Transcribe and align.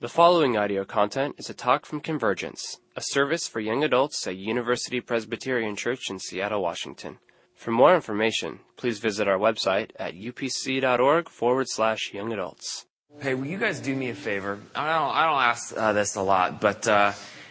The 0.00 0.08
following 0.08 0.56
audio 0.56 0.84
content 0.84 1.34
is 1.38 1.50
a 1.50 1.54
talk 1.54 1.84
from 1.84 1.98
Convergence, 1.98 2.78
a 2.94 3.02
service 3.02 3.48
for 3.48 3.58
young 3.58 3.82
adults 3.82 4.24
at 4.28 4.36
University 4.36 5.00
Presbyterian 5.00 5.74
Church 5.74 6.08
in 6.08 6.20
Seattle, 6.20 6.62
Washington. 6.62 7.18
For 7.56 7.72
more 7.72 7.96
information, 7.96 8.60
please 8.76 9.00
visit 9.00 9.26
our 9.26 9.38
website 9.38 9.90
at 9.98 10.14
upc.org 10.14 11.28
forward 11.28 11.66
slash 11.68 12.12
young 12.14 12.32
adults. 12.32 12.86
Hey, 13.18 13.34
will 13.34 13.46
you 13.46 13.58
guys 13.58 13.80
do 13.80 13.92
me 13.96 14.10
a 14.10 14.14
favor? 14.14 14.60
I 14.72 14.86
don't, 14.86 15.16
I 15.16 15.26
don't 15.26 15.42
ask 15.42 15.76
uh, 15.76 15.92
this 15.92 16.14
a 16.14 16.22
lot, 16.22 16.60
but 16.60 16.86
uh, 16.86 17.10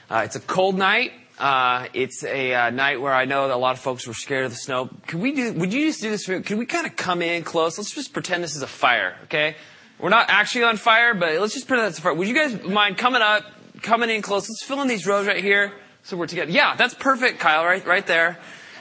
uh, 0.10 0.22
it's 0.24 0.38
a 0.38 0.40
cold 0.40 0.78
night. 0.78 1.12
Uh, 1.38 1.88
it's 1.94 2.24
a 2.24 2.54
uh, 2.54 2.70
night 2.70 3.02
where 3.02 3.14
I 3.14 3.26
know 3.26 3.50
that 3.50 3.56
a 3.56 3.58
lot 3.58 3.76
of 3.76 3.82
folks 3.82 4.08
were 4.08 4.14
scared 4.14 4.46
of 4.46 4.52
the 4.52 4.58
snow. 4.58 4.90
Could 5.08 5.20
we 5.20 5.34
do? 5.34 5.52
Would 5.52 5.74
you 5.74 5.88
just 5.88 6.02
do 6.02 6.10
this 6.10 6.24
for? 6.24 6.40
Could 6.40 6.58
we 6.58 6.66
kind 6.66 6.88
of 6.88 6.96
come 6.96 7.22
in 7.22 7.44
close? 7.44 7.78
Let's 7.78 7.92
just 7.92 8.14
pretend 8.14 8.42
this 8.42 8.56
is 8.56 8.62
a 8.62 8.68
fire, 8.68 9.18
okay? 9.26 9.58
We're 10.00 10.10
not 10.10 10.30
actually 10.30 10.64
on 10.64 10.78
fire, 10.78 11.14
but 11.16 11.40
let's 11.40 11.54
just 11.54 11.68
pretend 11.68 11.88
that's 11.88 11.98
a 11.98 12.02
fire. 12.02 12.14
Would 12.14 12.28
you 12.28 12.36
guys 12.36 12.62
mind 12.64 12.98
coming 12.98 13.22
up, 13.22 13.44
coming 13.82 14.10
in 14.10 14.22
close? 14.22 14.48
Let's 14.48 14.64
fill 14.64 14.82
in 14.82 14.88
these 14.88 15.08
rows 15.08 15.26
right 15.26 15.44
here, 15.44 15.74
so 16.04 16.16
we're 16.18 16.28
together. 16.28 16.52
Yeah, 16.52 16.76
that's 16.76 16.94
perfect, 16.94 17.40
Kyle. 17.40 17.66
Right, 17.66 17.86
right 17.86 18.06
there. 18.06 18.38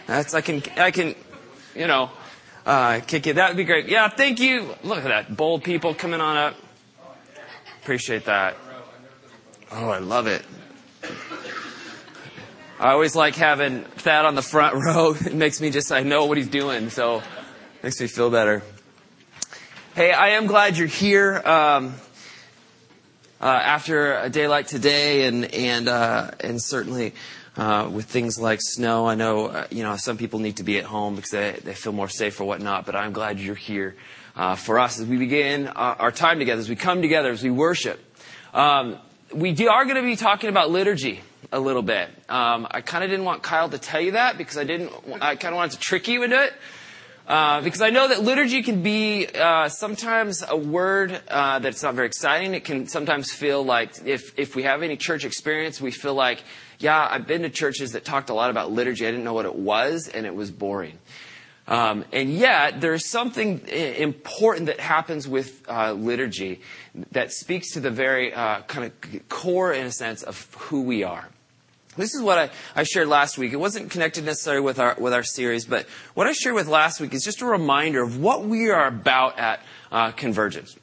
That's 0.07 0.34
I 0.34 0.43
can, 0.43 0.62
I 0.77 0.91
can, 0.91 1.15
you 1.74 1.87
know, 1.87 2.10
uh, 2.66 3.01
kick 3.07 3.27
it. 3.27 3.37
That 3.37 3.48
would 3.48 3.57
be 3.57 3.65
great. 3.65 3.88
Yeah, 3.88 4.09
thank 4.09 4.41
you. 4.41 4.74
Look 4.84 4.98
at 4.98 5.05
that, 5.05 5.37
bold 5.37 5.65
people 5.65 5.95
coming 5.95 6.21
on 6.21 6.37
up. 6.37 6.57
Appreciate 7.83 8.27
that. 8.27 8.57
Oh, 9.73 9.88
I 9.88 9.98
love 9.98 10.27
it. 10.27 10.45
I 12.79 12.91
always 12.91 13.16
like 13.16 13.37
having 13.37 13.85
Thad 13.85 14.27
on 14.27 14.35
the 14.35 14.43
front 14.43 14.74
row. 14.85 15.15
It 15.15 15.35
makes 15.35 15.62
me 15.62 15.71
just, 15.71 15.91
I 15.91 16.02
know 16.02 16.27
what 16.27 16.37
he's 16.37 16.48
doing, 16.48 16.91
so 16.91 17.23
makes 17.83 17.98
me 18.01 18.07
feel 18.07 18.30
better. 18.30 18.62
Hey, 19.96 20.12
I 20.12 20.32
am 20.32 20.46
glad 20.46 20.77
you're 20.77 20.88
here. 20.88 21.41
Um, 21.42 21.95
uh, 23.41 23.46
after 23.46 24.18
a 24.18 24.28
day 24.28 24.46
like 24.46 24.66
today, 24.66 25.27
and 25.27 25.46
and 25.54 25.88
uh, 25.88 26.32
and 26.38 26.62
certainly 26.62 27.14
uh, 27.57 27.88
with 27.90 28.04
things 28.04 28.38
like 28.38 28.59
snow, 28.60 29.06
I 29.06 29.15
know 29.15 29.46
uh, 29.46 29.66
you 29.71 29.82
know 29.82 29.96
some 29.96 30.18
people 30.18 30.38
need 30.38 30.59
to 30.59 30.65
be 30.65 30.76
at 30.76 30.84
home 30.84 31.16
because 31.16 31.30
they 31.30 31.59
they 31.65 31.73
feel 31.73 31.93
more 31.93 32.10
safe 32.10 32.38
or 32.38 32.45
whatnot. 32.45 32.84
But 32.84 32.95
I'm 32.95 33.15
glad 33.15 33.40
you're 33.40 33.54
here 33.54 33.96
uh, 34.37 34.54
for 34.54 34.79
us 34.79 35.01
as 35.01 35.06
we 35.06 35.16
begin 35.16 35.66
uh, 35.66 35.96
our 35.99 36.12
time 36.12 36.40
together, 36.40 36.60
as 36.60 36.68
we 36.68 36.76
come 36.76 37.01
together, 37.01 37.30
as 37.30 37.43
we 37.43 37.49
worship. 37.49 37.99
Um, 38.52 38.99
we 39.32 39.52
do, 39.52 39.71
are 39.71 39.84
going 39.87 39.96
to 39.96 40.02
be 40.02 40.16
talking 40.16 40.51
about 40.51 40.71
liturgy 40.71 41.23
a 41.51 41.59
little 41.59 41.80
bit. 41.80 42.10
Um, 42.28 42.68
I 42.71 42.82
kind 42.82 43.02
of 43.02 43.09
didn't 43.09 43.24
want 43.24 43.43
Kyle 43.43 43.71
to 43.71 43.78
tell 43.78 44.02
you 44.02 44.10
that 44.10 44.37
because 44.37 44.59
I 44.59 44.65
didn't. 44.65 44.93
I 45.23 45.37
kind 45.37 45.54
of 45.54 45.56
wanted 45.56 45.73
to 45.73 45.80
trick 45.80 46.06
you 46.06 46.23
into 46.23 46.38
it. 46.38 46.52
Uh, 47.27 47.60
because 47.60 47.82
I 47.82 47.91
know 47.91 48.07
that 48.07 48.23
liturgy 48.23 48.63
can 48.63 48.82
be 48.82 49.27
uh, 49.27 49.69
sometimes 49.69 50.45
a 50.49 50.57
word 50.57 51.21
uh, 51.27 51.59
that's 51.59 51.83
not 51.83 51.95
very 51.95 52.07
exciting. 52.07 52.55
It 52.55 52.65
can 52.65 52.87
sometimes 52.87 53.33
feel 53.33 53.65
like 53.65 54.07
if 54.07 54.38
if 54.38 54.55
we 54.55 54.63
have 54.63 54.85
any 54.85 54.96
church 54.96 55.24
experience, 55.24 55.80
we 55.80 55.91
feel 55.91 56.15
like, 56.15 56.45
yeah, 56.79 57.05
I've 57.10 57.27
been 57.27 57.43
to 57.43 57.51
churches 57.51 57.93
that 57.93 58.05
talked 58.05 58.30
a 58.30 58.35
lot 58.35 58.51
about 58.51 58.71
liturgy. 58.71 59.09
I 59.09 59.10
didn't 59.10 59.24
know 59.24 59.35
what 59.35 59.45
it 59.45 59.57
was, 59.57 60.07
and 60.07 60.24
it 60.24 60.37
was 60.37 60.52
boring. 60.52 60.99
Um, 61.66 62.05
and 62.13 62.33
yet, 62.33 62.80
there's 62.80 63.10
something 63.10 63.59
important 63.66 64.66
that 64.66 64.78
happens 64.78 65.27
with 65.27 65.69
uh, 65.69 65.94
liturgy 65.94 66.61
that 67.11 67.33
speaks 67.33 67.72
to 67.72 67.81
the 67.81 67.91
very 67.91 68.33
uh, 68.33 68.62
kind 68.62 68.84
of 68.87 69.28
core, 69.28 69.72
in 69.72 69.84
a 69.84 69.91
sense, 69.91 70.22
of 70.22 70.55
who 70.55 70.83
we 70.83 71.03
are. 71.03 71.28
This 71.97 72.15
is 72.15 72.22
what 72.22 72.39
I, 72.39 72.50
I 72.75 72.83
shared 72.83 73.09
last 73.09 73.39
week. 73.39 73.53
It 73.53 73.56
wasn't 73.56 73.91
connected 73.91 74.25
necessarily 74.25 74.62
with 74.62 74.78
our, 74.78 74.94
with 74.99 75.15
our 75.15 75.22
series, 75.22 75.65
but 75.65 75.87
what 76.15 76.27
I 76.27 76.33
shared 76.33 76.55
with 76.55 76.69
last 76.69 77.00
week 77.00 77.15
is 77.15 77.25
just 77.25 77.41
a 77.41 77.47
reminder 77.47 78.03
of 78.03 78.19
what 78.19 78.44
we 78.44 78.71
are 78.71 78.87
about 78.87 79.39
at 79.39 79.61
uh, 79.91 80.11
Convergence. 80.12 80.77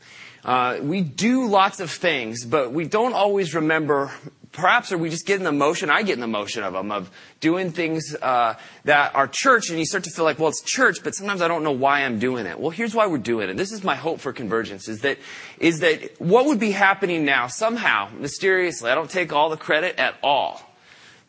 Uh, 0.44 0.80
we 0.81 1.02
do 1.02 1.47
lots 1.47 1.80
of 1.80 1.89
things, 1.89 2.45
but 2.45 2.73
we 2.73 2.86
don't 2.86 3.14
always 3.14 3.56
remember. 3.56 4.11
Perhaps, 4.52 4.91
or 4.91 5.00
we 5.00 5.09
just 5.09 5.25
get 5.25 5.38
in 5.39 5.44
the 5.44 5.52
motion. 5.52 5.89
I 5.89 6.03
get 6.03 6.14
in 6.14 6.19
the 6.19 6.28
motion 6.28 6.61
of 6.61 6.73
them 6.73 6.91
of 6.91 7.09
doing 7.39 7.72
things 7.72 8.16
uh, 8.22 8.53
that 8.84 9.16
are 9.16 9.28
church, 9.28 9.72
and 9.72 9.80
you 9.80 9.86
start 9.86 10.03
to 10.03 10.11
feel 10.11 10.25
like, 10.25 10.38
well, 10.38 10.50
it's 10.50 10.61
church, 10.61 11.03
but 11.03 11.16
sometimes 11.16 11.41
I 11.41 11.47
don't 11.47 11.63
know 11.63 11.72
why 11.72 12.02
I'm 12.02 12.19
doing 12.19 12.46
it. 12.46 12.59
Well, 12.59 12.69
here's 12.69 12.94
why 12.94 13.07
we're 13.07 13.18
doing 13.18 13.50
it. 13.50 13.57
This 13.57 13.72
is 13.72 13.84
my 13.84 13.96
hope 13.96 14.19
for 14.19 14.31
convergence: 14.31 14.88
is 14.88 15.02
that 15.02 15.18
is 15.59 15.79
that 15.79 16.22
what 16.22 16.46
would 16.46 16.59
be 16.59 16.69
happening 16.69 17.25
now 17.25 17.47
somehow, 17.47 18.09
mysteriously? 18.16 18.91
I 18.91 18.96
don't 18.96 19.09
take 19.09 19.34
all 19.34 19.50
the 19.50 19.57
credit 19.57 19.97
at 19.97 20.16
all 20.22 20.62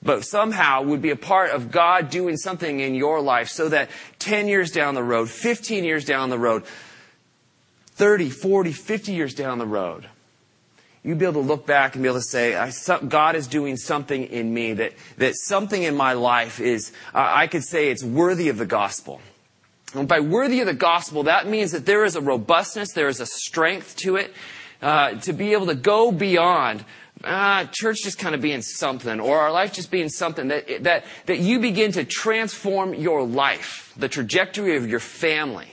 but 0.04 0.24
somehow 0.24 0.82
would 0.82 1.00
be 1.00 1.10
a 1.10 1.16
part 1.16 1.50
of 1.50 1.70
God 1.70 2.10
doing 2.10 2.36
something 2.36 2.80
in 2.80 2.94
your 2.94 3.20
life 3.20 3.48
so 3.48 3.70
that 3.70 3.88
10 4.18 4.46
years 4.48 4.70
down 4.70 4.94
the 4.94 5.02
road, 5.02 5.30
15 5.30 5.82
years 5.82 6.04
down 6.04 6.28
the 6.28 6.38
road, 6.38 6.64
30, 7.92 8.28
40, 8.28 8.72
50 8.72 9.12
years 9.12 9.34
down 9.34 9.58
the 9.58 9.66
road, 9.66 10.06
you'd 11.02 11.18
be 11.18 11.24
able 11.24 11.42
to 11.42 11.48
look 11.48 11.66
back 11.66 11.94
and 11.94 12.02
be 12.02 12.08
able 12.08 12.18
to 12.18 12.22
say, 12.22 12.70
God 13.08 13.34
is 13.34 13.46
doing 13.46 13.76
something 13.76 14.24
in 14.24 14.52
me, 14.52 14.74
that, 14.74 14.92
that 15.16 15.34
something 15.36 15.82
in 15.82 15.96
my 15.96 16.12
life 16.12 16.60
is, 16.60 16.92
uh, 17.14 17.26
I 17.34 17.46
could 17.46 17.64
say 17.64 17.88
it's 17.88 18.04
worthy 18.04 18.48
of 18.48 18.58
the 18.58 18.66
gospel. 18.66 19.20
And 19.94 20.08
by 20.08 20.20
worthy 20.20 20.60
of 20.60 20.66
the 20.66 20.74
gospel, 20.74 21.24
that 21.24 21.46
means 21.46 21.72
that 21.72 21.86
there 21.86 22.04
is 22.04 22.16
a 22.16 22.20
robustness, 22.20 22.92
there 22.92 23.08
is 23.08 23.20
a 23.20 23.26
strength 23.26 23.96
to 23.98 24.16
it, 24.16 24.34
uh, 24.82 25.12
to 25.20 25.32
be 25.32 25.52
able 25.52 25.66
to 25.66 25.74
go 25.74 26.10
beyond 26.10 26.84
ah, 27.26 27.68
church 27.72 27.98
just 28.02 28.18
kind 28.18 28.34
of 28.34 28.40
being 28.40 28.62
something, 28.62 29.20
or 29.20 29.38
our 29.38 29.52
life 29.52 29.72
just 29.72 29.90
being 29.90 30.08
something, 30.08 30.48
that, 30.48 30.84
that, 30.84 31.04
that 31.26 31.38
you 31.38 31.58
begin 31.58 31.92
to 31.92 32.04
transform 32.04 32.94
your 32.94 33.24
life, 33.24 33.92
the 33.96 34.08
trajectory 34.08 34.76
of 34.76 34.88
your 34.88 35.00
family. 35.00 35.68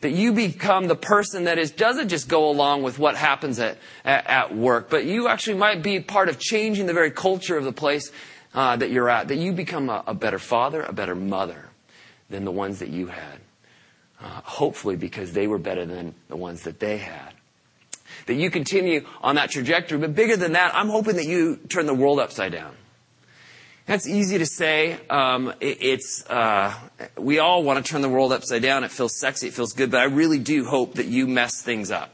That 0.00 0.10
you 0.10 0.32
become 0.32 0.86
the 0.86 0.96
person 0.96 1.44
that 1.44 1.58
is, 1.58 1.70
doesn't 1.70 2.08
just 2.08 2.28
go 2.28 2.50
along 2.50 2.82
with 2.82 2.98
what 2.98 3.16
happens 3.16 3.58
at, 3.58 3.78
at, 4.04 4.26
at 4.26 4.54
work, 4.54 4.90
but 4.90 5.06
you 5.06 5.28
actually 5.28 5.56
might 5.56 5.82
be 5.82 5.98
part 6.00 6.28
of 6.28 6.38
changing 6.38 6.86
the 6.86 6.92
very 6.92 7.10
culture 7.10 7.56
of 7.56 7.64
the 7.64 7.72
place 7.72 8.12
uh, 8.52 8.76
that 8.76 8.90
you're 8.90 9.08
at. 9.08 9.28
That 9.28 9.36
you 9.36 9.52
become 9.52 9.88
a, 9.88 10.04
a, 10.06 10.12
better 10.12 10.38
father, 10.38 10.82
a 10.82 10.92
better 10.92 11.14
mother 11.14 11.70
than 12.28 12.44
the 12.44 12.50
ones 12.50 12.80
that 12.80 12.90
you 12.90 13.06
had. 13.06 13.38
Uh, 14.20 14.40
hopefully 14.44 14.96
because 14.96 15.32
they 15.32 15.46
were 15.46 15.58
better 15.58 15.86
than 15.86 16.14
the 16.28 16.36
ones 16.36 16.62
that 16.62 16.80
they 16.80 16.98
had 16.98 17.33
that 18.26 18.34
you 18.34 18.50
continue 18.50 19.06
on 19.22 19.36
that 19.36 19.50
trajectory. 19.50 19.98
But 19.98 20.14
bigger 20.14 20.36
than 20.36 20.52
that, 20.52 20.74
I'm 20.74 20.88
hoping 20.88 21.16
that 21.16 21.26
you 21.26 21.56
turn 21.68 21.86
the 21.86 21.94
world 21.94 22.18
upside 22.18 22.52
down. 22.52 22.74
That's 23.86 24.08
easy 24.08 24.38
to 24.38 24.46
say. 24.46 24.98
Um, 25.10 25.52
it, 25.60 25.78
it's 25.82 26.24
uh, 26.28 26.74
we 27.18 27.38
all 27.38 27.62
want 27.62 27.84
to 27.84 27.90
turn 27.90 28.00
the 28.00 28.08
world 28.08 28.32
upside 28.32 28.62
down. 28.62 28.82
It 28.82 28.90
feels 28.90 29.18
sexy. 29.20 29.48
It 29.48 29.52
feels 29.52 29.74
good. 29.74 29.90
But 29.90 30.00
I 30.00 30.04
really 30.04 30.38
do 30.38 30.64
hope 30.64 30.94
that 30.94 31.06
you 31.06 31.26
mess 31.26 31.60
things 31.62 31.90
up 31.90 32.10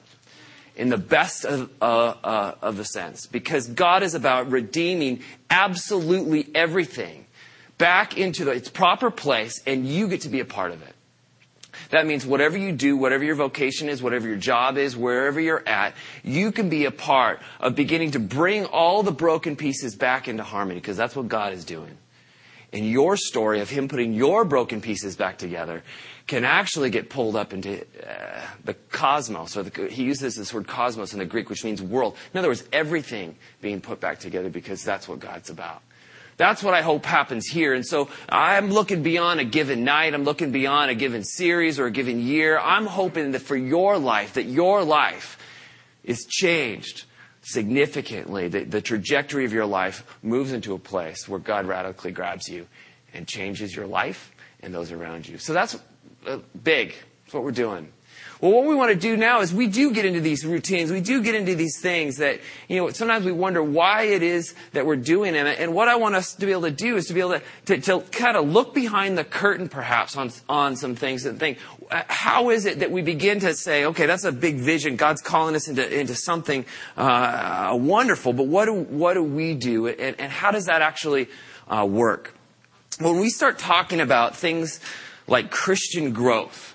in 0.75 0.89
the 0.89 0.99
best 0.99 1.45
of, 1.45 1.71
uh, 1.81 2.15
uh, 2.25 2.55
of 2.63 2.77
the 2.77 2.85
sense, 2.85 3.27
because 3.27 3.67
God 3.69 4.03
is 4.03 4.15
about 4.15 4.51
redeeming 4.51 5.21
absolutely 5.51 6.49
everything 6.55 7.27
back 7.77 8.17
into 8.17 8.47
the, 8.47 8.53
its 8.53 8.69
proper 8.69 9.11
place, 9.11 9.63
and 9.67 9.87
you 9.87 10.09
get 10.09 10.23
to 10.23 10.29
be 10.29 10.41
a 10.41 10.45
part 10.45 10.73
of 10.73 10.83
it. 10.83 10.95
That 11.91 12.07
means 12.07 12.25
whatever 12.25 12.57
you 12.57 12.73
do, 12.73 12.97
whatever 12.97 13.25
your 13.25 13.35
vocation 13.35 13.89
is, 13.89 14.03
whatever 14.03 14.29
your 14.29 14.37
job 14.37 14.79
is, 14.79 14.97
wherever 14.97 15.41
you're 15.41 15.67
at, 15.67 15.95
you 16.23 16.53
can 16.53 16.69
be 16.69 16.85
a 16.85 16.91
part 16.91 17.41
of 17.59 17.75
beginning 17.75 18.13
to 18.13 18.21
bring 18.21 18.65
all 18.67 19.03
the 19.03 19.13
broken 19.13 19.57
pieces 19.57 19.97
back 19.97 20.29
into 20.29 20.45
harmony 20.45 20.81
because 20.81 20.97
that's 20.97 21.17
what 21.17 21.29
God 21.29 21.53
is 21.53 21.65
doing. 21.65 21.99
And 22.73 22.89
your 22.89 23.17
story 23.17 23.61
of 23.61 23.69
Him 23.69 23.89
putting 23.89 24.15
your 24.15 24.45
broken 24.45 24.81
pieces 24.81 25.17
back 25.17 25.39
together 25.39 25.83
can 26.29 26.45
actually 26.45 26.91
get 26.91 27.11
pulled 27.11 27.35
up 27.35 27.53
into 27.53 27.81
uh, 27.81 28.41
the 28.65 28.75
cosmos, 28.93 29.57
or 29.57 29.65
the, 29.65 29.89
he 29.89 30.05
uses 30.05 30.37
this 30.37 30.55
word 30.55 30.69
cosmos 30.69 31.13
in 31.13 31.19
the 31.19 31.25
Greek, 31.25 31.51
which 31.51 31.65
means 31.65 31.83
world. 31.83 32.17
In 32.33 32.39
other 32.39 32.47
words, 32.47 32.63
everything 32.73 33.35
being 33.61 33.81
put 33.81 33.99
back 33.99 34.21
together 34.21 34.49
because 34.49 34.85
that's 34.85 35.09
what 35.09 35.19
God's 35.19 35.51
about. 35.51 35.83
That's 36.41 36.63
what 36.63 36.73
I 36.73 36.81
hope 36.81 37.05
happens 37.05 37.45
here. 37.45 37.75
And 37.75 37.85
so 37.87 38.09
I'm 38.27 38.71
looking 38.71 39.03
beyond 39.03 39.41
a 39.41 39.45
given 39.45 39.85
night. 39.85 40.15
I'm 40.15 40.25
looking 40.25 40.53
beyond 40.53 40.91
a 40.91 40.95
given 40.95 41.23
series 41.23 41.79
or 41.79 41.85
a 41.85 41.91
given 41.91 42.19
year. 42.19 42.59
I'm 42.59 42.87
hoping 42.87 43.33
that 43.33 43.41
for 43.41 43.57
your 43.57 43.99
life, 43.99 44.33
that 44.33 44.45
your 44.45 44.83
life 44.83 45.37
is 46.03 46.25
changed 46.25 47.05
significantly, 47.43 48.49
that 48.49 48.71
the 48.71 48.81
trajectory 48.81 49.45
of 49.45 49.53
your 49.53 49.67
life 49.67 50.03
moves 50.23 50.53
into 50.53 50.73
a 50.73 50.79
place 50.79 51.29
where 51.29 51.39
God 51.39 51.67
radically 51.67 52.11
grabs 52.11 52.49
you 52.49 52.67
and 53.13 53.29
changes 53.29 53.77
your 53.77 53.87
life 53.87 54.33
and 54.63 54.73
those 54.73 54.93
around 54.93 55.29
you. 55.29 55.37
So 55.37 55.53
that's 55.53 55.79
uh, 56.27 56.39
big. 56.65 56.95
That's 57.25 57.35
what 57.35 57.45
we're 57.45 57.51
doing. 57.51 57.93
Well, 58.41 58.53
what 58.53 58.65
we 58.65 58.75
want 58.75 58.91
to 58.91 58.97
do 58.97 59.19
now 59.19 59.43
is 59.43 59.53
we 59.53 59.67
do 59.67 59.93
get 59.93 60.07
into 60.07 60.23
these 60.23 60.47
routines. 60.47 60.91
We 60.91 61.03
do 61.03 61.23
get 61.23 61.35
into 61.35 61.55
these 61.55 61.79
things 61.79 62.17
that, 62.17 62.41
you 62.69 62.77
know, 62.77 62.89
sometimes 62.89 63.27
we 63.27 63.33
wonder 63.33 63.63
why 63.63 64.05
it 64.05 64.23
is 64.23 64.55
that 64.73 64.87
we're 64.87 64.97
doing 64.97 65.35
them. 65.35 65.47
And 65.47 65.75
what 65.75 65.89
I 65.89 65.97
want 65.97 66.15
us 66.15 66.35
to 66.37 66.47
be 66.47 66.53
able 66.53 66.63
to 66.63 66.71
do 66.71 66.97
is 66.97 67.07
to 67.09 67.13
be 67.13 67.21
able 67.21 67.39
to, 67.39 67.43
to, 67.67 67.81
to 67.83 68.01
kind 68.11 68.39
of 68.39 68.49
look 68.49 68.73
behind 68.73 69.19
the 69.19 69.25
curtain 69.25 69.69
perhaps 69.69 70.17
on, 70.17 70.31
on 70.49 70.77
some 70.77 70.95
things 70.95 71.27
and 71.27 71.39
think, 71.39 71.59
how 71.91 72.49
is 72.49 72.65
it 72.65 72.79
that 72.79 72.91
we 72.91 73.03
begin 73.03 73.41
to 73.41 73.53
say, 73.53 73.85
okay, 73.85 74.07
that's 74.07 74.25
a 74.25 74.33
big 74.33 74.57
vision. 74.57 74.97
God's 74.97 75.21
calling 75.21 75.55
us 75.55 75.69
into, 75.69 76.01
into 76.01 76.15
something, 76.15 76.65
uh, 76.97 77.77
wonderful. 77.79 78.33
But 78.33 78.47
what 78.47 78.65
do, 78.65 78.73
what 78.73 79.15
do 79.15 79.23
we 79.23 79.55
do? 79.55 79.89
And, 79.89 80.19
and 80.19 80.33
how 80.33 80.51
does 80.51 80.65
that 80.65 80.81
actually, 80.81 81.29
uh, 81.69 81.85
work? 81.85 82.35
When 83.01 83.21
we 83.21 83.29
start 83.29 83.59
talking 83.59 84.01
about 84.01 84.35
things 84.35 84.81
like 85.27 85.51
Christian 85.51 86.13
growth, 86.13 86.70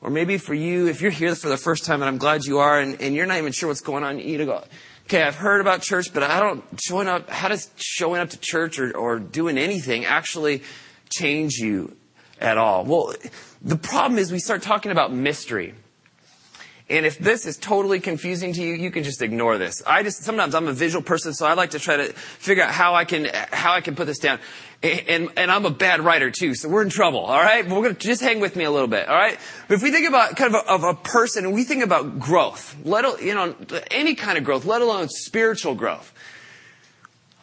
or 0.00 0.10
maybe 0.10 0.38
for 0.38 0.54
you, 0.54 0.86
if 0.88 1.02
you're 1.02 1.10
here 1.10 1.34
for 1.34 1.48
the 1.48 1.56
first 1.56 1.84
time, 1.84 2.02
and 2.02 2.08
I'm 2.08 2.18
glad 2.18 2.44
you 2.44 2.58
are, 2.58 2.80
and, 2.80 3.00
and 3.00 3.14
you're 3.14 3.26
not 3.26 3.38
even 3.38 3.52
sure 3.52 3.68
what's 3.68 3.80
going 3.80 4.04
on, 4.04 4.18
you 4.18 4.24
need 4.24 4.38
to 4.38 4.46
go 4.46 4.64
okay, 5.10 5.24
I've 5.24 5.34
heard 5.34 5.60
about 5.60 5.82
church, 5.82 6.14
but 6.14 6.22
I 6.22 6.38
don't 6.38 6.62
showing 6.80 7.08
up. 7.08 7.28
How 7.28 7.48
does 7.48 7.68
showing 7.74 8.20
up 8.20 8.30
to 8.30 8.38
church 8.38 8.78
or, 8.78 8.96
or 8.96 9.18
doing 9.18 9.58
anything 9.58 10.04
actually 10.04 10.62
change 11.12 11.54
you 11.54 11.96
at 12.40 12.56
all? 12.56 12.84
Well, 12.84 13.14
the 13.60 13.74
problem 13.74 14.20
is 14.20 14.30
we 14.30 14.38
start 14.38 14.62
talking 14.62 14.92
about 14.92 15.12
mystery. 15.12 15.74
And 16.90 17.06
if 17.06 17.18
this 17.18 17.46
is 17.46 17.56
totally 17.56 18.00
confusing 18.00 18.52
to 18.52 18.60
you, 18.60 18.74
you 18.74 18.90
can 18.90 19.04
just 19.04 19.22
ignore 19.22 19.58
this. 19.58 19.80
I 19.86 20.02
just, 20.02 20.24
sometimes 20.24 20.56
I'm 20.56 20.66
a 20.66 20.72
visual 20.72 21.04
person, 21.04 21.32
so 21.32 21.46
I 21.46 21.54
like 21.54 21.70
to 21.70 21.78
try 21.78 21.96
to 21.96 22.12
figure 22.12 22.64
out 22.64 22.72
how 22.72 22.96
I 22.96 23.04
can, 23.04 23.28
how 23.52 23.72
I 23.72 23.80
can 23.80 23.94
put 23.94 24.08
this 24.08 24.18
down. 24.18 24.40
And, 24.82 25.28
and 25.36 25.52
I'm 25.52 25.66
a 25.66 25.70
bad 25.70 26.00
writer 26.00 26.32
too, 26.32 26.56
so 26.56 26.68
we're 26.68 26.82
in 26.82 26.90
trouble, 26.90 27.20
alright? 27.20 27.68
We're 27.68 27.82
gonna 27.82 27.94
just 27.94 28.22
hang 28.22 28.40
with 28.40 28.56
me 28.56 28.64
a 28.64 28.72
little 28.72 28.88
bit, 28.88 29.08
alright? 29.08 29.38
But 29.68 29.74
if 29.74 29.82
we 29.82 29.92
think 29.92 30.08
about 30.08 30.34
kind 30.36 30.52
of 30.52 30.64
a, 30.66 30.68
of 30.68 30.82
a 30.82 30.94
person 30.94 31.52
we 31.52 31.62
think 31.62 31.84
about 31.84 32.18
growth, 32.18 32.74
let, 32.82 33.22
you 33.22 33.34
know, 33.34 33.54
any 33.90 34.16
kind 34.16 34.36
of 34.36 34.42
growth, 34.42 34.64
let 34.64 34.82
alone 34.82 35.08
spiritual 35.10 35.76
growth, 35.76 36.12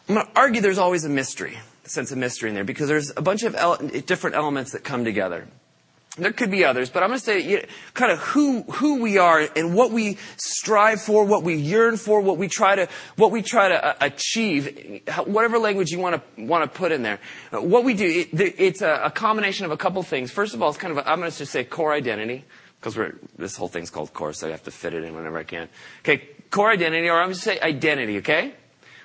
I'm 0.08 0.16
gonna 0.16 0.28
argue 0.36 0.60
there's 0.60 0.78
always 0.78 1.04
a 1.04 1.08
mystery, 1.08 1.56
a 1.86 1.88
sense 1.88 2.12
of 2.12 2.18
mystery 2.18 2.50
in 2.50 2.54
there, 2.54 2.64
because 2.64 2.88
there's 2.88 3.12
a 3.16 3.22
bunch 3.22 3.44
of 3.44 3.54
ele- 3.54 3.78
different 4.04 4.36
elements 4.36 4.72
that 4.72 4.84
come 4.84 5.04
together. 5.04 5.46
There 6.18 6.32
could 6.32 6.50
be 6.50 6.64
others, 6.64 6.90
but 6.90 7.02
I'm 7.02 7.10
going 7.10 7.20
to 7.20 7.24
say 7.24 7.40
you 7.40 7.56
know, 7.58 7.62
kind 7.94 8.10
of 8.10 8.18
who 8.18 8.62
who 8.62 9.00
we 9.00 9.18
are 9.18 9.48
and 9.54 9.74
what 9.74 9.92
we 9.92 10.18
strive 10.36 11.00
for, 11.00 11.24
what 11.24 11.44
we 11.44 11.54
yearn 11.54 11.96
for, 11.96 12.20
what 12.20 12.38
we 12.38 12.48
try 12.48 12.74
to 12.74 12.88
what 13.16 13.30
we 13.30 13.40
try 13.40 13.68
to 13.68 13.84
uh, 13.84 13.94
achieve, 14.00 15.02
whatever 15.26 15.58
language 15.58 15.90
you 15.90 16.00
want 16.00 16.20
to 16.36 16.44
want 16.44 16.70
to 16.70 16.78
put 16.78 16.90
in 16.90 17.02
there. 17.02 17.20
What 17.52 17.84
we 17.84 17.94
do, 17.94 18.26
it, 18.32 18.54
it's 18.58 18.82
a, 18.82 19.00
a, 19.04 19.10
combination 19.10 19.64
of 19.64 19.70
a 19.70 19.76
couple 19.76 20.02
things. 20.02 20.32
First 20.32 20.54
of 20.54 20.62
all, 20.62 20.70
it's 20.70 20.78
kind 20.78 20.96
of 20.96 21.06
i 21.06 21.12
am 21.12 21.20
going 21.20 21.30
to 21.30 21.38
just 21.38 21.52
say 21.52 21.62
core 21.62 21.92
identity 21.92 22.44
because 22.80 22.96
we're 22.96 23.14
this 23.36 23.56
whole 23.56 23.68
thing's 23.68 23.90
called 23.90 24.12
core, 24.12 24.32
so 24.32 24.48
I 24.48 24.50
have 24.50 24.64
to 24.64 24.70
fit 24.70 24.94
it 24.94 25.04
in 25.04 25.14
whenever 25.14 25.38
I 25.38 25.44
can. 25.44 25.68
Okay, 26.00 26.28
core 26.50 26.70
identity, 26.70 27.08
or 27.08 27.18
I'm 27.18 27.26
going 27.26 27.34
to 27.34 27.40
say 27.40 27.60
identity. 27.60 28.18
Okay, 28.18 28.54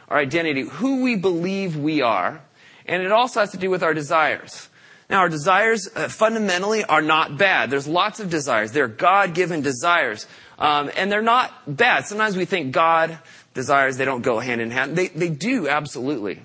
our 0.10 0.18
identity, 0.18 0.62
who 0.62 1.04
we 1.04 1.15
believe 1.15 1.77
we 1.77 2.01
are, 2.01 2.42
and 2.88 3.04
it 3.04 3.12
also 3.12 3.39
has 3.39 3.51
to 3.51 3.57
do 3.57 3.69
with 3.69 3.83
our 3.83 3.94
desires. 3.94 4.69
Now, 5.13 5.19
our 5.19 5.30
desires 5.30 5.88
uh, 5.95 6.07
fundamentally 6.07 6.83
are 6.83 7.04
not 7.04 7.38
bad. 7.38 7.69
There's 7.69 7.88
lots 7.88 8.19
of 8.19 8.31
desires. 8.31 8.71
They're 8.71 8.88
God 8.88 9.36
given 9.36 9.62
desires. 9.62 10.25
Um, 10.57 10.89
and 10.98 11.12
they're 11.12 11.21
not 11.21 11.51
bad. 11.68 12.07
Sometimes 12.07 12.36
we 12.36 12.45
think 12.45 12.71
God 12.71 13.19
desires, 13.54 13.98
they 13.98 14.06
don't 14.06 14.24
go 14.24 14.39
hand 14.39 14.60
in 14.60 14.71
hand. 14.71 14.95
They, 14.95 15.10
they 15.10 15.30
do, 15.30 15.69
absolutely. 15.69 16.42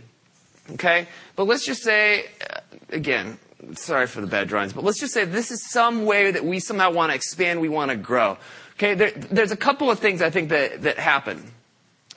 Okay? 0.72 1.08
But 1.34 1.44
let's 1.44 1.64
just 1.64 1.82
say, 1.82 2.26
uh, 2.42 2.60
again, 2.90 3.38
sorry 3.72 4.06
for 4.06 4.20
the 4.20 4.26
bad 4.26 4.48
drawings, 4.48 4.74
but 4.74 4.84
let's 4.84 5.00
just 5.00 5.14
say 5.14 5.24
this 5.24 5.50
is 5.50 5.66
some 5.70 6.04
way 6.04 6.30
that 6.30 6.44
we 6.44 6.60
somehow 6.60 6.92
want 6.92 7.10
to 7.10 7.16
expand, 7.16 7.62
we 7.62 7.70
want 7.70 7.90
to 7.90 7.96
grow. 7.96 8.36
Okay? 8.74 8.92
There, 8.92 9.12
there's 9.12 9.50
a 9.50 9.56
couple 9.56 9.90
of 9.90 9.98
things 9.98 10.20
I 10.20 10.28
think 10.28 10.50
that, 10.50 10.82
that 10.82 10.98
happen. 10.98 11.42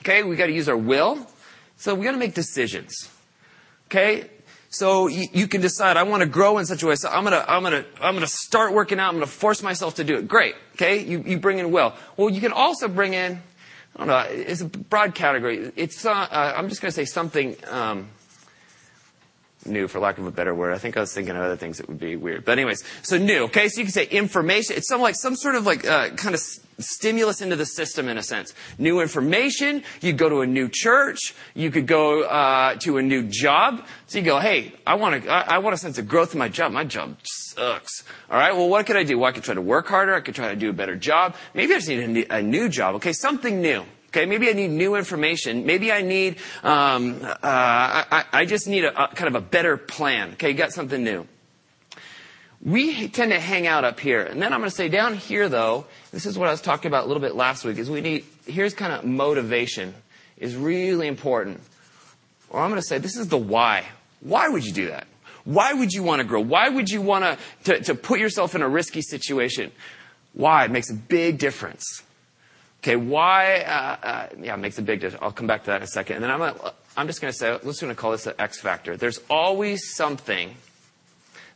Okay? 0.00 0.22
We 0.22 0.36
got 0.36 0.48
to 0.48 0.52
use 0.52 0.68
our 0.68 0.76
will. 0.76 1.26
So 1.78 1.94
we 1.94 2.04
got 2.04 2.12
to 2.12 2.18
make 2.18 2.34
decisions. 2.34 3.08
Okay? 3.86 4.28
So 4.72 5.06
you, 5.06 5.28
you, 5.34 5.48
can 5.48 5.60
decide, 5.60 5.98
I 5.98 6.02
want 6.04 6.22
to 6.22 6.26
grow 6.26 6.56
in 6.56 6.64
such 6.64 6.82
a 6.82 6.86
way, 6.86 6.94
so 6.94 7.06
I'm 7.10 7.24
gonna, 7.24 7.44
I'm 7.46 7.62
gonna, 7.62 7.84
I'm 8.00 8.14
gonna 8.14 8.26
start 8.26 8.72
working 8.72 8.98
out, 8.98 9.10
I'm 9.10 9.16
gonna 9.16 9.26
force 9.26 9.62
myself 9.62 9.96
to 9.96 10.04
do 10.04 10.16
it. 10.16 10.26
Great. 10.26 10.54
Okay? 10.76 11.04
You, 11.04 11.22
you 11.26 11.38
bring 11.38 11.58
in 11.58 11.70
will. 11.70 11.92
Well, 12.16 12.30
you 12.30 12.40
can 12.40 12.52
also 12.52 12.88
bring 12.88 13.12
in, 13.12 13.42
I 13.94 13.98
don't 13.98 14.06
know, 14.06 14.24
it's 14.30 14.62
a 14.62 14.64
broad 14.64 15.14
category. 15.14 15.70
It's, 15.76 16.06
uh, 16.06 16.10
uh, 16.10 16.54
I'm 16.56 16.70
just 16.70 16.80
gonna 16.80 16.90
say 16.90 17.04
something, 17.04 17.54
um, 17.68 18.08
new, 19.66 19.88
for 19.88 20.00
lack 20.00 20.16
of 20.16 20.26
a 20.26 20.30
better 20.30 20.54
word. 20.54 20.72
I 20.72 20.78
think 20.78 20.96
I 20.96 21.00
was 21.00 21.12
thinking 21.12 21.36
of 21.36 21.42
other 21.42 21.56
things 21.56 21.76
that 21.76 21.86
would 21.86 22.00
be 22.00 22.16
weird. 22.16 22.46
But 22.46 22.52
anyways, 22.52 22.82
so 23.02 23.18
new, 23.18 23.44
okay? 23.44 23.68
So 23.68 23.78
you 23.78 23.84
can 23.84 23.92
say 23.92 24.06
information. 24.06 24.76
It's 24.76 24.88
some 24.88 25.02
like, 25.02 25.16
some 25.16 25.36
sort 25.36 25.54
of 25.54 25.66
like, 25.66 25.86
uh, 25.86 26.08
kind 26.16 26.34
of 26.34 26.40
stimulus 26.82 27.40
into 27.40 27.56
the 27.56 27.66
system 27.66 28.08
in 28.08 28.18
a 28.18 28.22
sense. 28.22 28.54
New 28.78 29.00
information. 29.00 29.82
You 30.00 30.12
go 30.12 30.28
to 30.28 30.40
a 30.40 30.46
new 30.46 30.68
church. 30.72 31.34
You 31.54 31.70
could 31.70 31.86
go, 31.86 32.22
uh, 32.22 32.76
to 32.80 32.98
a 32.98 33.02
new 33.02 33.24
job. 33.24 33.86
So 34.06 34.18
you 34.18 34.24
go, 34.24 34.38
hey, 34.38 34.72
I 34.86 34.94
want 34.94 35.22
to, 35.22 35.30
I, 35.30 35.58
want 35.58 35.74
a 35.74 35.78
sense 35.78 35.98
of 35.98 36.08
growth 36.08 36.34
in 36.34 36.38
my 36.38 36.48
job. 36.48 36.72
My 36.72 36.84
job 36.84 37.16
sucks. 37.22 38.04
All 38.30 38.38
right. 38.38 38.54
Well, 38.54 38.68
what 38.68 38.86
could 38.86 38.96
I 38.96 39.04
do? 39.04 39.18
Well, 39.18 39.28
I 39.28 39.32
could 39.32 39.44
try 39.44 39.54
to 39.54 39.62
work 39.62 39.86
harder. 39.88 40.14
I 40.14 40.20
could 40.20 40.34
try 40.34 40.50
to 40.50 40.56
do 40.56 40.70
a 40.70 40.72
better 40.72 40.96
job. 40.96 41.36
Maybe 41.54 41.72
I 41.74 41.78
just 41.78 41.88
need 41.88 42.26
a, 42.30 42.36
a 42.36 42.42
new 42.42 42.68
job. 42.68 42.96
Okay. 42.96 43.12
Something 43.12 43.62
new. 43.62 43.84
Okay, 44.08 44.26
maybe 44.26 44.50
I 44.50 44.52
need 44.52 44.68
new 44.68 44.94
information. 44.94 45.64
Maybe 45.64 45.90
I 45.90 46.02
need, 46.02 46.36
um, 46.62 47.20
uh, 47.22 47.36
I, 47.42 48.24
I, 48.30 48.44
just 48.44 48.68
need 48.68 48.84
a, 48.84 49.04
a, 49.04 49.08
kind 49.08 49.26
of 49.26 49.34
a 49.36 49.40
better 49.40 49.78
plan. 49.78 50.32
Okay, 50.32 50.50
you 50.50 50.54
got 50.54 50.70
something 50.70 51.02
new. 51.02 51.26
We 52.64 53.08
tend 53.08 53.32
to 53.32 53.40
hang 53.40 53.66
out 53.66 53.84
up 53.84 53.98
here. 53.98 54.22
And 54.22 54.40
then 54.40 54.52
I'm 54.52 54.60
going 54.60 54.70
to 54.70 54.76
say 54.76 54.88
down 54.88 55.14
here 55.14 55.48
though, 55.48 55.86
this 56.12 56.26
is 56.26 56.38
what 56.38 56.48
I 56.48 56.52
was 56.52 56.60
talking 56.60 56.88
about 56.88 57.04
a 57.04 57.06
little 57.08 57.20
bit 57.20 57.34
last 57.34 57.64
week, 57.64 57.78
is 57.78 57.90
we 57.90 58.00
need, 58.00 58.24
here's 58.46 58.72
kind 58.72 58.92
of 58.92 59.04
motivation 59.04 59.94
is 60.36 60.56
really 60.56 61.08
important. 61.08 61.60
Or 62.50 62.60
I'm 62.60 62.70
going 62.70 62.80
to 62.80 62.86
say 62.86 62.98
this 62.98 63.16
is 63.16 63.28
the 63.28 63.38
why. 63.38 63.86
Why 64.20 64.48
would 64.48 64.64
you 64.64 64.72
do 64.72 64.88
that? 64.88 65.06
Why 65.44 65.72
would 65.72 65.92
you 65.92 66.04
want 66.04 66.20
to 66.20 66.24
grow? 66.24 66.40
Why 66.40 66.68
would 66.68 66.88
you 66.88 67.00
want 67.00 67.38
to, 67.64 67.80
to 67.80 67.94
put 67.94 68.20
yourself 68.20 68.54
in 68.54 68.62
a 68.62 68.68
risky 68.68 69.02
situation? 69.02 69.72
Why? 70.34 70.64
It 70.64 70.70
makes 70.70 70.90
a 70.90 70.94
big 70.94 71.38
difference. 71.38 72.02
Okay, 72.80 72.96
why? 72.96 73.58
Uh, 73.58 74.06
uh, 74.06 74.28
yeah, 74.40 74.54
it 74.54 74.58
makes 74.58 74.78
a 74.78 74.82
big 74.82 75.00
difference. 75.00 75.22
I'll 75.22 75.32
come 75.32 75.46
back 75.46 75.64
to 75.64 75.70
that 75.70 75.76
in 75.78 75.82
a 75.82 75.88
second. 75.88 76.16
And 76.16 76.24
then 76.24 76.30
I'm, 76.30 76.38
gonna, 76.38 76.72
I'm 76.96 77.06
just 77.08 77.20
going 77.20 77.32
to 77.32 77.36
say, 77.36 77.50
let's 77.62 77.80
going 77.80 77.92
to 77.92 78.00
call 78.00 78.12
this 78.12 78.24
the 78.24 78.40
X 78.40 78.60
factor. 78.60 78.96
There's 78.96 79.20
always 79.28 79.94
something 79.94 80.54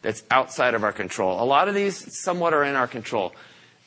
that's 0.02 0.22
outside 0.30 0.74
of 0.74 0.84
our 0.84 0.92
control. 0.92 1.42
A 1.42 1.44
lot 1.44 1.68
of 1.68 1.74
these 1.74 2.20
somewhat 2.22 2.54
are 2.54 2.64
in 2.64 2.74
our 2.74 2.86
control. 2.86 3.34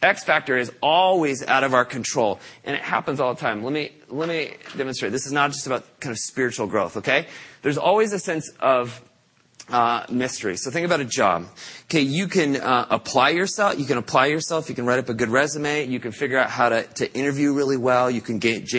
X 0.02 0.24
factor 0.24 0.58
is 0.58 0.72
always 0.82 1.46
out 1.46 1.64
of 1.64 1.74
our 1.74 1.84
control, 1.84 2.40
and 2.64 2.76
it 2.76 2.82
happens 2.82 3.20
all 3.20 3.34
the 3.34 3.42
time. 3.42 3.64
Let 3.64 3.74
me 3.74 3.92
let 4.08 4.30
me 4.30 4.54
demonstrate. 4.78 5.12
This 5.12 5.26
is 5.26 5.34
not 5.34 5.52
just 5.52 5.68
about 5.68 6.00
kind 6.00 6.12
of 6.12 6.20
spiritual 6.20 6.68
growth. 6.68 6.98
Okay, 6.98 7.28
there's 7.64 7.78
always 7.78 8.14
a 8.14 8.20
sense 8.20 8.50
of 8.62 9.02
uh, 9.70 10.06
mystery. 10.10 10.56
So 10.56 10.72
think 10.72 10.86
about 10.86 11.02
a 11.02 11.06
job. 11.06 11.48
Okay, 11.86 12.02
you 12.02 12.28
can 12.28 12.56
uh, 12.56 12.88
apply 12.90 13.32
yourself. 13.32 13.78
You 13.78 13.86
can 13.86 13.98
apply 13.98 14.28
yourself. 14.28 14.70
You 14.70 14.76
can 14.76 14.86
write 14.86 15.00
up 15.00 15.10
a 15.10 15.14
good 15.14 15.30
resume. 15.30 15.86
You 15.86 16.00
can 16.00 16.14
figure 16.14 16.38
out 16.38 16.50
how 16.50 16.70
to, 16.70 16.84
to 16.84 17.14
interview 17.14 17.54
really 17.54 17.78
well. 17.78 18.10
You 18.10 18.22
can 18.22 18.40
get 18.40 18.74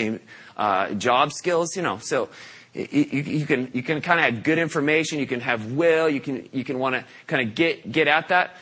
uh, 0.57 0.93
job 0.95 1.33
skills. 1.33 1.75
You 1.75 1.83
know, 1.83 1.99
so 1.99 2.29
you, 2.73 3.45
can 3.45 3.69
you 3.73 3.83
can 3.83 4.01
kind 4.01 4.19
of 4.19 4.25
have 4.33 4.43
good 4.43 4.57
information. 4.57 5.19
You 5.19 5.27
can 5.27 5.41
have 5.41 5.73
will. 5.73 6.09
You 6.09 6.21
can 6.21 6.47
you 6.51 6.63
can 6.63 6.79
want 6.79 6.95
to 6.95 7.05
kind 7.27 7.47
of 7.47 7.55
get 7.55 7.91
get 7.91 8.07
at 8.07 8.29
that. 8.29 8.55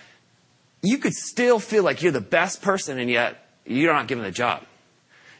You 0.82 0.98
could 0.98 1.14
still 1.14 1.60
feel 1.60 1.84
like 1.84 2.02
you're 2.02 2.12
the 2.12 2.22
best 2.22 2.62
person, 2.62 3.00
and 3.00 3.10
yet 3.10 3.38
you're 3.66 3.94
not 3.94 4.08
given 4.08 4.24
the 4.24 4.32
job. 4.32 4.64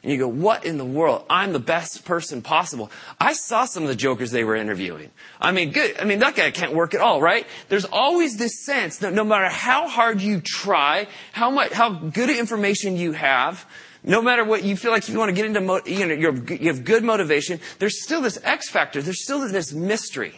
And 0.02 0.12
you 0.14 0.18
go, 0.18 0.30
what 0.30 0.64
in 0.64 0.78
the 0.78 0.86
world? 0.86 1.26
I'm 1.30 1.52
the 1.52 1.60
best 1.60 2.06
person 2.06 2.42
possible. 2.42 2.90
I 3.20 3.34
saw 3.34 3.66
some 3.66 3.84
of 3.84 3.90
the 3.90 3.96
jokers 3.96 4.32
they 4.32 4.46
were 4.46 4.56
interviewing. 4.56 5.12
I 5.42 5.52
mean, 5.52 5.72
good. 5.72 6.00
I 6.00 6.06
mean, 6.06 6.20
that 6.20 6.36
guy 6.36 6.52
can't 6.52 6.74
work 6.74 6.94
at 6.94 7.02
all, 7.02 7.22
right? 7.22 7.46
There's 7.68 7.86
always 7.86 8.38
this 8.38 8.66
sense 8.66 9.00
that 9.00 9.14
no 9.14 9.26
matter 9.26 9.50
how 9.50 9.90
hard 9.90 10.22
you 10.22 10.42
try, 10.42 11.08
how 11.34 11.50
much, 11.50 11.74
how 11.74 11.90
good 11.90 12.30
information 12.30 12.96
you 12.96 13.12
have, 13.12 13.66
no 14.10 14.22
matter 14.22 14.44
what 14.44 14.64
you 14.64 14.76
feel 14.76 14.92
like 14.92 15.08
you 15.08 15.18
want 15.18 15.30
to 15.30 15.36
get 15.36 15.46
into, 15.46 15.82
you 15.86 16.06
know, 16.06 16.54
you 16.54 16.68
have 16.68 16.84
good 16.84 17.04
motivation, 17.04 17.60
there's 17.78 18.04
still 18.04 18.22
this 18.22 18.40
X 18.44 18.70
factor. 18.70 19.02
There's 19.02 19.24
still 19.24 19.48
this 19.48 19.72
mystery. 19.72 20.34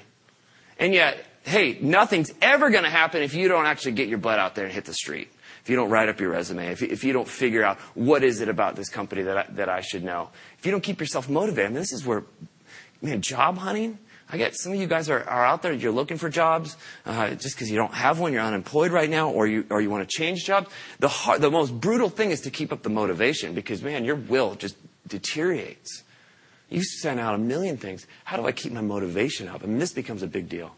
And 0.77 0.93
yet, 0.93 1.25
hey, 1.43 1.77
nothing's 1.81 2.31
ever 2.41 2.69
going 2.69 2.83
to 2.83 2.89
happen 2.89 3.23
if 3.23 3.33
you 3.33 3.47
don't 3.47 3.65
actually 3.65 3.93
get 3.93 4.09
your 4.09 4.17
butt 4.19 4.37
out 4.37 4.55
there 4.55 4.65
and 4.65 4.73
hit 4.73 4.85
the 4.85 4.93
street 4.93 5.31
if 5.61 5.69
you 5.69 5.75
don't 5.75 5.89
write 5.89 6.09
up 6.09 6.19
your 6.19 6.31
resume, 6.31 6.71
if 6.71 6.81
you, 6.81 6.87
if 6.89 7.03
you 7.03 7.13
don't 7.13 7.27
figure 7.27 7.63
out 7.63 7.79
what 7.93 8.23
is 8.23 8.41
it 8.41 8.49
about 8.49 8.75
this 8.75 8.89
company 8.89 9.21
that 9.21 9.37
I, 9.37 9.45
that 9.51 9.69
I 9.69 9.81
should 9.81 10.03
know, 10.03 10.29
if 10.57 10.65
you 10.65 10.71
don't 10.71 10.81
keep 10.81 10.99
yourself 10.99 11.29
motivated, 11.29 11.65
I 11.65 11.69
mean, 11.69 11.79
this 11.79 11.93
is 11.93 12.05
where, 12.05 12.23
man, 13.01 13.21
job 13.21 13.59
hunting. 13.59 13.99
I 14.31 14.37
get 14.37 14.55
some 14.55 14.71
of 14.71 14.79
you 14.79 14.87
guys 14.87 15.09
are, 15.09 15.23
are 15.27 15.45
out 15.45 15.61
there. 15.61 15.73
You're 15.73 15.91
looking 15.91 16.17
for 16.17 16.29
jobs 16.29 16.77
uh, 17.05 17.31
just 17.31 17.55
because 17.55 17.69
you 17.69 17.75
don't 17.75 17.93
have 17.93 18.19
one. 18.19 18.31
You're 18.31 18.41
unemployed 18.41 18.91
right 18.91 19.09
now, 19.09 19.29
or 19.29 19.45
you 19.45 19.65
or 19.69 19.81
you 19.81 19.89
want 19.89 20.07
to 20.07 20.15
change 20.17 20.45
jobs. 20.45 20.69
The 20.99 21.09
hard, 21.09 21.41
the 21.41 21.51
most 21.51 21.79
brutal 21.79 22.09
thing 22.09 22.31
is 22.31 22.41
to 22.41 22.49
keep 22.49 22.71
up 22.71 22.81
the 22.83 22.89
motivation 22.89 23.53
because 23.53 23.81
man, 23.81 24.05
your 24.05 24.15
will 24.15 24.55
just 24.55 24.77
deteriorates. 25.07 26.03
You 26.69 26.83
send 26.83 27.19
out 27.19 27.35
a 27.35 27.37
million 27.37 27.75
things. 27.75 28.07
How 28.23 28.37
do 28.37 28.47
I 28.47 28.53
keep 28.53 28.71
my 28.71 28.81
motivation 28.81 29.49
up? 29.49 29.63
I 29.63 29.67
mean, 29.67 29.79
this 29.79 29.91
becomes 29.91 30.23
a 30.23 30.27
big 30.27 30.47
deal. 30.47 30.73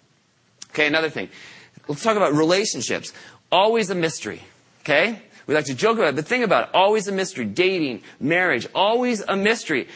Okay, 0.72 0.88
another 0.88 1.12
thing. 1.12 1.29
Let's 1.88 2.01
talk 2.01 2.17
about 2.17 2.33
relationships. 2.33 3.13
Always 3.51 3.91
a 3.91 3.95
mystery. 3.95 4.41
Okay? 4.81 5.22
We 5.45 5.53
like 5.53 5.65
to 5.65 5.75
joke 5.75 5.98
about 5.98 6.10
it, 6.10 6.15
but 6.15 6.25
think 6.25 6.43
about 6.43 6.69
it. 6.69 6.75
Always 6.75 7.07
a 7.07 7.12
mystery. 7.12 7.45
Dating, 7.45 8.01
marriage, 8.19 8.67
always 8.74 9.22
a 9.22 9.36
mystery. 9.36 9.88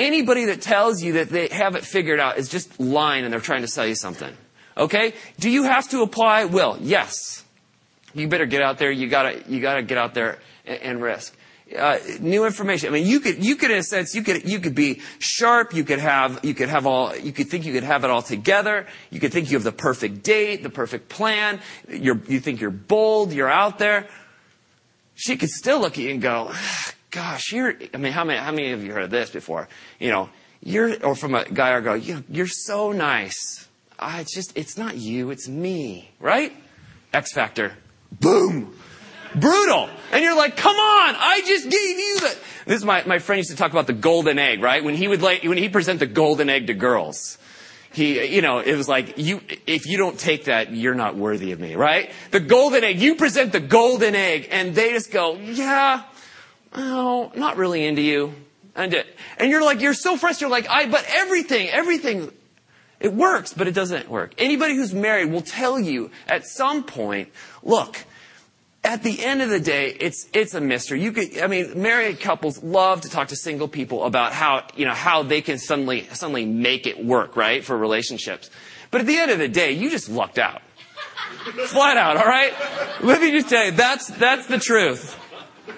Anybody 0.00 0.46
that 0.46 0.62
tells 0.62 1.02
you 1.02 1.12
that 1.14 1.28
they 1.28 1.48
have 1.48 1.76
it 1.76 1.84
figured 1.84 2.18
out 2.18 2.38
is 2.38 2.48
just 2.48 2.80
lying 2.80 3.24
and 3.24 3.32
they're 3.32 3.40
trying 3.40 3.62
to 3.62 3.68
sell 3.68 3.86
you 3.86 3.94
something. 3.94 4.34
Okay? 4.76 5.14
Do 5.38 5.50
you 5.50 5.64
have 5.64 5.88
to 5.90 6.02
apply? 6.02 6.46
Will. 6.46 6.78
Yes. 6.80 7.44
You 8.14 8.26
better 8.26 8.46
get 8.46 8.62
out 8.62 8.78
there. 8.78 8.90
You 8.90 9.08
gotta, 9.08 9.42
you 9.46 9.60
gotta 9.60 9.82
get 9.82 9.98
out 9.98 10.14
there 10.14 10.38
and, 10.64 10.82
and 10.82 11.02
risk. 11.02 11.36
Uh, 11.76 11.98
new 12.18 12.46
information. 12.46 12.88
I 12.88 12.92
mean, 12.92 13.06
you 13.06 13.20
could, 13.20 13.44
you 13.44 13.54
could, 13.54 13.70
in 13.70 13.78
a 13.78 13.82
sense, 13.84 14.12
you 14.14 14.24
could, 14.24 14.48
you 14.48 14.58
could 14.58 14.74
be 14.74 15.02
sharp. 15.20 15.72
You 15.72 15.84
could 15.84 16.00
have, 16.00 16.44
you 16.44 16.54
could 16.54 16.68
have 16.68 16.84
all, 16.84 17.14
you 17.14 17.30
could 17.30 17.48
think 17.48 17.64
you 17.64 17.72
could 17.72 17.84
have 17.84 18.02
it 18.02 18.10
all 18.10 18.22
together. 18.22 18.88
You 19.10 19.20
could 19.20 19.32
think 19.32 19.50
you 19.50 19.56
have 19.56 19.62
the 19.62 19.70
perfect 19.70 20.24
date, 20.24 20.64
the 20.64 20.70
perfect 20.70 21.08
plan. 21.08 21.60
You're, 21.88 22.20
you 22.26 22.40
think 22.40 22.60
you're 22.60 22.70
bold. 22.70 23.32
You're 23.32 23.50
out 23.50 23.78
there 23.78 24.08
she 25.20 25.36
could 25.36 25.50
still 25.50 25.80
look 25.80 25.92
at 25.92 25.98
you 25.98 26.10
and 26.12 26.22
go, 26.22 26.50
gosh, 27.10 27.52
you're, 27.52 27.74
I 27.92 27.96
mean, 27.96 28.12
how 28.12 28.24
many, 28.24 28.38
how 28.38 28.52
many 28.52 28.72
of 28.72 28.84
you 28.84 28.92
heard 28.92 29.04
of 29.04 29.10
this 29.10 29.30
before? 29.30 29.68
You 29.98 30.10
know, 30.10 30.30
you're, 30.62 31.04
or 31.04 31.14
from 31.14 31.34
a 31.34 31.44
guy 31.44 31.70
or 31.70 31.80
girl, 31.80 31.96
you, 31.96 32.24
you're 32.28 32.46
so 32.46 32.92
nice. 32.92 33.68
It's 34.02 34.34
just, 34.34 34.56
it's 34.56 34.78
not 34.78 34.96
you, 34.96 35.30
it's 35.30 35.48
me, 35.48 36.10
right? 36.20 36.52
X 37.12 37.32
Factor. 37.32 37.72
Boom. 38.12 38.74
Brutal. 39.34 39.88
And 40.12 40.24
you're 40.24 40.36
like, 40.36 40.56
come 40.56 40.74
on, 40.74 41.14
I 41.16 41.42
just 41.46 41.64
gave 41.68 41.98
you 41.98 42.20
the, 42.20 42.38
this 42.66 42.76
is 42.78 42.84
my, 42.84 43.04
my 43.04 43.18
friend 43.18 43.38
used 43.38 43.50
to 43.50 43.56
talk 43.56 43.70
about 43.70 43.86
the 43.86 43.92
golden 43.92 44.38
egg, 44.38 44.60
right? 44.62 44.82
When 44.82 44.94
he 44.94 45.06
would 45.06 45.22
like, 45.22 45.44
when 45.44 45.58
he 45.58 45.68
present 45.68 46.00
the 46.00 46.06
golden 46.06 46.48
egg 46.48 46.66
to 46.68 46.74
girls. 46.74 47.38
He, 47.92 48.24
you 48.34 48.40
know, 48.40 48.60
it 48.60 48.76
was 48.76 48.88
like, 48.88 49.18
you, 49.18 49.40
if 49.66 49.86
you 49.86 49.98
don't 49.98 50.16
take 50.16 50.44
that, 50.44 50.72
you're 50.72 50.94
not 50.94 51.16
worthy 51.16 51.50
of 51.50 51.58
me, 51.58 51.74
right? 51.74 52.12
The 52.30 52.38
golden 52.38 52.84
egg, 52.84 53.00
you 53.00 53.16
present 53.16 53.50
the 53.50 53.58
golden 53.60 54.14
egg 54.14 54.48
and 54.52 54.74
they 54.76 54.92
just 54.92 55.10
go, 55.10 55.34
yeah, 55.34 56.04
oh, 56.74 57.32
not 57.34 57.56
really 57.56 57.84
into 57.84 58.02
you. 58.02 58.34
And, 58.74 59.04
and 59.38 59.50
you're 59.50 59.64
like, 59.64 59.80
you're 59.80 59.94
so 59.94 60.16
frustrated. 60.16 60.50
Like, 60.50 60.68
I, 60.68 60.86
but 60.86 61.04
everything, 61.08 61.68
everything, 61.68 62.32
it 63.00 63.12
works, 63.12 63.52
but 63.52 63.66
it 63.66 63.74
doesn't 63.74 64.08
work. 64.08 64.34
Anybody 64.38 64.76
who's 64.76 64.94
married 64.94 65.32
will 65.32 65.42
tell 65.42 65.78
you 65.78 66.10
at 66.28 66.46
some 66.46 66.84
point, 66.84 67.30
look, 67.62 68.04
at 68.82 69.02
the 69.02 69.22
end 69.22 69.42
of 69.42 69.50
the 69.50 69.60
day, 69.60 69.94
it's 70.00 70.26
it's 70.32 70.54
a 70.54 70.60
mystery. 70.60 71.02
You 71.02 71.12
could, 71.12 71.38
I 71.38 71.48
mean, 71.48 71.82
married 71.82 72.20
couples 72.20 72.62
love 72.62 73.02
to 73.02 73.10
talk 73.10 73.28
to 73.28 73.36
single 73.36 73.68
people 73.68 74.04
about 74.04 74.32
how 74.32 74.66
you 74.74 74.86
know 74.86 74.94
how 74.94 75.22
they 75.22 75.42
can 75.42 75.58
suddenly 75.58 76.06
suddenly 76.12 76.46
make 76.46 76.86
it 76.86 77.04
work, 77.04 77.36
right, 77.36 77.62
for 77.62 77.76
relationships. 77.76 78.48
But 78.90 79.02
at 79.02 79.06
the 79.06 79.18
end 79.18 79.30
of 79.30 79.38
the 79.38 79.48
day, 79.48 79.72
you 79.72 79.90
just 79.90 80.08
lucked 80.08 80.38
out, 80.38 80.62
flat 81.66 81.98
out. 81.98 82.16
All 82.16 82.24
right. 82.24 82.54
Let 83.02 83.20
me 83.20 83.32
just 83.32 83.50
tell 83.50 83.66
you, 83.66 83.72
that's 83.72 84.08
that's 84.08 84.46
the 84.46 84.58
truth. 84.58 85.14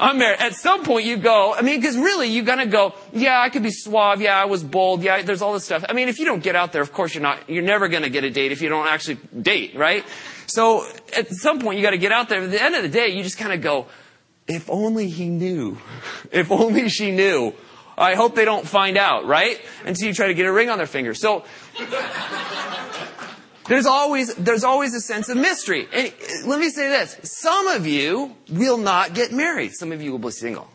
I'm 0.00 0.18
married. 0.18 0.40
At 0.40 0.54
some 0.54 0.84
point, 0.84 1.06
you 1.06 1.16
go. 1.16 1.54
I 1.54 1.62
mean, 1.62 1.80
because 1.80 1.96
really, 1.96 2.28
you're 2.28 2.44
gonna 2.44 2.66
go. 2.66 2.94
Yeah, 3.12 3.40
I 3.40 3.48
could 3.48 3.62
be 3.62 3.70
suave. 3.70 4.20
Yeah, 4.20 4.36
I 4.38 4.46
was 4.46 4.62
bold. 4.62 5.02
Yeah, 5.02 5.22
there's 5.22 5.42
all 5.42 5.52
this 5.52 5.64
stuff. 5.64 5.84
I 5.88 5.92
mean, 5.92 6.08
if 6.08 6.18
you 6.18 6.24
don't 6.24 6.42
get 6.42 6.56
out 6.56 6.72
there, 6.72 6.82
of 6.82 6.92
course, 6.92 7.14
you're 7.14 7.22
not. 7.22 7.48
You're 7.48 7.62
never 7.62 7.88
gonna 7.88 8.10
get 8.10 8.24
a 8.24 8.30
date 8.30 8.52
if 8.52 8.62
you 8.62 8.68
don't 8.68 8.88
actually 8.88 9.18
date, 9.40 9.74
right? 9.76 10.04
So 10.46 10.86
at 11.16 11.28
some 11.30 11.60
point, 11.60 11.78
you 11.78 11.82
got 11.82 11.90
to 11.90 11.98
get 11.98 12.12
out 12.12 12.28
there. 12.28 12.42
At 12.42 12.50
the 12.50 12.62
end 12.62 12.74
of 12.74 12.82
the 12.82 12.88
day, 12.88 13.08
you 13.08 13.22
just 13.22 13.38
kind 13.38 13.52
of 13.52 13.62
go. 13.62 13.86
If 14.46 14.68
only 14.68 15.08
he 15.08 15.28
knew. 15.28 15.78
If 16.30 16.50
only 16.50 16.88
she 16.88 17.10
knew. 17.10 17.54
I 17.96 18.14
hope 18.14 18.34
they 18.34 18.44
don't 18.44 18.66
find 18.66 18.96
out, 18.96 19.26
right? 19.26 19.60
And 19.84 19.96
so 19.96 20.06
you 20.06 20.14
try 20.14 20.28
to 20.28 20.34
get 20.34 20.46
a 20.46 20.52
ring 20.52 20.70
on 20.70 20.78
their 20.78 20.86
finger. 20.86 21.14
So 21.14 21.44
there's 23.72 23.86
always, 23.86 24.34
there's 24.34 24.64
always 24.64 24.94
a 24.94 25.00
sense 25.00 25.30
of 25.30 25.38
mystery. 25.38 25.88
And 25.94 26.12
let 26.44 26.60
me 26.60 26.68
say 26.68 26.88
this. 26.88 27.18
Some 27.22 27.68
of 27.68 27.86
you 27.86 28.36
will 28.50 28.76
not 28.76 29.14
get 29.14 29.32
married. 29.32 29.72
Some 29.72 29.92
of 29.92 30.02
you 30.02 30.12
will 30.12 30.18
be 30.18 30.30
single. 30.30 30.68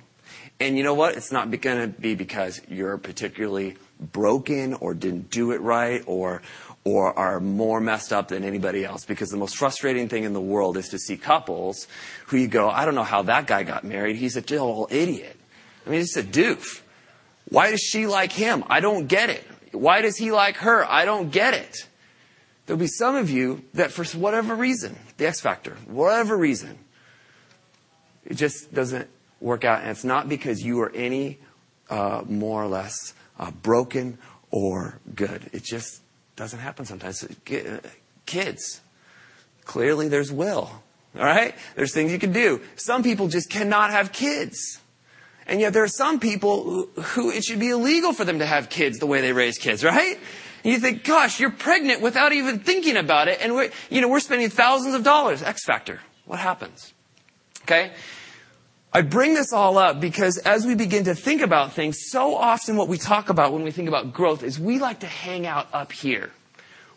And 0.60 0.76
you 0.76 0.84
know 0.84 0.96
what? 0.96 1.16
It's 1.16 1.32
not 1.32 1.52
going 1.52 1.80
to 1.80 1.88
be 1.88 2.16
because 2.16 2.60
you're 2.68 2.98
particularly 2.98 3.76
broken 4.00 4.74
or 4.74 4.96
didn't 4.96 5.30
do 5.30 5.52
it 5.52 5.62
right 5.62 6.02
or, 6.08 6.42
or 6.86 7.14
are 7.14 7.40
more 7.40 7.80
messed 7.80 8.12
up 8.12 8.30
than 8.30 8.44
anybody 8.44 8.84
else. 8.84 9.06
Because 9.06 9.30
the 9.30 9.38
most 9.38 9.58
frustrating 9.58 10.10
thing 10.10 10.24
in 10.24 10.34
the 10.34 10.42
world 10.42 10.76
is 10.76 10.90
to 10.90 10.98
see 10.98 11.18
couples 11.18 11.88
who 12.26 12.38
you 12.38 12.48
go, 12.48 12.68
I 12.68 12.86
don't 12.86 12.96
know 12.96 13.04
how 13.04 13.22
that 13.22 13.46
guy 13.46 13.62
got 13.62 13.84
married. 13.84 14.16
He's 14.16 14.38
a 14.38 14.42
total 14.42 14.88
idiot. 14.90 15.38
I 15.86 15.92
mean, 15.92 16.00
he's 16.00 16.18
a 16.18 16.24
doof. 16.24 16.82
Why 17.50 17.70
does 17.70 17.82
she 17.82 18.08
like 18.08 18.32
him? 18.32 18.64
I 18.68 18.80
don't 18.80 19.06
get 19.06 19.30
it. 19.30 19.46
Why 19.72 20.02
does 20.02 20.18
he 20.18 20.32
like 20.32 20.58
her? 20.58 20.84
I 20.84 21.06
don't 21.06 21.30
get 21.30 21.54
it. 21.54 21.88
There'll 22.68 22.80
be 22.80 22.88
some 22.88 23.16
of 23.16 23.30
you 23.30 23.64
that 23.74 23.92
for 23.92 24.04
whatever 24.18 24.54
reason, 24.54 24.98
the 25.16 25.26
X 25.26 25.40
factor, 25.40 25.78
whatever 25.88 26.38
reason, 26.38 26.78
it 28.26 28.36
just 28.36 28.74
doesn't 28.74 29.10
work 29.40 29.64
out. 29.64 29.82
And 29.82 29.90
it's 29.90 30.04
not 30.04 30.28
because 30.28 30.62
you 30.62 30.82
are 30.82 30.92
any 30.94 31.40
uh, 31.90 32.24
more 32.28 32.62
or 32.62 32.68
less 32.68 33.14
uh, 33.40 33.52
broken 33.52 34.18
or 34.52 35.00
good. 35.16 35.50
It 35.54 35.64
just 35.64 36.02
doesn't 36.36 36.60
happen 36.60 36.86
sometimes. 36.86 37.26
Kids, 38.26 38.82
clearly 39.64 40.10
there's 40.10 40.32
will. 40.32 40.84
All 41.18 41.24
right? 41.24 41.56
There's 41.76 41.94
things 41.94 42.12
you 42.12 42.20
can 42.20 42.34
do. 42.34 42.62
Some 42.76 43.02
people 43.02 43.30
just 43.30 43.50
cannot 43.50 43.92
have 43.92 44.12
kids. 44.12 44.82
And 45.48 45.62
yet 45.62 45.72
there 45.72 45.84
are 45.84 45.88
some 45.88 46.20
people 46.20 46.64
who, 46.64 46.86
who 47.02 47.32
it 47.32 47.46
should 47.46 47.60
be 47.60 47.70
illegal 47.70 48.12
for 48.12 48.26
them 48.26 48.40
to 48.40 48.46
have 48.46 48.70
kids 48.70 49.00
the 49.00 49.08
way 49.08 49.22
they 49.22 49.32
raise 49.32 49.58
kids, 49.58 49.86
right? 49.86 50.20
You 50.64 50.80
think, 50.80 51.04
gosh, 51.04 51.40
you're 51.40 51.52
pregnant 51.52 52.02
without 52.02 52.34
even 52.34 52.60
thinking 52.60 52.98
about 52.98 53.28
it. 53.28 53.40
And 53.42 53.54
we're, 53.54 53.72
you 53.90 54.02
know, 54.02 54.08
we're 54.08 54.20
spending 54.20 54.50
thousands 54.50 54.96
of 54.96 55.04
dollars. 55.04 55.42
X 55.42 55.64
factor. 55.66 56.00
What 56.26 56.40
happens? 56.40 56.94
Okay? 57.64 57.92
I 58.94 59.02
bring 59.02 59.34
this 59.34 59.54
all 59.54 59.78
up 59.78 60.00
because 60.00 60.38
as 60.40 60.66
we 60.66 60.74
begin 60.74 61.04
to 61.06 61.16
think 61.16 61.42
about 61.42 61.74
things, 61.74 62.00
so 62.10 62.36
often 62.36 62.78
what 62.78 62.88
we 62.88 62.98
talk 62.98 63.30
about 63.30 63.54
when 63.54 63.64
we 63.64 63.72
think 63.72 63.88
about 63.88 64.14
growth 64.14 64.44
is 64.44 64.60
we 64.60 64.80
like 64.80 65.02
to 65.02 65.08
hang 65.08 65.46
out 65.46 65.68
up 65.74 65.92
here. 65.92 66.32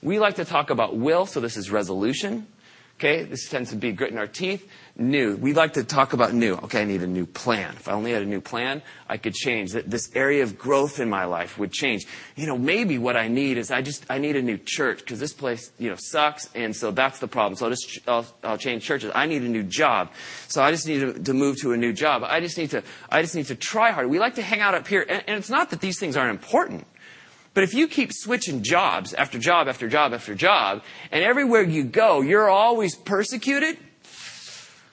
We 0.02 0.18
like 0.18 0.36
to 0.36 0.44
talk 0.44 0.70
about 0.70 0.96
will, 0.96 1.26
so 1.26 1.40
this 1.40 1.56
is 1.56 1.70
resolution. 1.70 2.46
Okay, 3.00 3.22
this 3.22 3.48
tends 3.48 3.70
to 3.70 3.76
be 3.76 3.92
grit 3.92 4.12
in 4.12 4.18
our 4.18 4.26
teeth. 4.26 4.68
New. 4.94 5.34
We 5.36 5.54
like 5.54 5.72
to 5.72 5.84
talk 5.84 6.12
about 6.12 6.34
new. 6.34 6.56
Okay, 6.56 6.82
I 6.82 6.84
need 6.84 7.02
a 7.02 7.06
new 7.06 7.24
plan. 7.24 7.72
If 7.76 7.88
I 7.88 7.92
only 7.92 8.12
had 8.12 8.20
a 8.20 8.26
new 8.26 8.42
plan, 8.42 8.82
I 9.08 9.16
could 9.16 9.32
change. 9.32 9.72
This 9.72 10.14
area 10.14 10.42
of 10.42 10.58
growth 10.58 11.00
in 11.00 11.08
my 11.08 11.24
life 11.24 11.58
would 11.58 11.72
change. 11.72 12.06
You 12.36 12.46
know, 12.46 12.58
maybe 12.58 12.98
what 12.98 13.16
I 13.16 13.28
need 13.28 13.56
is 13.56 13.70
I 13.70 13.80
just, 13.80 14.04
I 14.10 14.18
need 14.18 14.36
a 14.36 14.42
new 14.42 14.58
church 14.58 14.98
because 14.98 15.18
this 15.18 15.32
place, 15.32 15.72
you 15.78 15.88
know, 15.88 15.96
sucks. 15.98 16.50
And 16.54 16.76
so 16.76 16.90
that's 16.90 17.20
the 17.20 17.26
problem. 17.26 17.56
So 17.56 17.64
I'll 17.64 17.70
just, 17.70 18.00
I'll, 18.06 18.26
I'll 18.44 18.58
change 18.58 18.82
churches. 18.82 19.10
I 19.14 19.24
need 19.24 19.40
a 19.40 19.48
new 19.48 19.62
job. 19.62 20.10
So 20.48 20.62
I 20.62 20.70
just 20.70 20.86
need 20.86 21.00
to, 21.00 21.14
to, 21.14 21.32
move 21.32 21.58
to 21.62 21.72
a 21.72 21.78
new 21.78 21.94
job. 21.94 22.22
I 22.22 22.40
just 22.40 22.58
need 22.58 22.68
to, 22.72 22.82
I 23.08 23.22
just 23.22 23.34
need 23.34 23.46
to 23.46 23.54
try 23.54 23.92
harder. 23.92 24.08
We 24.08 24.18
like 24.18 24.34
to 24.34 24.42
hang 24.42 24.60
out 24.60 24.74
up 24.74 24.86
here. 24.86 25.06
And, 25.08 25.24
and 25.26 25.38
it's 25.38 25.48
not 25.48 25.70
that 25.70 25.80
these 25.80 25.98
things 25.98 26.18
aren't 26.18 26.32
important. 26.32 26.86
But 27.60 27.64
if 27.64 27.74
you 27.74 27.88
keep 27.88 28.10
switching 28.10 28.62
jobs 28.62 29.12
after 29.12 29.38
job 29.38 29.68
after 29.68 29.86
job 29.86 30.14
after 30.14 30.34
job, 30.34 30.82
and 31.12 31.22
everywhere 31.22 31.60
you 31.60 31.84
go, 31.84 32.22
you're 32.22 32.48
always 32.48 32.96
persecuted, 32.96 33.76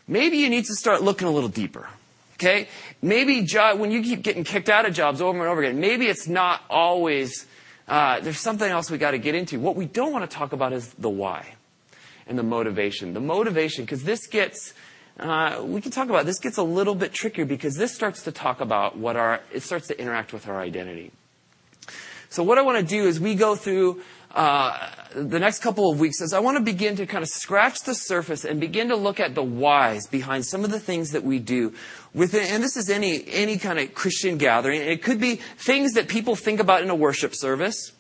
maybe 0.06 0.40
you 0.40 0.50
need 0.50 0.66
to 0.66 0.76
start 0.76 1.02
looking 1.02 1.30
a 1.30 1.32
little 1.32 1.48
deeper. 1.48 1.88
Okay? 2.34 2.68
Maybe 3.02 3.42
job, 3.44 3.80
when 3.80 3.92
you 3.92 4.04
keep 4.04 4.22
getting 4.22 4.44
kicked 4.44 4.68
out 4.68 4.86
of 4.86 4.94
jobs 4.94 5.22
over 5.22 5.40
and 5.40 5.48
over 5.48 5.64
again, 5.64 5.80
maybe 5.80 6.08
it's 6.08 6.28
not 6.28 6.62
always, 6.70 7.46
uh, 7.88 8.20
there's 8.20 8.42
something 8.42 8.70
else 8.70 8.92
we 8.92 8.98
got 8.98 9.12
to 9.12 9.18
get 9.18 9.34
into. 9.34 9.62
What 9.62 9.78
we 9.78 9.86
don't 9.86 10.12
want 10.12 10.30
to 10.30 10.36
talk 10.36 10.52
about 10.52 10.74
is 10.74 10.90
the 10.96 11.10
why 11.10 11.54
and 12.28 12.38
the 12.38 12.44
motivation. 12.44 13.14
The 13.14 13.22
motivation, 13.22 13.86
because 13.86 14.04
this 14.04 14.28
gets, 14.28 14.74
uh, 15.22 15.64
we 15.64 15.80
can 15.80 15.92
talk 15.92 16.10
about 16.10 16.26
this 16.26 16.40
gets 16.40 16.58
a 16.58 16.64
little 16.64 16.96
bit 16.96 17.14
trickier 17.14 17.46
because 17.46 17.76
this 17.76 17.96
starts 17.96 18.24
to 18.24 18.34
talk 18.34 18.60
about 18.60 18.98
what 18.98 19.16
our, 19.16 19.40
it 19.54 19.64
starts 19.64 19.88
to 19.88 19.98
interact 19.98 20.34
with 20.34 20.50
our 20.50 20.60
identity. 20.60 21.14
So 22.30 22.44
what 22.44 22.58
I 22.58 22.62
want 22.62 22.78
to 22.78 22.86
do 22.86 23.08
is 23.08 23.20
we 23.20 23.36
go 23.36 23.56
through 23.56 24.02
uh, 24.32 24.90
the 25.16 25.40
next 25.40 25.60
couple 25.60 25.92
of 25.92 26.00
weeks 26.00 26.22
is 26.22 26.34
I 26.34 26.40
want 26.40 26.58
to 26.58 26.64
begin 26.64 26.96
to 26.98 27.06
kind 27.06 27.24
of 27.24 27.30
scratch 27.30 27.82
the 27.84 27.96
surface 27.96 28.46
and 28.46 28.60
begin 28.60 28.90
to 28.90 28.96
look 28.96 29.20
at 29.20 29.34
the 29.34 29.44
whys 29.44 30.06
behind 30.06 30.46
some 30.46 30.64
of 30.64 30.70
the 30.70 30.80
things 30.80 31.12
that 31.12 31.24
we 31.24 31.40
do 31.40 31.74
within, 32.14 32.44
and 32.54 32.62
this 32.62 32.78
is 32.78 32.90
any, 32.90 33.24
any 33.28 33.58
kind 33.58 33.80
of 33.80 33.94
Christian 33.96 34.38
gathering. 34.38 34.82
It 34.82 35.02
could 35.02 35.20
be 35.20 35.36
things 35.36 35.94
that 35.94 36.08
people 36.08 36.36
think 36.36 36.60
about 36.60 36.84
in 36.84 36.90
a 36.90 36.96
worship 36.96 37.34
service. 37.34 37.94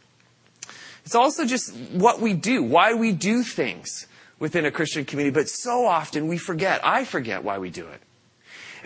It's 1.05 1.15
also 1.15 1.45
just 1.45 1.73
what 1.93 2.19
we 2.19 2.33
do, 2.33 2.61
why 2.61 2.93
we 2.93 3.13
do 3.13 3.41
things 3.41 4.07
within 4.39 4.65
a 4.65 4.71
Christian 4.71 5.05
community, 5.05 5.33
but 5.33 5.49
so 5.49 5.85
often 5.85 6.27
we 6.27 6.37
forget. 6.37 6.81
I 6.83 7.05
forget 7.05 7.43
why 7.43 7.57
we 7.57 7.69
do 7.69 7.87
it. 7.87 8.01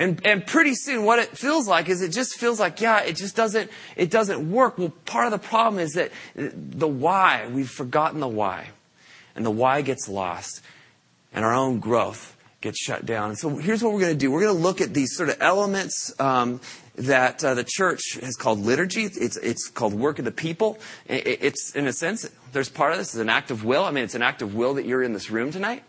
And, 0.02 0.20
and 0.26 0.48
pretty 0.48 0.74
soon 0.74 1.04
what 1.04 1.20
it 1.20 1.38
feels 1.38 1.68
like 1.68 1.88
is 1.88 2.02
it 2.02 2.10
just 2.10 2.40
feels 2.40 2.60
like, 2.60 2.82
yeah, 2.82 3.02
it 3.02 3.16
just 3.16 3.36
doesn't, 3.36 3.70
it 3.96 4.10
doesn't 4.10 4.52
work. 4.52 4.80
Well, 4.80 4.92
part 5.06 5.28
of 5.28 5.32
the 5.32 5.38
problem 5.38 5.80
is 5.80 5.92
that 5.92 6.12
the 6.34 6.88
why, 6.88 7.48
we've 7.52 7.70
forgotten 7.70 8.20
the 8.20 8.28
why. 8.28 8.70
And 9.36 9.46
the 9.46 9.52
why 9.52 9.84
gets 9.84 10.10
lost. 10.10 10.64
And 11.32 11.46
our 11.46 11.54
own 11.54 11.80
growth 11.80 12.36
gets 12.62 12.82
shut 12.82 13.06
down. 13.06 13.30
And 13.30 13.38
so 13.38 13.58
here's 13.58 13.84
what 13.84 13.94
we're 13.94 14.00
going 14.00 14.14
to 14.14 14.18
do. 14.18 14.32
We're 14.32 14.42
going 14.42 14.58
to 14.58 14.62
look 14.64 14.82
at 14.82 14.92
these 14.96 15.16
sort 15.16 15.30
of 15.30 15.38
elements, 15.40 16.20
um, 16.20 16.62
that 16.96 17.44
uh, 17.44 17.54
the 17.54 17.64
church 17.64 18.18
has 18.24 18.36
called 18.36 18.58
liturgy. 18.58 19.04
It's, 19.04 19.38
it's 19.38 19.70
called 19.70 19.94
work 19.94 20.18
of 20.18 20.26
the 20.26 20.32
people. 20.32 20.80
It's, 21.08 21.76
in 21.76 21.86
a 21.86 21.94
sense, 21.94 22.28
there's 22.54 22.70
part 22.70 22.92
of 22.92 22.98
this 22.98 23.14
is 23.14 23.22
an 23.22 23.30
act 23.30 23.52
of 23.52 23.64
will. 23.64 23.84
I 23.84 23.92
mean, 23.92 24.04
it's 24.04 24.16
an 24.16 24.24
act 24.24 24.42
of 24.42 24.56
will 24.56 24.74
that 24.74 24.86
you're 24.86 25.04
in 25.04 25.14
this 25.14 25.30
room 25.30 25.52
tonight. 25.52 25.84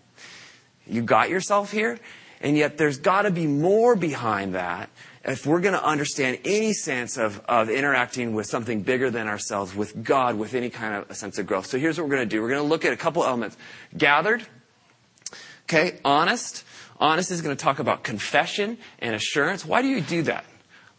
You 0.86 1.00
got 1.00 1.30
yourself 1.30 1.72
here. 1.72 1.98
And 2.42 2.56
yet 2.56 2.76
there's 2.76 2.98
got 2.98 3.22
to 3.22 3.30
be 3.30 3.46
more 3.46 3.96
behind 3.96 4.54
that 4.54 4.90
if 5.24 5.46
we're 5.46 5.60
going 5.60 5.74
to 5.74 5.84
understand 5.84 6.38
any 6.44 6.72
sense 6.72 7.16
of, 7.16 7.40
of 7.48 7.70
interacting 7.70 8.34
with 8.34 8.46
something 8.46 8.82
bigger 8.82 9.10
than 9.10 9.28
ourselves, 9.28 9.74
with 9.74 10.02
God, 10.02 10.36
with 10.36 10.54
any 10.54 10.68
kind 10.68 10.94
of 10.94 11.10
a 11.10 11.14
sense 11.14 11.38
of 11.38 11.46
growth. 11.46 11.66
So 11.66 11.78
here's 11.78 11.98
what 11.98 12.08
we're 12.08 12.16
going 12.16 12.28
to 12.28 12.36
do. 12.36 12.42
We're 12.42 12.50
going 12.50 12.62
to 12.62 12.68
look 12.68 12.84
at 12.84 12.92
a 12.92 12.96
couple 12.96 13.24
elements. 13.24 13.56
Gathered. 13.96 14.44
Okay. 15.64 16.00
Honest. 16.04 16.64
Honest 16.98 17.30
is 17.30 17.40
going 17.42 17.56
to 17.56 17.62
talk 17.62 17.78
about 17.78 18.02
confession 18.02 18.78
and 18.98 19.14
assurance. 19.14 19.64
Why 19.64 19.82
do 19.82 19.88
you 19.88 20.00
do 20.00 20.22
that? 20.22 20.44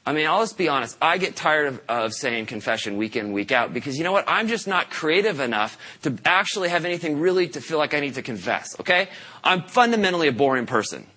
I 0.06 0.12
mean, 0.12 0.28
I'll 0.28 0.42
just 0.42 0.58
be 0.58 0.68
honest. 0.68 0.98
I 1.02 1.18
get 1.18 1.36
tired 1.36 1.68
of, 1.68 1.82
of, 1.88 2.14
saying 2.14 2.48
confession 2.48 2.98
week 2.98 3.16
in, 3.16 3.32
week 3.32 3.54
out 3.54 3.74
because 3.74 3.98
you 3.98 4.04
know 4.04 4.12
what? 4.12 4.26
I'm 4.28 4.50
just 4.50 4.68
not 4.68 4.90
creative 4.90 5.40
enough 5.40 5.78
to 6.02 6.18
actually 6.26 6.70
have 6.70 6.84
anything 6.84 7.22
really 7.22 7.48
to 7.50 7.62
feel 7.62 7.78
like 7.78 7.94
I 7.94 8.02
need 8.02 8.16
to 8.16 8.22
confess. 8.22 8.78
Okay? 8.82 9.08
I'm 9.46 9.64
fundamentally 9.64 10.28
a 10.28 10.34
boring 10.34 10.66
person. 10.66 11.08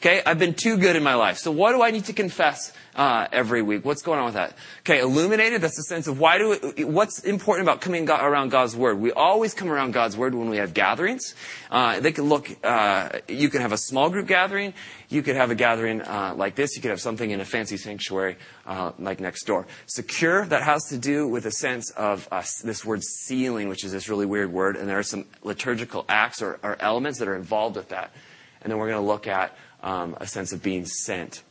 Okay, 0.00 0.22
I've 0.24 0.38
been 0.38 0.54
too 0.54 0.76
good 0.76 0.94
in 0.94 1.02
my 1.02 1.14
life. 1.14 1.38
So 1.38 1.50
what 1.50 1.72
do 1.72 1.82
I 1.82 1.90
need 1.90 2.04
to 2.04 2.12
confess 2.12 2.72
uh, 2.94 3.26
every 3.32 3.62
week? 3.62 3.84
What's 3.84 4.02
going 4.02 4.20
on 4.20 4.26
with 4.26 4.34
that? 4.34 4.54
Okay, 4.82 5.00
illuminated. 5.00 5.60
That's 5.60 5.74
the 5.74 5.82
sense 5.82 6.06
of 6.06 6.20
why 6.20 6.38
do 6.38 6.52
it, 6.52 6.86
what's 6.86 7.24
important 7.24 7.68
about 7.68 7.80
coming 7.80 8.04
God, 8.04 8.24
around 8.24 8.50
God's 8.50 8.76
word. 8.76 9.00
We 9.00 9.10
always 9.10 9.54
come 9.54 9.72
around 9.72 9.90
God's 9.90 10.16
word 10.16 10.36
when 10.36 10.50
we 10.50 10.58
have 10.58 10.72
gatherings. 10.72 11.34
Uh, 11.68 11.98
they 11.98 12.12
can 12.12 12.28
look. 12.28 12.48
Uh, 12.62 13.08
you 13.26 13.48
can 13.48 13.60
have 13.60 13.72
a 13.72 13.76
small 13.76 14.08
group 14.08 14.28
gathering. 14.28 14.72
You 15.08 15.22
could 15.22 15.34
have 15.34 15.50
a 15.50 15.56
gathering 15.56 16.00
uh, 16.02 16.34
like 16.36 16.54
this. 16.54 16.76
You 16.76 16.82
could 16.82 16.92
have 16.92 17.00
something 17.00 17.32
in 17.32 17.40
a 17.40 17.44
fancy 17.44 17.76
sanctuary 17.76 18.36
uh, 18.68 18.92
like 19.00 19.18
next 19.18 19.46
door. 19.46 19.66
Secure. 19.86 20.46
That 20.46 20.62
has 20.62 20.84
to 20.90 20.96
do 20.96 21.26
with 21.26 21.44
a 21.44 21.50
sense 21.50 21.90
of 21.90 22.28
uh, 22.30 22.44
this 22.62 22.84
word 22.84 23.02
sealing, 23.02 23.68
which 23.68 23.82
is 23.82 23.90
this 23.90 24.08
really 24.08 24.26
weird 24.26 24.52
word, 24.52 24.76
and 24.76 24.88
there 24.88 25.00
are 25.00 25.02
some 25.02 25.24
liturgical 25.42 26.04
acts 26.08 26.40
or, 26.40 26.60
or 26.62 26.76
elements 26.78 27.18
that 27.18 27.26
are 27.26 27.34
involved 27.34 27.74
with 27.74 27.88
that. 27.88 28.12
And 28.60 28.70
then 28.70 28.78
we're 28.78 28.88
going 28.88 29.00
to 29.00 29.06
look 29.06 29.26
at 29.26 29.56
um, 29.82 30.16
a 30.20 30.26
sense 30.26 30.52
of 30.52 30.62
being 30.62 30.86
sent. 30.86 31.42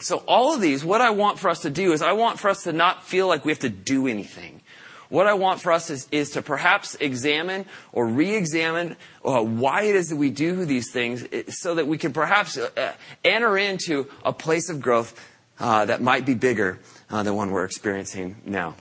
So 0.00 0.18
all 0.28 0.54
of 0.54 0.60
these, 0.60 0.84
what 0.84 1.00
I 1.00 1.10
want 1.10 1.38
for 1.38 1.48
us 1.48 1.60
to 1.60 1.70
do 1.70 1.92
is 1.92 2.02
I 2.02 2.12
want 2.12 2.38
for 2.38 2.48
us 2.48 2.62
to 2.64 2.72
not 2.72 3.04
feel 3.04 3.26
like 3.26 3.44
we 3.44 3.52
have 3.52 3.58
to 3.60 3.68
do 3.68 4.06
anything. 4.06 4.60
What 5.08 5.26
I 5.26 5.34
want 5.34 5.60
for 5.60 5.72
us 5.72 5.88
is, 5.90 6.06
is 6.12 6.30
to 6.30 6.42
perhaps 6.42 6.94
examine 6.96 7.64
or 7.92 8.06
re-examine 8.06 8.96
uh, 9.24 9.42
why 9.42 9.84
it 9.84 9.96
is 9.96 10.08
that 10.08 10.16
we 10.16 10.30
do 10.30 10.64
these 10.66 10.92
things 10.92 11.26
so 11.48 11.76
that 11.76 11.86
we 11.86 11.96
can 11.96 12.12
perhaps 12.12 12.58
uh, 12.58 12.92
enter 13.24 13.56
into 13.56 14.06
a 14.24 14.32
place 14.32 14.68
of 14.68 14.80
growth 14.80 15.18
uh, 15.58 15.86
that 15.86 16.02
might 16.02 16.26
be 16.26 16.34
bigger 16.34 16.78
uh, 17.10 17.22
than 17.22 17.34
one 17.34 17.50
we're 17.50 17.64
experiencing 17.64 18.36
now. 18.44 18.74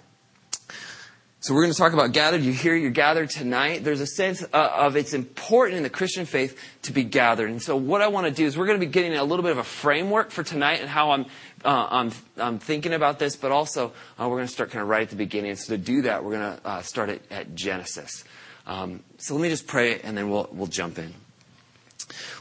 So 1.48 1.54
we're 1.54 1.62
going 1.62 1.72
to 1.72 1.80
talk 1.80 1.94
about 1.94 2.12
gathered. 2.12 2.42
You 2.42 2.52
hear 2.52 2.76
you're 2.76 2.92
gathered 2.92 3.30
tonight. 3.30 3.82
There's 3.82 4.02
a 4.02 4.06
sense 4.06 4.44
uh, 4.44 4.48
of 4.52 4.98
it's 4.98 5.14
important 5.14 5.78
in 5.78 5.84
the 5.84 5.90
Christian 5.90 6.26
faith 6.26 6.60
to 6.82 6.92
be 6.92 7.06
gathered. 7.06 7.50
And 7.50 7.62
so 7.62 7.78
what 7.78 8.02
I 8.02 8.10
want 8.10 8.28
to 8.28 8.34
do 8.34 8.46
is 8.46 8.58
we're 8.58 8.66
going 8.66 8.82
to 8.82 8.86
be 8.86 8.92
getting 8.92 9.16
a 9.16 9.24
little 9.24 9.44
bit 9.44 9.54
of 9.54 9.58
a 9.58 9.64
framework 9.64 10.32
for 10.32 10.44
tonight 10.44 10.82
and 10.82 10.90
how 10.90 11.12
I'm, 11.12 11.26
uh, 11.64 11.88
I'm, 11.90 12.12
I'm, 12.36 12.60
thinking 12.60 12.92
about 12.92 13.18
this, 13.18 13.38
but 13.38 13.54
also 13.54 13.94
uh, 14.20 14.28
we're 14.28 14.36
going 14.36 14.48
to 14.48 14.52
start 14.52 14.72
kind 14.72 14.82
of 14.84 14.90
right 14.90 15.04
at 15.04 15.10
the 15.10 15.16
beginning. 15.16 15.56
So 15.56 15.78
to 15.78 15.78
do 15.78 16.02
that, 16.02 16.22
we're 16.22 16.38
going 16.38 16.58
to 16.58 16.68
uh, 16.68 16.82
start 16.82 17.12
at, 17.12 17.22
at 17.32 17.56
Genesis. 17.56 18.26
Um, 18.66 19.02
so 19.18 19.34
let 19.34 19.42
me 19.42 19.48
just 19.48 19.68
pray 19.68 20.02
and 20.02 20.18
then 20.18 20.30
we'll, 20.30 20.50
we'll 20.52 20.68
jump 20.68 21.00
in. 21.00 21.14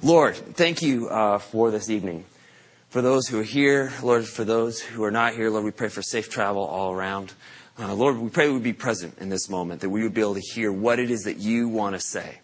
Lord, 0.03 0.35
thank 0.35 0.83
you 0.83 1.09
uh, 1.11 1.39
for 1.39 1.71
this 1.71 1.91
evening. 1.91 2.25
For 2.89 3.03
those 3.03 3.29
who 3.29 3.39
are 3.39 3.45
here, 3.45 3.93
Lord, 4.03 4.27
for 4.27 4.43
those 4.43 4.81
who 4.81 5.05
are 5.05 5.13
not 5.13 5.35
here, 5.35 5.49
Lord, 5.49 5.65
we 5.65 5.71
pray 5.71 5.91
for 5.91 6.03
safe 6.03 6.29
travel 6.29 6.65
all 6.65 6.93
around. 6.93 7.35
Uh, 7.79 7.95
Lord, 7.95 8.17
we 8.17 8.31
pray 8.31 8.47
we 8.47 8.55
would 8.55 8.63
be 8.63 8.73
present 8.73 9.19
in 9.19 9.29
this 9.29 9.51
moment, 9.51 9.83
that 9.83 9.91
we 9.91 10.03
would 10.03 10.15
be 10.15 10.23
able 10.23 10.35
to 10.35 10.41
hear 10.41 10.73
what 10.73 10.99
it 10.99 11.11
is 11.11 11.25
that 11.25 11.37
you 11.37 11.69
want 11.69 11.95
to 11.95 12.01
say. 12.01 12.39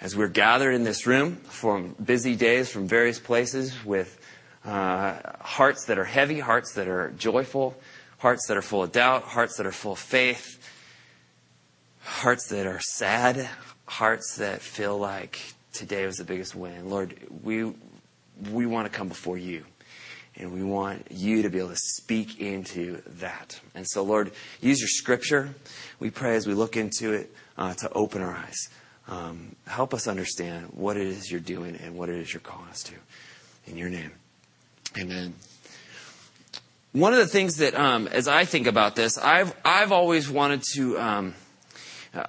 As 0.00 0.16
we're 0.16 0.26
gathered 0.26 0.72
in 0.72 0.82
this 0.82 1.06
room 1.06 1.36
from 1.36 1.94
busy 2.04 2.34
days 2.34 2.68
from 2.68 2.88
various 2.88 3.20
places 3.20 3.84
with 3.84 4.20
uh, 4.64 5.20
hearts 5.40 5.84
that 5.84 5.98
are 6.00 6.04
heavy, 6.04 6.40
hearts 6.40 6.72
that 6.74 6.88
are 6.88 7.12
joyful, 7.12 7.76
hearts 8.18 8.48
that 8.48 8.56
are 8.56 8.62
full 8.62 8.82
of 8.82 8.90
doubt, 8.90 9.22
hearts 9.22 9.56
that 9.58 9.66
are 9.66 9.72
full 9.72 9.92
of 9.92 10.00
faith, 10.00 10.68
hearts 12.02 12.48
that 12.48 12.66
are 12.66 12.80
sad, 12.80 13.48
hearts 13.84 14.34
that 14.38 14.60
feel 14.60 14.98
like 14.98 15.38
today 15.72 16.04
was 16.06 16.16
the 16.16 16.24
biggest 16.24 16.56
win. 16.56 16.90
Lord, 16.90 17.16
we, 17.44 17.72
we 18.50 18.66
want 18.66 18.90
to 18.90 18.98
come 18.98 19.06
before 19.06 19.38
you. 19.38 19.64
And 20.38 20.52
we 20.52 20.62
want 20.62 21.06
you 21.10 21.42
to 21.42 21.48
be 21.48 21.58
able 21.58 21.70
to 21.70 21.76
speak 21.76 22.40
into 22.40 23.00
that. 23.06 23.58
And 23.74 23.86
so, 23.88 24.02
Lord, 24.02 24.32
use 24.60 24.80
your 24.80 24.88
scripture. 24.88 25.54
We 25.98 26.10
pray 26.10 26.36
as 26.36 26.46
we 26.46 26.52
look 26.52 26.76
into 26.76 27.12
it 27.12 27.34
uh, 27.56 27.74
to 27.74 27.90
open 27.92 28.20
our 28.20 28.34
eyes. 28.34 28.68
Um, 29.08 29.56
help 29.66 29.94
us 29.94 30.06
understand 30.08 30.70
what 30.74 30.96
it 30.96 31.06
is 31.06 31.30
you're 31.30 31.40
doing 31.40 31.76
and 31.76 31.96
what 31.96 32.08
it 32.08 32.16
is 32.16 32.34
you're 32.34 32.40
calling 32.40 32.68
us 32.68 32.82
to. 32.84 32.94
In 33.66 33.76
your 33.76 33.88
name. 33.88 34.12
Amen. 34.98 35.34
One 36.92 37.12
of 37.12 37.18
the 37.18 37.26
things 37.26 37.56
that, 37.58 37.74
um, 37.74 38.06
as 38.08 38.26
I 38.26 38.44
think 38.44 38.66
about 38.66 38.96
this, 38.96 39.18
I've, 39.18 39.54
I've 39.64 39.92
always 39.92 40.30
wanted 40.30 40.62
to. 40.74 40.98
Um, 40.98 41.34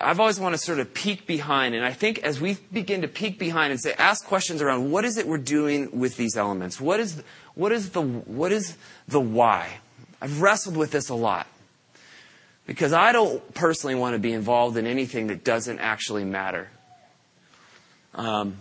I've 0.01 0.19
always 0.19 0.37
wanted 0.37 0.57
to 0.57 0.63
sort 0.63 0.79
of 0.79 0.93
peek 0.93 1.25
behind, 1.25 1.73
and 1.73 1.85
I 1.85 1.93
think 1.93 2.19
as 2.19 2.41
we 2.41 2.57
begin 2.73 3.03
to 3.03 3.07
peek 3.07 3.39
behind 3.39 3.71
and 3.71 3.79
say, 3.79 3.93
ask 3.93 4.25
questions 4.25 4.61
around 4.61 4.91
what 4.91 5.05
is 5.05 5.17
it 5.17 5.25
we're 5.25 5.37
doing 5.37 5.97
with 5.97 6.17
these 6.17 6.35
elements? 6.35 6.81
What 6.81 6.99
is, 6.99 7.23
what 7.57 7.71
is 7.71 7.89
the, 7.89 8.01
what 8.01 8.51
is 8.51 8.77
the 9.07 9.19
why? 9.19 9.79
I've 10.21 10.41
wrestled 10.41 10.77
with 10.77 10.91
this 10.91 11.09
a 11.09 11.15
lot. 11.15 11.47
Because 12.67 12.93
I 12.93 13.11
don't 13.11 13.53
personally 13.53 13.95
want 13.95 14.13
to 14.13 14.19
be 14.19 14.31
involved 14.31 14.77
in 14.77 14.85
anything 14.85 15.27
that 15.27 15.43
doesn't 15.43 15.79
actually 15.79 16.23
matter. 16.23 16.69
Um, 18.13 18.57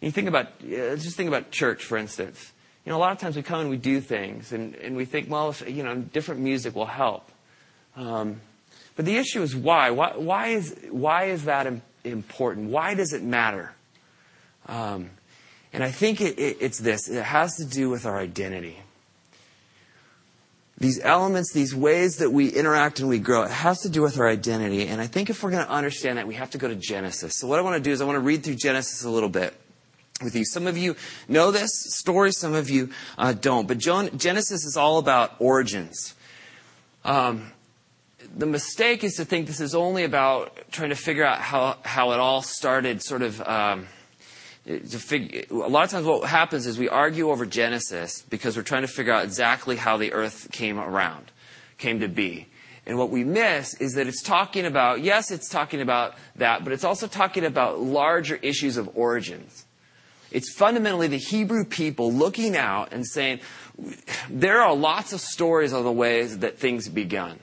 you 0.00 0.10
think 0.10 0.28
about, 0.28 0.60
just 0.60 1.16
think 1.16 1.28
about 1.28 1.50
church, 1.50 1.84
for 1.84 1.96
instance. 1.96 2.52
You 2.84 2.90
know, 2.92 2.98
a 2.98 3.00
lot 3.00 3.12
of 3.12 3.18
times 3.18 3.34
we 3.34 3.42
come 3.42 3.60
and 3.60 3.70
we 3.70 3.78
do 3.78 4.00
things, 4.00 4.52
and, 4.52 4.74
and 4.76 4.94
we 4.94 5.06
think, 5.06 5.30
well, 5.30 5.48
if, 5.50 5.68
you 5.68 5.82
know, 5.82 5.96
different 5.96 6.42
music 6.42 6.74
will 6.76 6.84
help. 6.86 7.30
Um, 7.96 8.40
but 8.94 9.06
the 9.06 9.16
issue 9.16 9.42
is 9.42 9.56
why. 9.56 9.90
Why, 9.90 10.12
why, 10.16 10.48
is, 10.48 10.76
why 10.90 11.24
is 11.24 11.46
that 11.46 11.72
important? 12.04 12.70
Why 12.70 12.94
does 12.94 13.12
it 13.12 13.22
matter? 13.22 13.72
Um, 14.66 15.10
and 15.74 15.82
I 15.82 15.90
think 15.90 16.20
it, 16.20 16.38
it, 16.38 16.58
it's 16.60 16.78
this 16.78 17.08
it 17.08 17.22
has 17.22 17.56
to 17.56 17.64
do 17.64 17.90
with 17.90 18.06
our 18.06 18.16
identity. 18.16 18.78
These 20.78 21.00
elements, 21.00 21.52
these 21.52 21.74
ways 21.74 22.18
that 22.18 22.30
we 22.30 22.48
interact 22.48 23.00
and 23.00 23.08
we 23.08 23.18
grow, 23.18 23.42
it 23.42 23.50
has 23.50 23.80
to 23.80 23.88
do 23.88 24.00
with 24.00 24.18
our 24.18 24.28
identity. 24.28 24.86
And 24.86 25.00
I 25.00 25.08
think 25.08 25.30
if 25.30 25.42
we're 25.42 25.50
going 25.50 25.64
to 25.64 25.70
understand 25.70 26.18
that, 26.18 26.28
we 26.28 26.34
have 26.34 26.50
to 26.50 26.58
go 26.58 26.68
to 26.68 26.76
Genesis. 26.76 27.38
So, 27.38 27.48
what 27.48 27.58
I 27.58 27.62
want 27.62 27.76
to 27.76 27.82
do 27.82 27.90
is 27.90 28.00
I 28.00 28.04
want 28.04 28.16
to 28.16 28.20
read 28.20 28.44
through 28.44 28.54
Genesis 28.54 29.02
a 29.02 29.10
little 29.10 29.28
bit 29.28 29.52
with 30.22 30.36
you. 30.36 30.44
Some 30.44 30.68
of 30.68 30.78
you 30.78 30.94
know 31.26 31.50
this 31.50 31.70
story, 31.92 32.30
some 32.30 32.54
of 32.54 32.70
you 32.70 32.90
uh, 33.18 33.32
don't. 33.32 33.66
But 33.66 33.78
Genesis 33.78 34.64
is 34.64 34.76
all 34.76 34.98
about 34.98 35.34
origins. 35.40 36.14
Um, 37.04 37.50
the 38.36 38.46
mistake 38.46 39.02
is 39.02 39.14
to 39.14 39.24
think 39.24 39.48
this 39.48 39.60
is 39.60 39.74
only 39.74 40.04
about 40.04 40.56
trying 40.70 40.90
to 40.90 40.96
figure 40.96 41.24
out 41.24 41.40
how, 41.40 41.78
how 41.82 42.12
it 42.12 42.20
all 42.20 42.42
started, 42.42 43.02
sort 43.02 43.22
of. 43.22 43.40
Um, 43.40 43.88
A 44.66 45.44
lot 45.50 45.84
of 45.84 45.90
times 45.90 46.06
what 46.06 46.28
happens 46.28 46.66
is 46.66 46.78
we 46.78 46.88
argue 46.88 47.30
over 47.30 47.44
Genesis 47.44 48.22
because 48.30 48.56
we're 48.56 48.62
trying 48.62 48.82
to 48.82 48.88
figure 48.88 49.12
out 49.12 49.24
exactly 49.24 49.76
how 49.76 49.98
the 49.98 50.12
earth 50.12 50.50
came 50.52 50.78
around, 50.78 51.30
came 51.76 52.00
to 52.00 52.08
be. 52.08 52.46
And 52.86 52.98
what 52.98 53.10
we 53.10 53.24
miss 53.24 53.74
is 53.80 53.92
that 53.94 54.06
it's 54.06 54.22
talking 54.22 54.64
about, 54.64 55.02
yes, 55.02 55.30
it's 55.30 55.48
talking 55.48 55.80
about 55.80 56.14
that, 56.36 56.64
but 56.64 56.72
it's 56.72 56.84
also 56.84 57.06
talking 57.06 57.44
about 57.44 57.80
larger 57.80 58.36
issues 58.36 58.76
of 58.76 58.96
origins. 58.96 59.66
It's 60.30 60.52
fundamentally 60.52 61.08
the 61.08 61.18
Hebrew 61.18 61.64
people 61.64 62.12
looking 62.12 62.56
out 62.56 62.92
and 62.92 63.06
saying, 63.06 63.40
there 64.28 64.60
are 64.60 64.74
lots 64.74 65.12
of 65.12 65.20
stories 65.20 65.72
of 65.72 65.84
the 65.84 65.92
ways 65.92 66.38
that 66.38 66.58
things 66.58 66.88
begun. 66.88 67.38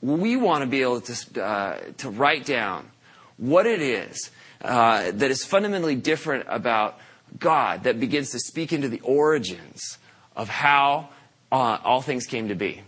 We 0.00 0.36
want 0.36 0.62
to 0.62 0.66
be 0.68 0.82
able 0.82 1.00
to, 1.00 1.42
uh, 1.44 1.80
to 1.98 2.10
write 2.10 2.44
down 2.44 2.90
what 3.36 3.66
it 3.66 3.82
is 3.82 4.30
uh, 4.62 5.10
that 5.12 5.30
is 5.30 5.44
fundamentally 5.44 5.94
different 5.94 6.46
about 6.48 6.98
God 7.38 7.84
that 7.84 8.00
begins 8.00 8.30
to 8.30 8.38
speak 8.38 8.72
into 8.72 8.88
the 8.88 9.00
origins 9.00 9.98
of 10.34 10.48
how 10.48 11.10
uh, 11.52 11.78
all 11.84 12.00
things 12.00 12.26
came 12.26 12.48
to 12.48 12.54
be. 12.54 12.82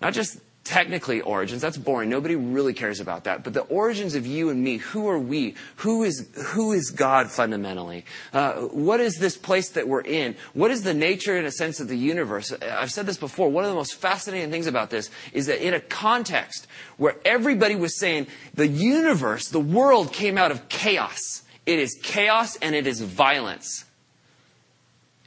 Not 0.00 0.14
just 0.14 0.38
technically 0.64 1.20
origins, 1.20 1.60
that's 1.60 1.76
boring. 1.76 2.08
Nobody 2.08 2.36
really 2.36 2.72
cares 2.72 2.98
about 2.98 3.24
that. 3.24 3.44
But 3.44 3.52
the 3.52 3.62
origins 3.62 4.14
of 4.14 4.26
you 4.26 4.48
and 4.48 4.64
me, 4.64 4.78
who 4.78 5.08
are 5.08 5.18
we? 5.18 5.54
Who 5.76 6.02
is, 6.02 6.26
who 6.46 6.72
is 6.72 6.90
God 6.90 7.30
fundamentally? 7.30 8.06
Uh, 8.32 8.54
what 8.62 8.98
is 9.00 9.18
this 9.18 9.36
place 9.36 9.68
that 9.70 9.86
we're 9.86 10.00
in? 10.00 10.36
What 10.54 10.70
is 10.70 10.82
the 10.82 10.94
nature, 10.94 11.36
in 11.36 11.44
a 11.44 11.50
sense, 11.50 11.80
of 11.80 11.88
the 11.88 11.98
universe? 11.98 12.52
I've 12.62 12.90
said 12.90 13.04
this 13.04 13.18
before. 13.18 13.50
One 13.50 13.64
of 13.64 13.70
the 13.70 13.76
most 13.76 13.94
fascinating 13.94 14.50
things 14.50 14.66
about 14.66 14.88
this 14.88 15.10
is 15.32 15.46
that 15.46 15.64
in 15.64 15.74
a 15.74 15.80
context 15.80 16.66
where 16.96 17.16
everybody 17.24 17.76
was 17.76 17.98
saying 17.98 18.26
the 18.54 18.66
universe, 18.66 19.48
the 19.48 19.60
world 19.60 20.12
came 20.12 20.38
out 20.38 20.50
of 20.50 20.68
chaos. 20.70 21.42
It 21.66 21.78
is 21.78 21.98
chaos 22.02 22.56
and 22.56 22.74
it 22.74 22.86
is 22.86 23.00
violence. 23.00 23.84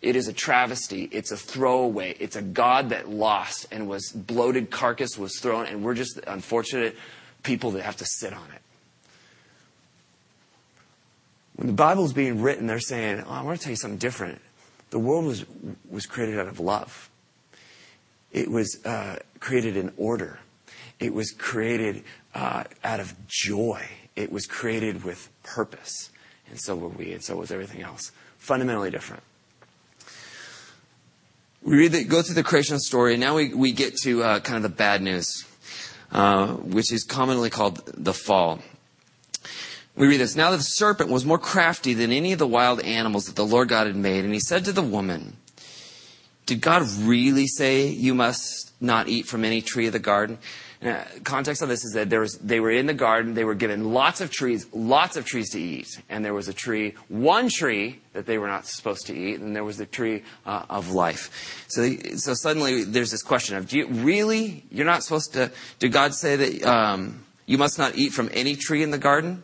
It 0.02 0.16
is 0.16 0.28
a 0.28 0.34
travesty. 0.34 1.10
It's 1.12 1.32
a 1.32 1.38
throwaway. 1.38 2.16
It's 2.20 2.36
a 2.36 2.42
God 2.42 2.90
that 2.90 3.10
lost 3.10 3.68
and 3.72 3.88
was 3.88 4.12
bloated 4.12 4.70
carcass 4.70 5.18
was 5.18 5.40
thrown, 5.40 5.66
and 5.66 5.84
we're 5.84 5.96
just 5.96 6.20
unfortunate 6.28 6.96
people 7.44 7.72
that 7.72 7.84
have 7.84 7.98
to 7.98 8.06
sit 8.06 8.34
on 8.34 8.48
it. 8.54 8.62
When 11.56 11.68
the 11.68 11.74
Bible 11.74 12.06
is 12.06 12.14
being 12.14 12.44
written, 12.44 12.68
they're 12.68 12.80
saying, 12.80 13.24
oh, 13.26 13.32
I 13.32 13.42
want 13.42 13.60
to 13.60 13.64
tell 13.64 13.72
you 13.72 13.78
something 13.78 13.98
different. 13.98 14.40
The 14.92 15.00
world 15.00 15.26
was, 15.26 15.46
was 15.90 16.06
created 16.06 16.40
out 16.40 16.48
of 16.48 16.60
love. 16.60 17.10
It 18.32 18.52
was 18.52 18.80
uh, 18.86 19.18
created 19.40 19.76
in 19.76 19.92
order. 19.98 20.40
It 21.00 21.14
was 21.14 21.32
created 21.32 22.04
uh, 22.36 22.66
out 22.84 23.00
of 23.00 23.16
joy. 23.28 23.84
It 24.16 24.32
was 24.32 24.46
created 24.46 25.04
with 25.04 25.30
purpose. 25.42 26.12
And 26.50 26.60
so 26.60 26.76
were 26.76 26.90
we, 26.90 27.14
and 27.14 27.24
so 27.24 27.36
was 27.38 27.52
everything 27.52 27.82
else. 27.82 28.12
Fundamentally 28.38 28.92
different. 28.92 29.24
We 31.62 31.78
read 31.78 31.92
the, 31.92 32.04
go 32.04 32.22
through 32.22 32.36
the 32.36 32.44
creation 32.44 32.80
story, 32.80 33.14
and 33.14 33.22
now 33.22 33.36
we, 33.36 33.54
we 33.54 33.72
get 33.72 33.98
to 34.04 34.24
uh, 34.24 34.40
kind 34.40 34.58
of 34.58 34.64
the 34.64 34.76
bad 34.76 35.02
news, 35.02 35.46
uh, 36.12 36.54
which 36.54 36.92
is 36.92 37.04
commonly 37.04 37.50
called 37.50 37.82
the 37.94 38.14
fall. 38.14 38.60
We 39.96 40.08
read 40.08 40.20
this. 40.20 40.36
Now 40.36 40.52
the 40.52 40.62
serpent 40.62 41.10
was 41.10 41.26
more 41.26 41.40
crafty 41.40 41.96
than 41.96 42.12
any 42.12 42.32
of 42.32 42.40
the 42.40 42.48
wild 42.48 42.82
animals 42.82 43.26
that 43.26 43.36
the 43.36 43.46
Lord 43.46 43.70
God 43.70 43.88
had 43.88 43.96
made. 43.96 44.24
And 44.24 44.34
he 44.34 44.40
said 44.40 44.64
to 44.66 44.72
the 44.72 44.84
woman, 44.84 45.38
Did 46.46 46.62
God 46.62 46.88
really 47.00 47.48
say 47.48 47.88
you 47.88 48.14
must 48.14 48.72
not 48.80 49.08
eat 49.08 49.26
from 49.26 49.44
any 49.44 49.62
tree 49.62 49.88
of 49.88 49.94
the 49.94 50.00
garden? 50.00 50.38
Now, 50.82 51.04
context 51.24 51.64
of 51.64 51.70
this 51.70 51.84
is 51.84 51.94
that 51.94 52.10
there 52.10 52.20
was, 52.20 52.38
they 52.38 52.60
were 52.60 52.70
in 52.70 52.86
the 52.86 52.94
garden, 52.94 53.34
they 53.34 53.44
were 53.44 53.56
given 53.56 53.94
lots 53.94 54.22
of 54.22 54.30
trees, 54.30 54.68
lots 54.74 55.18
of 55.18 55.26
trees 55.26 55.50
to 55.52 55.60
eat. 55.60 55.88
And 56.08 56.24
there 56.24 56.36
was 56.36 56.48
a 56.48 56.54
tree, 56.54 56.94
one 57.08 57.50
tree 57.50 58.00
that 58.14 58.28
they 58.28 58.38
were 58.38 58.48
not 58.48 58.68
supposed 58.68 59.08
to 59.08 59.16
eat, 59.16 59.40
and 59.40 59.56
there 59.56 59.64
was 59.64 59.78
the 59.78 59.88
tree 59.88 60.24
uh, 60.46 60.66
of 60.70 60.92
life. 60.92 61.66
So, 61.68 61.90
so 62.16 62.34
suddenly 62.36 62.84
there's 62.84 63.10
this 63.10 63.24
question 63.24 63.58
of, 63.58 63.68
do 63.68 63.80
you 63.80 63.88
really, 63.88 64.64
you're 64.70 64.86
not 64.86 65.04
supposed 65.04 65.34
to, 65.34 65.52
did 65.80 65.92
God 65.92 66.14
say 66.14 66.36
that 66.36 66.64
um, 66.64 67.26
you 67.48 67.58
must 67.58 67.80
not 67.80 67.98
eat 67.98 68.14
from 68.14 68.30
any 68.34 68.56
tree 68.56 68.84
in 68.84 68.92
the 68.92 69.00
garden? 69.00 69.42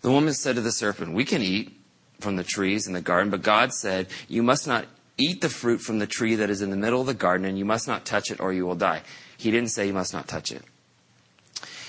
The 0.00 0.10
woman 0.10 0.34
said 0.34 0.56
to 0.56 0.60
the 0.60 0.72
serpent, 0.72 1.14
We 1.14 1.24
can 1.24 1.40
eat 1.40 1.72
from 2.18 2.34
the 2.34 2.44
trees 2.44 2.88
in 2.88 2.92
the 2.92 3.00
garden, 3.00 3.30
but 3.30 3.42
God 3.42 3.72
said, 3.72 4.08
You 4.28 4.42
must 4.42 4.66
not 4.66 4.86
eat 5.18 5.40
the 5.40 5.48
fruit 5.48 5.80
from 5.80 5.98
the 5.98 6.06
tree 6.06 6.34
that 6.36 6.50
is 6.50 6.62
in 6.62 6.70
the 6.70 6.76
middle 6.76 7.00
of 7.00 7.06
the 7.06 7.14
garden, 7.14 7.46
and 7.46 7.56
you 7.56 7.64
must 7.64 7.86
not 7.86 8.04
touch 8.04 8.30
it 8.30 8.40
or 8.40 8.52
you 8.52 8.66
will 8.66 8.74
die. 8.74 9.02
He 9.42 9.50
didn't 9.50 9.70
say 9.70 9.88
you 9.88 9.92
must 9.92 10.12
not 10.12 10.28
touch 10.28 10.52
it. 10.52 10.62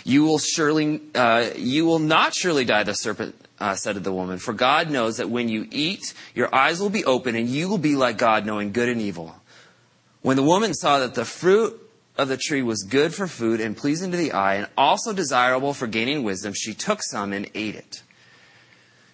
You 0.03 0.23
will 0.23 0.39
surely, 0.39 1.01
uh, 1.13 1.51
you 1.55 1.85
will 1.85 1.99
not 1.99 2.33
surely 2.33 2.65
die, 2.65 2.81
the 2.81 2.95
serpent 2.95 3.35
uh, 3.59 3.75
said 3.75 3.93
to 3.93 3.99
the 3.99 4.11
woman, 4.11 4.39
for 4.39 4.53
God 4.53 4.89
knows 4.89 5.17
that 5.17 5.29
when 5.29 5.49
you 5.49 5.67
eat, 5.69 6.15
your 6.33 6.53
eyes 6.53 6.81
will 6.81 6.89
be 6.89 7.05
open 7.05 7.35
and 7.35 7.47
you 7.47 7.69
will 7.69 7.77
be 7.77 7.95
like 7.95 8.17
God, 8.17 8.47
knowing 8.47 8.71
good 8.71 8.89
and 8.89 8.99
evil. 8.99 9.35
When 10.23 10.35
the 10.35 10.41
woman 10.43 10.73
saw 10.73 10.97
that 10.97 11.13
the 11.13 11.25
fruit 11.25 11.79
of 12.17 12.27
the 12.27 12.37
tree 12.37 12.63
was 12.63 12.81
good 12.81 13.13
for 13.13 13.27
food 13.27 13.61
and 13.61 13.77
pleasing 13.77 14.09
to 14.09 14.17
the 14.17 14.31
eye 14.31 14.55
and 14.55 14.67
also 14.75 15.13
desirable 15.13 15.75
for 15.75 15.85
gaining 15.85 16.23
wisdom, 16.23 16.53
she 16.55 16.73
took 16.73 17.03
some 17.03 17.33
and 17.33 17.47
ate 17.53 17.75
it. 17.75 18.01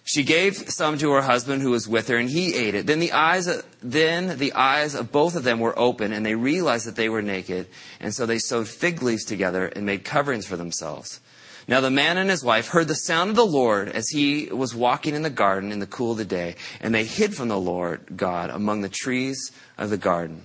She 0.04 0.22
gave 0.24 0.56
some 0.56 0.98
to 0.98 1.10
her 1.12 1.22
husband 1.22 1.62
who 1.62 1.70
was 1.70 1.86
with 1.86 2.08
her 2.08 2.16
and 2.16 2.28
he 2.28 2.54
ate 2.54 2.74
it. 2.74 2.86
Then 2.86 3.00
the 3.00 3.12
eyes 3.12 3.48
then 3.82 4.38
the 4.38 4.52
eyes 4.54 4.94
of 4.94 5.12
both 5.12 5.36
of 5.36 5.44
them 5.44 5.60
were 5.60 5.78
open 5.78 6.12
and 6.12 6.24
they 6.24 6.34
realized 6.34 6.86
that 6.86 6.96
they 6.96 7.08
were 7.08 7.22
naked 7.22 7.66
and 8.00 8.14
so 8.14 8.26
they 8.26 8.38
sewed 8.38 8.68
fig 8.68 9.02
leaves 9.02 9.24
together 9.24 9.66
and 9.66 9.86
made 9.86 10.04
coverings 10.04 10.46
for 10.46 10.56
themselves. 10.56 11.20
Now 11.68 11.80
the 11.80 11.90
man 11.90 12.16
and 12.16 12.30
his 12.30 12.42
wife 12.42 12.68
heard 12.68 12.88
the 12.88 12.94
sound 12.94 13.30
of 13.30 13.36
the 13.36 13.46
Lord 13.46 13.88
as 13.88 14.08
he 14.08 14.46
was 14.46 14.74
walking 14.74 15.14
in 15.14 15.22
the 15.22 15.30
garden 15.30 15.70
in 15.70 15.78
the 15.78 15.86
cool 15.86 16.12
of 16.12 16.18
the 16.18 16.24
day 16.24 16.56
and 16.80 16.94
they 16.94 17.04
hid 17.04 17.34
from 17.34 17.48
the 17.48 17.60
Lord 17.60 18.16
God 18.16 18.50
among 18.50 18.80
the 18.80 18.88
trees 18.88 19.52
of 19.78 19.90
the 19.90 19.98
garden. 19.98 20.42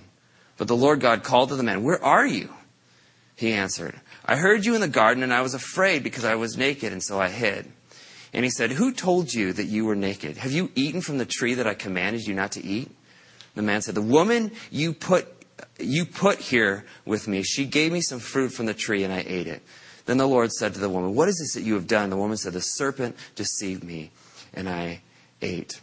But 0.58 0.68
the 0.68 0.76
Lord 0.76 1.00
God 1.00 1.22
called 1.22 1.48
to 1.50 1.56
the 1.56 1.62
man, 1.62 1.82
Where 1.82 2.02
are 2.02 2.26
you? 2.26 2.50
He 3.36 3.52
answered, 3.52 3.94
I 4.24 4.36
heard 4.36 4.64
you 4.64 4.74
in 4.74 4.80
the 4.80 4.88
garden, 4.88 5.22
and 5.22 5.32
I 5.32 5.42
was 5.42 5.52
afraid 5.52 6.02
because 6.02 6.24
I 6.24 6.36
was 6.36 6.56
naked, 6.56 6.92
and 6.92 7.02
so 7.02 7.20
I 7.20 7.28
hid. 7.28 7.70
And 8.32 8.44
he 8.44 8.50
said, 8.50 8.72
Who 8.72 8.92
told 8.92 9.32
you 9.32 9.52
that 9.52 9.64
you 9.64 9.84
were 9.84 9.96
naked? 9.96 10.36
Have 10.38 10.52
you 10.52 10.70
eaten 10.74 11.00
from 11.00 11.18
the 11.18 11.26
tree 11.26 11.54
that 11.54 11.66
I 11.66 11.74
commanded 11.74 12.26
you 12.26 12.34
not 12.34 12.52
to 12.52 12.64
eat? 12.64 12.90
The 13.54 13.62
man 13.62 13.82
said, 13.82 13.94
The 13.94 14.02
woman 14.02 14.52
you 14.70 14.92
put, 14.92 15.26
you 15.78 16.04
put 16.04 16.38
here 16.38 16.84
with 17.04 17.28
me, 17.28 17.42
she 17.42 17.64
gave 17.64 17.92
me 17.92 18.00
some 18.00 18.18
fruit 18.18 18.50
from 18.50 18.66
the 18.66 18.74
tree, 18.74 19.04
and 19.04 19.12
I 19.12 19.24
ate 19.26 19.46
it. 19.46 19.62
Then 20.04 20.18
the 20.18 20.26
Lord 20.26 20.52
said 20.52 20.74
to 20.74 20.80
the 20.80 20.88
woman, 20.88 21.14
What 21.14 21.28
is 21.28 21.38
this 21.38 21.54
that 21.54 21.66
you 21.66 21.74
have 21.74 21.86
done? 21.86 22.10
The 22.10 22.16
woman 22.16 22.36
said, 22.36 22.52
The 22.52 22.60
serpent 22.60 23.16
deceived 23.34 23.82
me, 23.82 24.10
and 24.54 24.68
I 24.68 25.00
ate. 25.42 25.80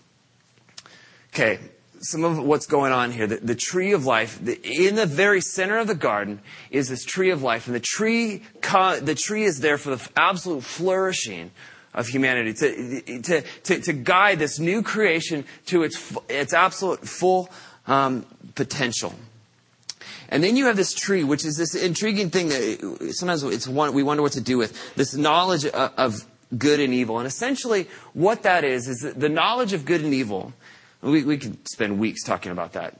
Okay, 1.34 1.60
some 2.00 2.24
of 2.24 2.44
what's 2.44 2.68
going 2.68 2.92
on 2.92 3.12
here. 3.12 3.28
The, 3.28 3.38
the 3.38 3.56
tree 3.56 3.94
of 3.94 4.06
life, 4.06 4.38
the, 4.42 4.60
in 4.64 4.96
the 4.96 5.06
very 5.06 5.42
center 5.42 5.78
of 5.80 5.88
the 5.88 5.96
garden 5.96 6.42
is 6.70 6.90
this 6.90 7.04
tree 7.04 7.32
of 7.32 7.42
life, 7.42 7.68
and 7.68 7.76
the 7.76 7.80
tree, 7.80 8.44
the 8.62 9.18
tree 9.18 9.44
is 9.44 9.60
there 9.60 9.78
for 9.78 9.96
the 9.96 10.10
absolute 10.16 10.64
flourishing 10.64 11.52
of 11.94 12.08
humanity, 12.08 12.54
to, 12.54 13.22
to, 13.22 13.42
to, 13.42 13.82
to 13.82 13.94
guide 13.94 14.40
this 14.40 14.60
new 14.60 14.82
creation 14.82 15.46
to 15.68 15.84
its, 15.84 16.16
its 16.30 16.54
absolute 16.54 17.08
full 17.08 17.50
um, 17.88 18.26
potential. 18.56 19.14
And 20.30 20.44
then 20.44 20.56
you 20.56 20.66
have 20.66 20.76
this 20.76 20.94
tree, 20.94 21.24
which 21.24 21.46
is 21.46 21.58
this 21.58 21.76
intriguing 21.76 22.30
thing 22.32 22.50
that 22.50 23.14
sometimes 23.16 23.44
it's 23.44 23.68
one, 23.68 23.94
we 23.94 24.02
wonder 24.02 24.24
what 24.24 24.32
to 24.34 24.42
do 24.42 24.58
with 24.58 24.96
this 24.96 25.14
knowledge 25.16 25.66
of, 25.66 26.26
good 26.56 26.80
and 26.80 26.94
evil. 26.94 27.18
And 27.18 27.26
essentially, 27.26 27.88
what 28.14 28.44
that 28.44 28.64
is 28.64 28.88
is 28.88 29.14
the 29.16 29.30
knowledge 29.30 29.74
of 29.74 29.86
good 29.86 30.02
and 30.02 30.14
evil 30.14 30.54
we, 31.04 31.24
we 31.24 31.38
could 31.38 31.68
spend 31.68 32.00
weeks 32.00 32.24
talking 32.24 32.52
about 32.52 32.74
that. 32.74 33.00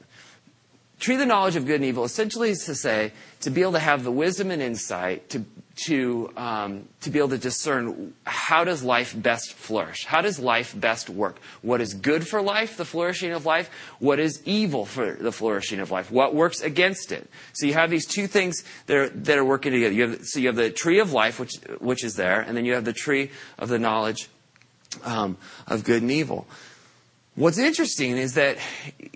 Tree 1.00 1.16
the 1.16 1.26
knowledge 1.26 1.56
of 1.56 1.66
good 1.66 1.76
and 1.76 1.86
evil 1.86 2.04
essentially 2.04 2.50
is 2.50 2.66
to 2.66 2.76
say, 2.76 3.12
to 3.42 3.50
be 3.50 3.62
able 3.62 3.74
to 3.74 3.80
have 3.80 4.04
the 4.04 4.12
wisdom 4.12 4.52
and 4.52 4.62
insight 4.62 5.30
to, 5.30 5.44
to, 5.76 6.32
um, 6.38 6.88
to 7.02 7.10
be 7.10 7.18
able 7.18 7.30
to 7.30 7.38
discern 7.38 8.14
how 8.26 8.64
does 8.64 8.84
life 8.84 9.20
best 9.20 9.54
flourish? 9.54 10.06
How 10.06 10.22
does 10.22 10.38
life 10.40 10.80
best 10.80 11.10
work? 11.10 11.40
What 11.62 11.82
is 11.82 11.96
good 11.96 12.28
for 12.28 12.42
life, 12.42 12.78
the 12.78 12.86
flourishing 12.86 13.32
of 13.32 13.46
life? 13.46 13.70
What 14.00 14.20
is 14.20 14.42
evil 14.46 14.86
for 14.86 15.14
the 15.14 15.32
flourishing 15.32 15.80
of 15.80 15.90
life? 15.90 16.12
What 16.12 16.36
works 16.36 16.62
against 16.62 17.12
it? 17.12 17.28
So 17.54 17.66
you 17.66 17.74
have 17.74 17.90
these 17.90 18.06
two 18.06 18.28
things 18.28 18.64
that 18.86 18.98
are, 18.98 19.10
that 19.10 19.38
are 19.38 19.46
working 19.46 19.72
together. 19.72 19.94
You 19.94 20.10
have, 20.10 20.26
so 20.26 20.40
you 20.40 20.48
have 20.48 20.56
the 20.56 20.70
tree 20.70 21.00
of 21.00 21.12
life, 21.12 21.40
which, 21.40 21.56
which 21.80 22.04
is 22.04 22.16
there, 22.16 22.42
and 22.42 22.56
then 22.56 22.66
you 22.66 22.74
have 22.74 22.86
the 22.86 22.94
tree 22.94 23.32
of 23.58 23.70
the 23.70 23.80
knowledge 23.80 24.30
um, 25.04 25.38
of 25.68 25.84
good 25.84 26.04
and 26.04 26.12
evil. 26.12 26.46
What's 27.36 27.58
interesting 27.58 28.18
is 28.18 28.36
that 28.36 28.58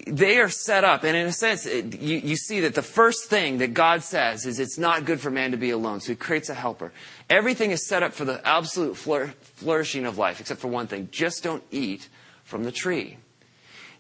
they 0.08 0.40
are 0.40 0.50
set 0.50 0.84
up, 0.84 1.04
and 1.04 1.16
in 1.16 1.28
a 1.28 1.32
sense, 1.32 1.68
it, 1.68 2.00
you, 2.00 2.18
you, 2.18 2.36
see 2.36 2.62
that 2.62 2.74
the 2.74 2.82
first 2.82 3.30
thing 3.30 3.60
that 3.60 3.76
God 3.76 4.02
says 4.02 4.48
is 4.48 4.60
it's 4.60 4.80
not 4.80 5.06
good 5.06 5.20
for 5.20 5.30
man 5.30 5.52
to 5.52 5.58
be 5.58 5.70
alone, 5.70 6.00
so 6.00 6.14
he 6.14 6.16
creates 6.16 6.50
a 6.50 6.56
helper. 6.56 6.92
Everything 7.30 7.70
is 7.70 7.88
set 7.88 8.02
up 8.02 8.14
for 8.14 8.26
the 8.26 8.46
absolute 8.48 8.98
flourishing 8.98 10.08
of 10.08 10.18
life, 10.18 10.40
except 10.40 10.60
for 10.60 10.68
one 10.68 10.88
thing 10.88 11.10
just 11.12 11.44
don't 11.44 11.64
eat 11.70 12.10
from 12.44 12.64
the 12.64 12.72
tree. 12.72 13.18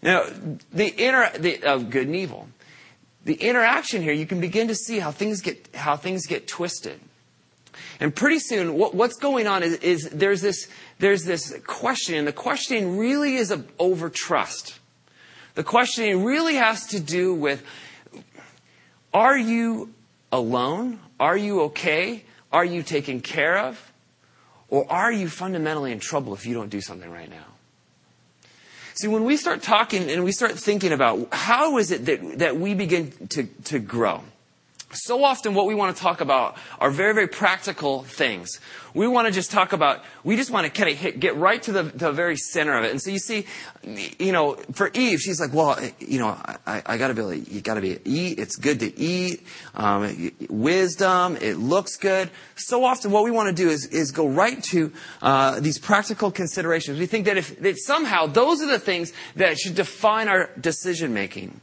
Now, 0.01 0.25
the 0.71 0.87
inner 0.87 1.29
the, 1.37 1.61
of 1.63 1.91
good 1.91 2.07
and 2.07 2.15
evil. 2.15 2.47
The 3.23 3.35
interaction 3.35 4.01
here, 4.01 4.13
you 4.13 4.25
can 4.25 4.39
begin 4.39 4.67
to 4.69 4.75
see 4.75 4.99
how 4.99 5.11
things 5.11 5.41
get 5.41 5.75
how 5.75 5.95
things 5.95 6.25
get 6.25 6.47
twisted. 6.47 6.99
And 7.99 8.15
pretty 8.15 8.39
soon, 8.39 8.73
what, 8.75 8.93
what's 8.93 9.15
going 9.15 9.47
on 9.47 9.63
is, 9.63 9.75
is, 9.75 10.09
there's, 10.09 10.41
this, 10.41 10.67
there's 10.99 11.23
this 11.23 11.57
question, 11.65 12.15
and 12.15 12.27
the 12.27 12.33
questioning 12.33 12.97
really 12.97 13.35
is 13.35 13.53
over 13.79 14.09
trust. 14.09 14.79
The 15.55 15.63
questioning 15.63 16.23
really 16.23 16.55
has 16.55 16.85
to 16.87 16.99
do 16.99 17.33
with 17.33 17.63
are 19.13 19.37
you 19.37 19.93
alone? 20.31 20.99
Are 21.19 21.37
you 21.37 21.61
okay? 21.61 22.23
Are 22.51 22.65
you 22.65 22.83
taken 22.83 23.21
care 23.21 23.57
of? 23.57 23.91
Or 24.69 24.89
are 24.91 25.11
you 25.11 25.29
fundamentally 25.29 25.91
in 25.91 25.99
trouble 25.99 26.33
if 26.33 26.45
you 26.45 26.53
don't 26.53 26.69
do 26.69 26.81
something 26.81 27.09
right 27.09 27.29
now? 27.29 27.45
See, 28.93 29.07
when 29.07 29.25
we 29.25 29.37
start 29.37 29.61
talking 29.61 30.09
and 30.09 30.23
we 30.23 30.31
start 30.31 30.53
thinking 30.53 30.91
about 30.91 31.27
how 31.31 31.77
is 31.77 31.91
it 31.91 32.05
that, 32.05 32.39
that 32.39 32.57
we 32.57 32.73
begin 32.73 33.11
to, 33.29 33.43
to 33.65 33.79
grow, 33.79 34.23
so 34.93 35.23
often 35.23 35.53
what 35.53 35.65
we 35.65 35.75
want 35.75 35.95
to 35.95 36.01
talk 36.01 36.21
about 36.21 36.55
are 36.79 36.89
very, 36.89 37.13
very 37.13 37.27
practical 37.27 38.03
things. 38.03 38.59
We 38.93 39.05
want 39.07 39.27
to 39.27 39.33
just 39.33 39.51
talk 39.51 39.73
about, 39.73 40.03
we 40.23 40.37
just 40.37 40.49
want 40.49 40.65
to 40.65 40.71
kind 40.71 40.89
of 40.89 40.97
hit, 40.97 41.19
get 41.19 41.35
right 41.35 41.61
to 41.63 41.71
the, 41.73 41.83
the 41.83 42.11
very 42.11 42.37
center 42.37 42.77
of 42.77 42.85
it. 42.85 42.91
And 42.91 43.01
so 43.01 43.11
you 43.11 43.19
see, 43.19 43.45
you 44.17 44.31
know, 44.31 44.53
for 44.71 44.89
Eve, 44.93 45.19
she's 45.19 45.41
like, 45.41 45.53
well, 45.53 45.77
you 45.99 46.19
know, 46.19 46.29
I, 46.65 46.81
I 46.85 46.97
gotta 46.97 47.13
be 47.13 47.39
you 47.51 47.61
gotta 47.61 47.81
be, 47.81 47.99
eat, 48.05 48.39
it's 48.39 48.55
good 48.55 48.79
to 48.79 48.97
eat, 48.97 49.45
um, 49.75 50.31
wisdom, 50.49 51.37
it 51.41 51.57
looks 51.57 51.97
good. 51.97 52.29
So 52.55 52.85
often 52.85 53.11
what 53.11 53.25
we 53.25 53.31
want 53.31 53.55
to 53.55 53.63
do 53.63 53.69
is, 53.69 53.87
is 53.87 54.11
go 54.11 54.27
right 54.27 54.63
to, 54.71 54.93
uh, 55.21 55.59
these 55.59 55.77
practical 55.77 56.31
considerations. 56.31 56.97
We 56.97 57.07
think 57.07 57.25
that 57.25 57.37
if, 57.37 57.59
that 57.59 57.77
somehow 57.77 58.25
those 58.25 58.61
are 58.61 58.67
the 58.67 58.79
things 58.79 59.11
that 59.35 59.59
should 59.59 59.75
define 59.75 60.29
our 60.29 60.49
decision 60.59 61.13
making. 61.13 61.59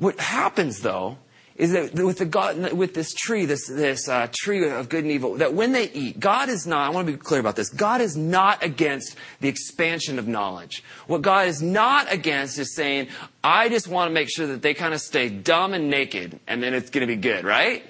What 0.00 0.18
happens 0.18 0.80
though 0.80 1.18
is 1.56 1.72
that 1.72 1.92
with 1.92 2.16
the 2.16 2.24
God, 2.24 2.72
with 2.72 2.94
this 2.94 3.12
tree, 3.12 3.44
this 3.44 3.68
this 3.68 4.08
uh, 4.08 4.28
tree 4.34 4.66
of 4.66 4.88
good 4.88 5.04
and 5.04 5.12
evil, 5.12 5.34
that 5.36 5.52
when 5.52 5.72
they 5.72 5.90
eat, 5.90 6.18
God 6.18 6.48
is 6.48 6.66
not. 6.66 6.86
I 6.86 6.88
want 6.88 7.06
to 7.06 7.12
be 7.12 7.18
clear 7.18 7.38
about 7.38 7.54
this. 7.54 7.68
God 7.68 8.00
is 8.00 8.16
not 8.16 8.64
against 8.64 9.14
the 9.40 9.48
expansion 9.48 10.18
of 10.18 10.26
knowledge. 10.26 10.82
What 11.06 11.20
God 11.20 11.48
is 11.48 11.60
not 11.60 12.10
against 12.10 12.58
is 12.58 12.74
saying, 12.74 13.08
"I 13.44 13.68
just 13.68 13.88
want 13.88 14.08
to 14.08 14.14
make 14.14 14.30
sure 14.34 14.46
that 14.46 14.62
they 14.62 14.72
kind 14.72 14.94
of 14.94 15.02
stay 15.02 15.28
dumb 15.28 15.74
and 15.74 15.90
naked, 15.90 16.40
and 16.46 16.62
then 16.62 16.72
it's 16.72 16.88
going 16.88 17.06
to 17.06 17.14
be 17.14 17.20
good." 17.20 17.44
Right? 17.44 17.84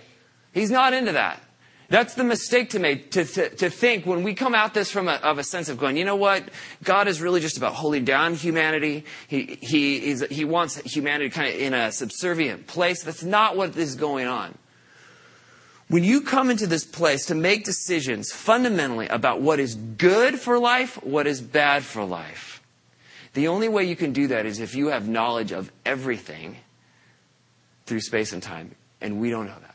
He's 0.53 0.73
not 0.73 0.93
into 0.93 1.13
that. 1.13 1.41
That's 1.91 2.15
the 2.15 2.23
mistake 2.23 2.71
to 2.71 2.79
make, 2.79 3.11
to, 3.11 3.25
to, 3.25 3.49
to 3.57 3.69
think 3.69 4.07
when 4.07 4.23
we 4.23 4.33
come 4.33 4.55
at 4.55 4.75
this 4.75 4.93
from 4.93 5.09
a, 5.09 5.15
of 5.15 5.39
a 5.39 5.45
sense 5.45 5.69
of 5.69 5.77
going, 5.77 5.97
you 5.97 6.05
know 6.05 6.15
what? 6.15 6.49
God 6.85 7.09
is 7.09 7.21
really 7.21 7.41
just 7.41 7.57
about 7.57 7.75
holding 7.75 8.05
down 8.05 8.35
humanity. 8.35 9.05
He, 9.27 9.59
he, 9.61 10.15
he 10.31 10.45
wants 10.45 10.77
humanity 10.83 11.31
kind 11.31 11.53
of 11.53 11.61
in 11.61 11.75
a 11.75 11.91
subservient 11.91 12.69
place. 12.69 13.03
That's 13.03 13.25
not 13.25 13.57
what 13.57 13.77
is 13.77 13.97
going 13.97 14.29
on. 14.29 14.57
When 15.89 16.05
you 16.05 16.21
come 16.21 16.49
into 16.49 16.69
this 16.69 16.85
place 16.85 17.27
to 17.27 17.35
make 17.35 17.65
decisions 17.65 18.31
fundamentally 18.31 19.09
about 19.09 19.41
what 19.41 19.59
is 19.59 19.75
good 19.75 20.39
for 20.39 20.61
life, 20.61 21.03
what 21.03 21.27
is 21.27 21.41
bad 21.41 21.83
for 21.83 22.05
life, 22.05 22.63
the 23.35 23.49
only 23.49 23.69
way 23.69 23.83
you 23.83 23.97
can 23.97 24.13
do 24.13 24.29
that 24.29 24.47
is 24.47 24.61
if 24.61 24.77
you 24.77 24.89
have 24.89 25.09
knowledge 25.09 25.51
of 25.51 25.73
everything 25.85 26.57
through 27.87 28.01
space 28.01 28.33
and 28.33 28.41
time. 28.41 28.77
And 29.01 29.21
we 29.21 29.31
don't 29.31 29.47
know 29.47 29.59
that. 29.61 29.70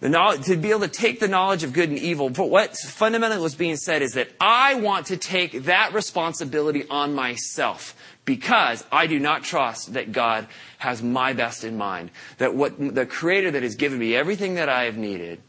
The 0.00 0.08
knowledge, 0.10 0.44
to 0.44 0.56
be 0.56 0.70
able 0.70 0.80
to 0.80 0.88
take 0.88 1.20
the 1.20 1.28
knowledge 1.28 1.62
of 1.62 1.72
good 1.72 1.88
and 1.88 1.98
evil, 1.98 2.28
but 2.28 2.50
what 2.50 2.76
fundamentally 2.76 3.40
was 3.40 3.54
being 3.54 3.76
said 3.76 4.02
is 4.02 4.12
that 4.12 4.28
I 4.40 4.74
want 4.74 5.06
to 5.06 5.16
take 5.16 5.64
that 5.64 5.94
responsibility 5.94 6.84
on 6.90 7.14
myself 7.14 7.96
because 8.26 8.84
I 8.92 9.06
do 9.06 9.18
not 9.18 9.42
trust 9.42 9.94
that 9.94 10.12
God 10.12 10.48
has 10.78 11.02
my 11.02 11.32
best 11.32 11.64
in 11.64 11.78
mind. 11.78 12.10
That 12.38 12.54
what 12.54 12.74
the 12.78 13.06
creator 13.06 13.50
that 13.52 13.62
has 13.62 13.76
given 13.76 13.98
me 13.98 14.14
everything 14.14 14.56
that 14.56 14.68
I 14.68 14.84
have 14.84 14.98
needed 14.98 15.40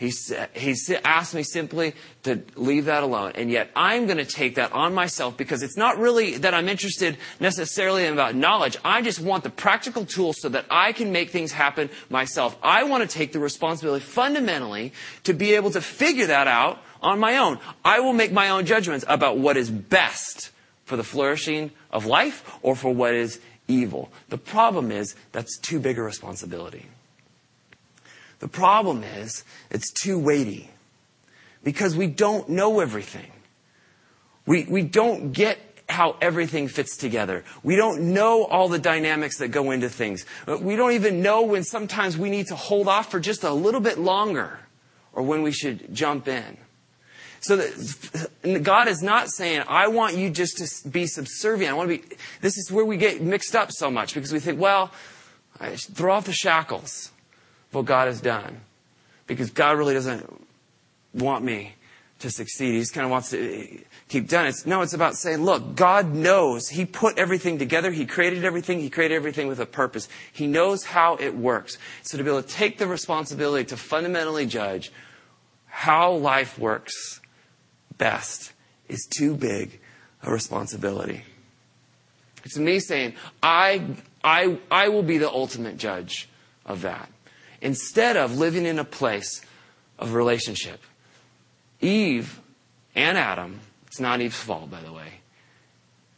He's, 0.00 0.32
he's 0.54 0.90
asked 1.04 1.34
me 1.34 1.42
simply 1.42 1.92
to 2.22 2.42
leave 2.56 2.86
that 2.86 3.02
alone. 3.02 3.32
And 3.34 3.50
yet 3.50 3.70
I'm 3.76 4.06
going 4.06 4.16
to 4.16 4.24
take 4.24 4.54
that 4.54 4.72
on 4.72 4.94
myself 4.94 5.36
because 5.36 5.62
it's 5.62 5.76
not 5.76 5.98
really 5.98 6.38
that 6.38 6.54
I'm 6.54 6.70
interested 6.70 7.18
necessarily 7.38 8.06
about 8.06 8.34
knowledge. 8.34 8.78
I 8.82 9.02
just 9.02 9.20
want 9.20 9.44
the 9.44 9.50
practical 9.50 10.06
tools 10.06 10.40
so 10.40 10.48
that 10.48 10.64
I 10.70 10.92
can 10.92 11.12
make 11.12 11.28
things 11.28 11.52
happen 11.52 11.90
myself. 12.08 12.56
I 12.62 12.84
want 12.84 13.02
to 13.02 13.14
take 13.14 13.32
the 13.32 13.40
responsibility 13.40 14.02
fundamentally 14.02 14.94
to 15.24 15.34
be 15.34 15.52
able 15.52 15.70
to 15.72 15.82
figure 15.82 16.28
that 16.28 16.48
out 16.48 16.78
on 17.02 17.18
my 17.18 17.36
own. 17.36 17.58
I 17.84 18.00
will 18.00 18.14
make 18.14 18.32
my 18.32 18.48
own 18.48 18.64
judgments 18.64 19.04
about 19.06 19.36
what 19.36 19.58
is 19.58 19.70
best 19.70 20.50
for 20.86 20.96
the 20.96 21.04
flourishing 21.04 21.72
of 21.90 22.06
life 22.06 22.58
or 22.62 22.74
for 22.74 22.90
what 22.90 23.12
is 23.12 23.38
evil. 23.68 24.10
The 24.30 24.38
problem 24.38 24.90
is 24.90 25.14
that's 25.32 25.58
too 25.58 25.78
big 25.78 25.98
a 25.98 26.02
responsibility. 26.02 26.86
The 28.40 28.48
problem 28.48 29.04
is, 29.04 29.44
it's 29.70 29.92
too 29.92 30.18
weighty 30.18 30.70
because 31.62 31.96
we 31.96 32.06
don't 32.06 32.48
know 32.48 32.80
everything. 32.80 33.30
We, 34.46 34.64
we 34.64 34.82
don't 34.82 35.32
get 35.32 35.58
how 35.88 36.16
everything 36.20 36.68
fits 36.68 36.96
together. 36.96 37.44
We 37.62 37.76
don't 37.76 38.14
know 38.14 38.44
all 38.44 38.68
the 38.68 38.78
dynamics 38.78 39.38
that 39.38 39.48
go 39.48 39.70
into 39.70 39.88
things. 39.88 40.24
Uh, 40.48 40.56
we 40.56 40.76
don't 40.76 40.92
even 40.92 41.20
know 41.20 41.42
when 41.42 41.64
sometimes 41.64 42.16
we 42.16 42.30
need 42.30 42.46
to 42.46 42.56
hold 42.56 42.88
off 42.88 43.10
for 43.10 43.20
just 43.20 43.44
a 43.44 43.52
little 43.52 43.80
bit 43.80 43.98
longer 43.98 44.58
or 45.12 45.22
when 45.22 45.42
we 45.42 45.52
should 45.52 45.94
jump 45.94 46.26
in. 46.28 46.56
So 47.40 47.56
that 47.56 48.62
God 48.62 48.88
is 48.88 49.02
not 49.02 49.30
saying, 49.30 49.64
I 49.66 49.88
want 49.88 50.16
you 50.16 50.30
just 50.30 50.58
to 50.58 50.88
be 50.88 51.06
subservient. 51.06 51.72
I 51.72 51.74
want 51.74 51.90
to 51.90 51.98
be, 51.98 52.16
this 52.40 52.56
is 52.56 52.70
where 52.70 52.84
we 52.84 52.96
get 52.96 53.20
mixed 53.20 53.56
up 53.56 53.72
so 53.72 53.90
much 53.90 54.14
because 54.14 54.32
we 54.32 54.40
think, 54.40 54.60
well, 54.60 54.92
throw 55.74 56.14
off 56.14 56.26
the 56.26 56.32
shackles 56.32 57.10
what 57.72 57.84
God 57.84 58.08
has 58.08 58.20
done. 58.20 58.60
Because 59.26 59.50
God 59.50 59.78
really 59.78 59.94
doesn't 59.94 60.46
want 61.14 61.44
me 61.44 61.74
to 62.20 62.30
succeed. 62.30 62.74
He 62.74 62.80
just 62.80 62.92
kind 62.92 63.04
of 63.04 63.10
wants 63.10 63.30
to 63.30 63.38
eh, 63.38 63.78
keep 64.08 64.28
doing 64.28 64.46
it. 64.46 64.54
No, 64.66 64.82
it's 64.82 64.92
about 64.92 65.14
saying, 65.16 65.38
look, 65.38 65.74
God 65.74 66.12
knows. 66.14 66.68
He 66.68 66.84
put 66.84 67.18
everything 67.18 67.58
together. 67.58 67.90
He 67.90 68.06
created 68.06 68.44
everything. 68.44 68.80
He 68.80 68.90
created 68.90 69.14
everything 69.14 69.48
with 69.48 69.60
a 69.60 69.66
purpose. 69.66 70.08
He 70.32 70.46
knows 70.46 70.84
how 70.84 71.16
it 71.16 71.34
works. 71.34 71.78
So 72.02 72.18
to 72.18 72.24
be 72.24 72.30
able 72.30 72.42
to 72.42 72.48
take 72.48 72.78
the 72.78 72.86
responsibility 72.86 73.64
to 73.66 73.76
fundamentally 73.76 74.46
judge 74.46 74.92
how 75.66 76.12
life 76.12 76.58
works 76.58 77.20
best 77.96 78.52
is 78.88 79.06
too 79.06 79.34
big 79.34 79.80
a 80.22 80.30
responsibility. 80.30 81.24
It's 82.44 82.58
me 82.58 82.80
saying, 82.80 83.14
I, 83.42 83.96
I, 84.24 84.58
I 84.70 84.88
will 84.88 85.02
be 85.02 85.18
the 85.18 85.30
ultimate 85.30 85.76
judge 85.76 86.28
of 86.66 86.82
that 86.82 87.08
instead 87.60 88.16
of 88.16 88.38
living 88.38 88.66
in 88.66 88.78
a 88.78 88.84
place 88.84 89.42
of 89.98 90.14
relationship. 90.14 90.80
Eve 91.80 92.40
and 92.94 93.18
Adam, 93.18 93.60
it's 93.86 94.00
not 94.00 94.20
Eve's 94.20 94.36
fault, 94.36 94.70
by 94.70 94.80
the 94.80 94.92
way. 94.92 95.20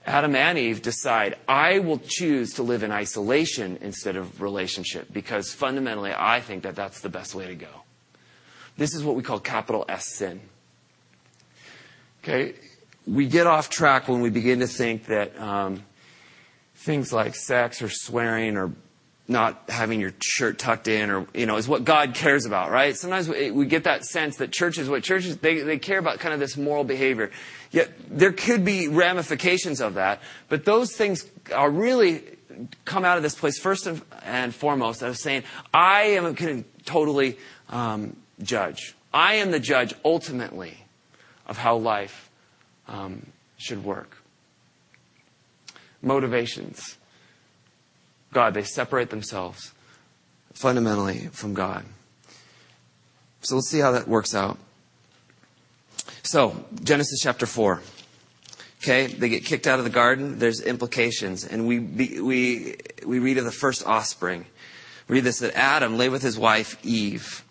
Adam 0.04 0.34
and 0.34 0.58
Eve 0.58 0.82
decide, 0.82 1.36
I 1.46 1.78
will 1.78 2.00
choose 2.04 2.54
to 2.54 2.62
live 2.62 2.82
in 2.82 2.90
isolation 2.90 3.78
instead 3.80 4.16
of 4.16 4.42
relationship 4.42 5.12
because 5.12 5.52
fundamentally 5.52 6.12
I 6.16 6.40
think 6.40 6.64
that 6.64 6.74
that's 6.74 7.00
the 7.00 7.08
best 7.08 7.34
way 7.34 7.46
to 7.46 7.54
go. 7.54 7.68
This 8.76 8.94
is 8.94 9.04
what 9.04 9.14
we 9.14 9.22
call 9.22 9.38
capital 9.38 9.84
S 9.88 10.06
sin. 10.16 10.40
Okay? 12.22 12.54
We 13.06 13.26
get 13.26 13.46
off 13.46 13.68
track 13.70 14.08
when 14.08 14.20
we 14.20 14.30
begin 14.30 14.60
to 14.60 14.66
think 14.66 15.06
that 15.06 15.38
um, 15.38 15.84
things 16.74 17.12
like 17.12 17.34
sex 17.34 17.80
or 17.82 17.88
swearing 17.88 18.56
or 18.56 18.72
not 19.28 19.62
having 19.68 20.00
your 20.00 20.12
shirt 20.20 20.58
tucked 20.58 20.88
in 20.88 21.10
or, 21.10 21.26
you 21.32 21.46
know, 21.46 21.56
is 21.56 21.68
what 21.68 21.84
God 21.84 22.14
cares 22.14 22.44
about, 22.44 22.70
right? 22.70 22.96
Sometimes 22.96 23.28
we, 23.28 23.66
get 23.66 23.84
that 23.84 24.04
sense 24.04 24.36
that 24.38 24.52
churches, 24.52 24.88
what 24.88 25.02
churches, 25.02 25.36
they, 25.38 25.60
they 25.60 25.78
care 25.78 25.98
about 25.98 26.18
kind 26.18 26.34
of 26.34 26.40
this 26.40 26.56
moral 26.56 26.84
behavior. 26.84 27.30
Yet 27.70 27.90
there 28.10 28.32
could 28.32 28.64
be 28.64 28.88
ramifications 28.88 29.80
of 29.80 29.94
that, 29.94 30.20
but 30.48 30.64
those 30.64 30.92
things 30.92 31.24
are 31.54 31.70
really 31.70 32.22
come 32.84 33.04
out 33.04 33.16
of 33.16 33.22
this 33.22 33.34
place 33.34 33.58
first 33.58 33.88
and, 34.22 34.54
foremost 34.54 35.02
of 35.02 35.16
saying, 35.16 35.44
I 35.72 36.02
am 36.02 36.34
going 36.34 36.64
to 36.64 36.68
totally 36.84 37.38
um, 37.70 38.16
judge. 38.42 38.94
I 39.14 39.36
am 39.36 39.50
the 39.50 39.60
judge 39.60 39.94
ultimately 40.04 40.76
of 41.46 41.58
how 41.58 41.76
life 41.76 42.30
um, 42.88 43.26
should 43.56 43.84
work. 43.84 44.16
Motivations. 46.02 46.98
God. 48.32 48.54
They 48.54 48.64
separate 48.64 49.10
themselves 49.10 49.72
fundamentally 50.54 51.28
from 51.32 51.54
God. 51.54 51.84
So 53.42 53.56
let's 53.56 53.68
see 53.68 53.80
how 53.80 53.92
that 53.92 54.08
works 54.08 54.34
out. 54.34 54.58
So, 56.22 56.64
Genesis 56.82 57.20
chapter 57.20 57.46
4. 57.46 57.80
Okay, 58.82 59.06
they 59.06 59.28
get 59.28 59.44
kicked 59.44 59.66
out 59.66 59.78
of 59.78 59.84
the 59.84 59.90
garden. 59.90 60.38
There's 60.38 60.60
implications. 60.60 61.44
And 61.44 61.66
we, 61.66 61.78
we, 61.78 62.76
we 63.06 63.18
read 63.18 63.38
of 63.38 63.44
the 63.44 63.52
first 63.52 63.86
offspring. 63.86 64.44
We 65.08 65.16
read 65.16 65.24
this 65.24 65.40
that 65.40 65.54
Adam 65.54 65.98
lay 65.98 66.08
with 66.08 66.22
his 66.22 66.38
wife 66.38 66.84
Eve. 66.84 67.44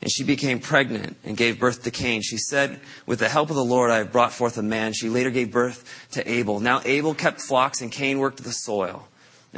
And 0.00 0.10
she 0.10 0.22
became 0.22 0.60
pregnant 0.60 1.16
and 1.24 1.36
gave 1.36 1.58
birth 1.58 1.82
to 1.82 1.90
Cain. 1.90 2.22
She 2.22 2.36
said, 2.36 2.80
With 3.06 3.18
the 3.18 3.28
help 3.28 3.50
of 3.50 3.56
the 3.56 3.64
Lord, 3.64 3.90
I 3.90 3.98
have 3.98 4.12
brought 4.12 4.32
forth 4.32 4.56
a 4.56 4.62
man. 4.62 4.92
She 4.92 5.08
later 5.08 5.30
gave 5.30 5.50
birth 5.50 6.08
to 6.12 6.30
Abel. 6.30 6.60
Now 6.60 6.80
Abel 6.84 7.14
kept 7.14 7.40
flocks 7.40 7.80
and 7.80 7.90
Cain 7.90 8.20
worked 8.20 8.42
the 8.44 8.52
soil. 8.52 9.08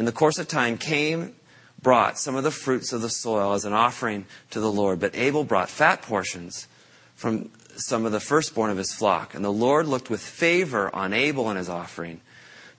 In 0.00 0.06
the 0.06 0.12
course 0.12 0.38
of 0.38 0.48
time, 0.48 0.78
Cain 0.78 1.34
brought 1.82 2.18
some 2.18 2.34
of 2.34 2.42
the 2.42 2.50
fruits 2.50 2.94
of 2.94 3.02
the 3.02 3.10
soil 3.10 3.52
as 3.52 3.66
an 3.66 3.74
offering 3.74 4.24
to 4.48 4.58
the 4.58 4.72
Lord, 4.72 4.98
but 4.98 5.14
Abel 5.14 5.44
brought 5.44 5.68
fat 5.68 6.00
portions 6.00 6.68
from 7.16 7.50
some 7.76 8.06
of 8.06 8.12
the 8.12 8.18
firstborn 8.18 8.70
of 8.70 8.78
his 8.78 8.94
flock. 8.94 9.34
And 9.34 9.44
the 9.44 9.52
Lord 9.52 9.86
looked 9.86 10.08
with 10.08 10.22
favor 10.22 10.88
on 10.96 11.12
Abel 11.12 11.50
and 11.50 11.58
his 11.58 11.68
offering, 11.68 12.22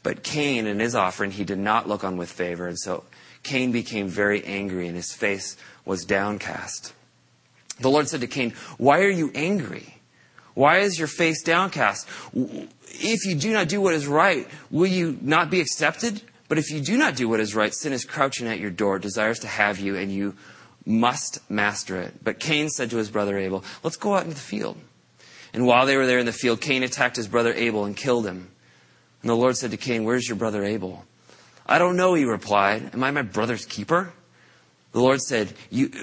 but 0.01 0.23
Cain 0.23 0.65
and 0.65 0.81
his 0.81 0.95
offering 0.95 1.29
he 1.29 1.43
did 1.43 1.59
not 1.59 1.87
look 1.87 2.03
on 2.03 2.17
with 2.17 2.31
favor. 2.31 2.65
And 2.65 2.79
so 2.79 3.03
Cain 3.43 3.71
became 3.71 4.07
very 4.07 4.43
angry, 4.43 4.87
and 4.87 4.95
his 4.95 5.13
face 5.13 5.57
was 5.85 6.05
downcast. 6.05 6.91
The 7.79 7.91
Lord 7.91 8.07
said 8.07 8.21
to 8.21 8.27
Cain, 8.27 8.55
Why 8.79 9.01
are 9.01 9.09
you 9.09 9.29
angry? 9.35 9.97
Why 10.55 10.79
is 10.79 10.97
your 10.97 11.07
face 11.07 11.43
downcast? 11.43 12.07
If 12.33 13.27
you 13.27 13.35
do 13.35 13.53
not 13.53 13.69
do 13.69 13.79
what 13.79 13.93
is 13.93 14.07
right, 14.07 14.47
will 14.71 14.87
you 14.87 15.19
not 15.21 15.51
be 15.51 15.61
accepted? 15.61 16.23
But 16.51 16.57
if 16.57 16.69
you 16.69 16.81
do 16.81 16.97
not 16.97 17.15
do 17.15 17.29
what 17.29 17.39
is 17.39 17.55
right, 17.55 17.73
sin 17.73 17.93
is 17.93 18.03
crouching 18.03 18.45
at 18.45 18.59
your 18.59 18.71
door, 18.71 18.99
desires 18.99 19.39
to 19.39 19.47
have 19.47 19.79
you, 19.79 19.95
and 19.95 20.11
you 20.11 20.35
must 20.85 21.39
master 21.49 21.95
it. 21.95 22.25
But 22.25 22.41
Cain 22.41 22.67
said 22.67 22.89
to 22.89 22.97
his 22.97 23.09
brother 23.09 23.37
Abel, 23.37 23.63
Let's 23.83 23.95
go 23.95 24.15
out 24.15 24.25
into 24.25 24.35
the 24.35 24.41
field. 24.41 24.75
And 25.53 25.65
while 25.65 25.85
they 25.85 25.95
were 25.95 26.05
there 26.05 26.19
in 26.19 26.25
the 26.25 26.33
field, 26.33 26.59
Cain 26.59 26.83
attacked 26.83 27.15
his 27.15 27.29
brother 27.29 27.53
Abel 27.53 27.85
and 27.85 27.95
killed 27.95 28.25
him. 28.25 28.51
And 29.21 29.29
the 29.29 29.35
Lord 29.37 29.55
said 29.55 29.71
to 29.71 29.77
Cain, 29.77 30.03
Where's 30.03 30.27
your 30.27 30.35
brother 30.35 30.61
Abel? 30.65 31.05
I 31.65 31.79
don't 31.79 31.95
know, 31.95 32.15
he 32.15 32.25
replied. 32.25 32.93
Am 32.93 33.01
I 33.01 33.11
my 33.11 33.21
brother's 33.21 33.65
keeper? 33.65 34.11
The 34.91 34.99
Lord 34.99 35.21
said, 35.21 35.53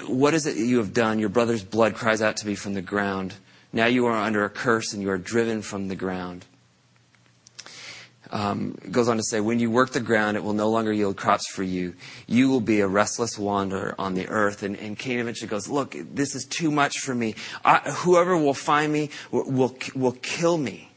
What 0.06 0.32
is 0.32 0.46
it 0.46 0.56
you 0.56 0.78
have 0.78 0.94
done? 0.94 1.18
Your 1.18 1.28
brother's 1.28 1.62
blood 1.62 1.94
cries 1.94 2.22
out 2.22 2.38
to 2.38 2.46
me 2.46 2.54
from 2.54 2.72
the 2.72 2.80
ground. 2.80 3.34
Now 3.70 3.84
you 3.84 4.06
are 4.06 4.16
under 4.16 4.46
a 4.46 4.48
curse 4.48 4.94
and 4.94 5.02
you 5.02 5.10
are 5.10 5.18
driven 5.18 5.60
from 5.60 5.88
the 5.88 5.94
ground 5.94 6.46
um, 8.30 8.76
goes 8.90 9.08
on 9.08 9.16
to 9.16 9.22
say, 9.22 9.40
when 9.40 9.58
you 9.58 9.70
work 9.70 9.92
the 9.92 10.00
ground, 10.00 10.36
it 10.36 10.44
will 10.44 10.52
no 10.52 10.68
longer 10.68 10.92
yield 10.92 11.16
crops 11.16 11.48
for 11.50 11.62
you. 11.62 11.94
You 12.26 12.48
will 12.48 12.60
be 12.60 12.80
a 12.80 12.88
restless 12.88 13.38
wanderer 13.38 13.94
on 13.98 14.14
the 14.14 14.28
earth. 14.28 14.62
And, 14.62 14.76
and 14.76 14.98
Cain 14.98 15.18
eventually 15.18 15.48
goes, 15.48 15.68
look, 15.68 15.96
this 16.12 16.34
is 16.34 16.44
too 16.44 16.70
much 16.70 16.98
for 16.98 17.14
me. 17.14 17.34
I, 17.64 17.78
whoever 17.78 18.36
will 18.36 18.54
find 18.54 18.92
me 18.92 19.10
will, 19.30 19.50
will, 19.50 19.76
will 19.94 20.12
kill 20.12 20.58
me. 20.58 20.90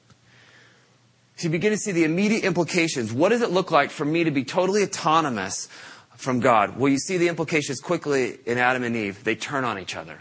So 1.35 1.47
you 1.47 1.49
begin 1.49 1.71
to 1.71 1.77
see 1.77 1.91
the 1.91 2.03
immediate 2.03 2.43
implications. 2.43 3.11
What 3.11 3.29
does 3.29 3.41
it 3.41 3.49
look 3.49 3.71
like 3.71 3.89
for 3.89 4.05
me 4.05 4.23
to 4.23 4.31
be 4.31 4.43
totally 4.43 4.83
autonomous 4.83 5.67
from 6.15 6.39
God? 6.39 6.77
Well, 6.77 6.91
you 6.91 6.99
see 6.99 7.17
the 7.17 7.29
implications 7.29 7.79
quickly 7.79 8.37
in 8.45 8.57
Adam 8.57 8.83
and 8.83 8.95
Eve. 8.95 9.23
They 9.23 9.35
turn 9.35 9.63
on 9.63 9.79
each 9.79 9.95
other. 9.95 10.19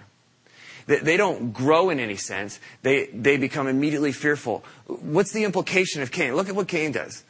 They 0.86 1.16
don't 1.16 1.52
grow 1.52 1.90
in 1.90 2.00
any 2.00 2.16
sense. 2.16 2.60
They, 2.82 3.06
they 3.06 3.36
become 3.36 3.68
immediately 3.68 4.12
fearful. 4.12 4.64
What's 4.86 5.32
the 5.32 5.44
implication 5.44 6.02
of 6.02 6.10
Cain? 6.10 6.34
Look 6.34 6.48
at 6.48 6.54
what 6.54 6.68
Cain 6.68 6.92
does. 6.92 7.24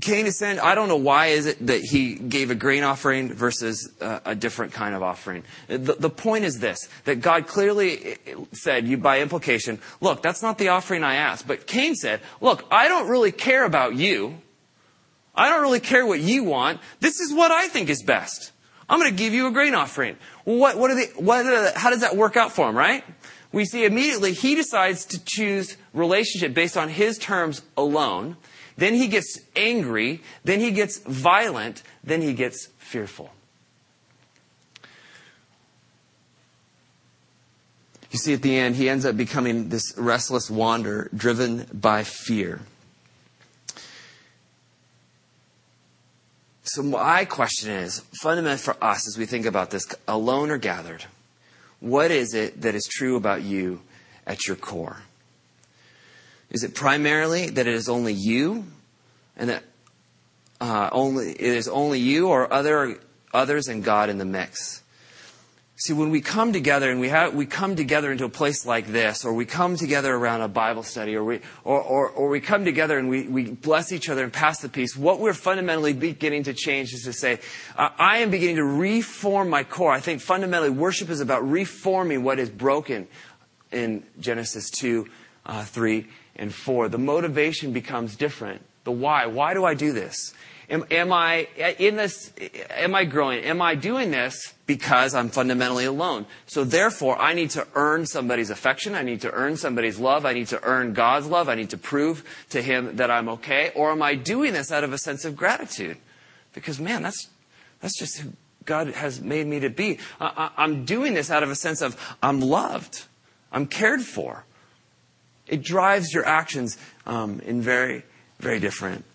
Cain 0.00 0.26
is 0.26 0.38
saying, 0.38 0.60
I 0.60 0.74
don't 0.74 0.88
know 0.88 0.96
why 0.96 1.26
is 1.26 1.46
it 1.46 1.66
that 1.66 1.80
he 1.80 2.14
gave 2.14 2.50
a 2.50 2.54
grain 2.54 2.84
offering 2.84 3.32
versus 3.32 3.90
a, 4.00 4.20
a 4.26 4.34
different 4.34 4.72
kind 4.72 4.94
of 4.94 5.02
offering. 5.02 5.42
The, 5.66 5.96
the, 5.98 6.10
point 6.10 6.44
is 6.44 6.60
this, 6.60 6.88
that 7.04 7.16
God 7.20 7.48
clearly 7.48 8.04
eh, 8.04 8.14
eh, 8.26 8.34
said, 8.52 8.86
you 8.86 8.96
by 8.96 9.20
implication, 9.20 9.80
look, 10.00 10.22
that's 10.22 10.42
not 10.42 10.58
the 10.58 10.68
offering 10.68 11.02
I 11.02 11.16
asked. 11.16 11.48
But 11.48 11.66
Cain 11.66 11.96
said, 11.96 12.20
look, 12.40 12.64
I 12.70 12.86
don't 12.86 13.08
really 13.08 13.32
care 13.32 13.64
about 13.64 13.96
you. 13.96 14.38
I 15.34 15.48
don't 15.48 15.62
really 15.62 15.80
care 15.80 16.06
what 16.06 16.20
you 16.20 16.44
want. 16.44 16.80
This 17.00 17.18
is 17.18 17.32
what 17.32 17.50
I 17.50 17.68
think 17.68 17.88
is 17.88 18.02
best. 18.02 18.52
I'm 18.88 18.98
going 18.98 19.10
to 19.10 19.16
give 19.16 19.34
you 19.34 19.46
a 19.46 19.50
grain 19.50 19.74
offering. 19.74 20.16
What, 20.44 20.78
what 20.78 20.90
are 20.90 20.94
the, 20.94 21.06
what 21.16 21.44
are 21.44 21.72
the, 21.72 21.78
how 21.78 21.90
does 21.90 22.00
that 22.00 22.16
work 22.16 22.36
out 22.36 22.52
for 22.52 22.68
him, 22.68 22.76
right? 22.76 23.04
We 23.52 23.64
see 23.64 23.84
immediately 23.84 24.32
he 24.32 24.54
decides 24.54 25.04
to 25.06 25.24
choose 25.24 25.76
relationship 25.92 26.54
based 26.54 26.76
on 26.76 26.88
his 26.88 27.18
terms 27.18 27.62
alone. 27.76 28.36
Then 28.76 28.94
he 28.94 29.08
gets 29.08 29.38
angry. 29.56 30.22
Then 30.44 30.60
he 30.60 30.70
gets 30.70 30.98
violent. 30.98 31.82
Then 32.04 32.22
he 32.22 32.32
gets 32.32 32.66
fearful. 32.78 33.30
You 38.10 38.18
see, 38.18 38.32
at 38.32 38.42
the 38.42 38.56
end, 38.56 38.76
he 38.76 38.88
ends 38.88 39.04
up 39.04 39.16
becoming 39.16 39.68
this 39.68 39.94
restless 39.98 40.50
wanderer 40.50 41.10
driven 41.14 41.66
by 41.72 42.04
fear. 42.04 42.60
So 46.68 46.82
my 46.82 47.24
question 47.24 47.70
is, 47.70 48.00
fundamental 48.20 48.58
for 48.58 48.84
us 48.84 49.08
as 49.08 49.16
we 49.16 49.24
think 49.24 49.46
about 49.46 49.70
this, 49.70 49.88
alone 50.06 50.50
or 50.50 50.58
gathered, 50.58 51.06
what 51.80 52.10
is 52.10 52.34
it 52.34 52.60
that 52.60 52.74
is 52.74 52.86
true 52.86 53.16
about 53.16 53.40
you 53.40 53.80
at 54.26 54.46
your 54.46 54.54
core? 54.54 54.98
Is 56.50 56.64
it 56.64 56.74
primarily 56.74 57.48
that 57.48 57.66
it 57.66 57.72
is 57.72 57.88
only 57.88 58.12
you, 58.12 58.66
and 59.34 59.48
that 59.48 59.62
uh, 60.60 60.90
only 60.92 61.30
it 61.30 61.40
is 61.40 61.68
only 61.68 62.00
you, 62.00 62.28
or 62.28 62.52
other 62.52 62.98
others 63.32 63.68
and 63.68 63.82
God 63.82 64.10
in 64.10 64.18
the 64.18 64.26
mix? 64.26 64.82
See, 65.80 65.92
when 65.92 66.10
we 66.10 66.20
come 66.20 66.52
together 66.52 66.90
and 66.90 66.98
we, 66.98 67.08
have, 67.08 67.36
we 67.36 67.46
come 67.46 67.76
together 67.76 68.10
into 68.10 68.24
a 68.24 68.28
place 68.28 68.66
like 68.66 68.88
this, 68.88 69.24
or 69.24 69.32
we 69.32 69.44
come 69.46 69.76
together 69.76 70.12
around 70.12 70.40
a 70.40 70.48
Bible 70.48 70.82
study, 70.82 71.14
or 71.14 71.22
we, 71.22 71.40
or, 71.62 71.80
or, 71.80 72.08
or 72.08 72.28
we 72.28 72.40
come 72.40 72.64
together 72.64 72.98
and 72.98 73.08
we, 73.08 73.28
we 73.28 73.44
bless 73.44 73.92
each 73.92 74.08
other 74.08 74.24
and 74.24 74.32
pass 74.32 74.58
the 74.58 74.68
peace, 74.68 74.96
what 74.96 75.20
we're 75.20 75.32
fundamentally 75.32 75.92
beginning 75.92 76.42
to 76.42 76.52
change 76.52 76.92
is 76.92 77.04
to 77.04 77.12
say, 77.12 77.38
uh, 77.76 77.90
I 77.96 78.18
am 78.18 78.30
beginning 78.32 78.56
to 78.56 78.64
reform 78.64 79.50
my 79.50 79.62
core. 79.62 79.92
I 79.92 80.00
think 80.00 80.20
fundamentally 80.20 80.70
worship 80.70 81.10
is 81.10 81.20
about 81.20 81.48
reforming 81.48 82.24
what 82.24 82.40
is 82.40 82.50
broken 82.50 83.06
in 83.70 84.02
Genesis 84.18 84.70
2, 84.70 85.06
uh, 85.46 85.62
3, 85.62 86.08
and 86.34 86.52
4. 86.52 86.88
The 86.88 86.98
motivation 86.98 87.72
becomes 87.72 88.16
different. 88.16 88.62
The 88.82 88.90
why. 88.90 89.26
Why 89.26 89.54
do 89.54 89.64
I 89.64 89.74
do 89.74 89.92
this? 89.92 90.34
Am, 90.70 90.84
am, 90.90 91.12
I 91.14 91.48
in 91.78 91.96
this? 91.96 92.30
Am 92.70 92.94
I 92.94 93.04
growing? 93.04 93.42
Am 93.44 93.62
I 93.62 93.74
doing 93.74 94.10
this 94.10 94.52
because 94.66 95.14
I'm 95.14 95.30
fundamentally 95.30 95.86
alone? 95.86 96.26
So 96.46 96.62
therefore, 96.64 97.18
I 97.18 97.32
need 97.32 97.50
to 97.50 97.66
earn 97.74 98.04
somebody's 98.04 98.50
affection. 98.50 98.94
I 98.94 99.02
need 99.02 99.22
to 99.22 99.30
earn 99.30 99.56
somebody's 99.56 99.98
love. 99.98 100.26
I 100.26 100.34
need 100.34 100.48
to 100.48 100.62
earn 100.62 100.92
God's 100.92 101.26
love. 101.26 101.48
I 101.48 101.54
need 101.54 101.70
to 101.70 101.78
prove 101.78 102.22
to 102.50 102.60
Him 102.60 102.96
that 102.96 103.10
I'm 103.10 103.30
okay. 103.30 103.72
Or 103.74 103.92
am 103.92 104.02
I 104.02 104.14
doing 104.14 104.52
this 104.52 104.70
out 104.70 104.84
of 104.84 104.92
a 104.92 104.98
sense 104.98 105.24
of 105.24 105.36
gratitude? 105.36 105.96
Because 106.52 106.78
man, 106.78 107.02
that's 107.02 107.28
that's 107.80 107.98
just 107.98 108.18
who 108.18 108.32
God 108.66 108.88
has 108.88 109.22
made 109.22 109.46
me 109.46 109.60
to 109.60 109.70
be. 109.70 109.98
I, 110.20 110.50
I'm 110.58 110.84
doing 110.84 111.14
this 111.14 111.30
out 111.30 111.42
of 111.42 111.50
a 111.50 111.54
sense 111.54 111.80
of 111.80 111.96
I'm 112.22 112.42
loved. 112.42 113.06
I'm 113.50 113.66
cared 113.66 114.02
for. 114.02 114.44
It 115.46 115.62
drives 115.62 116.12
your 116.12 116.26
actions 116.26 116.76
um, 117.06 117.40
in 117.40 117.62
very, 117.62 118.02
very 118.38 118.60
different 118.60 119.06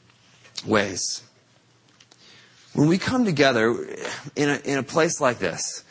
ways. 0.66 1.22
When 2.74 2.88
we 2.88 2.98
come 2.98 3.26
together 3.26 3.72
in 4.36 4.50
a, 4.50 4.56
in 4.66 4.80
a 4.80 4.84
place 4.84 5.22
like 5.22 5.38
this, 5.38 5.84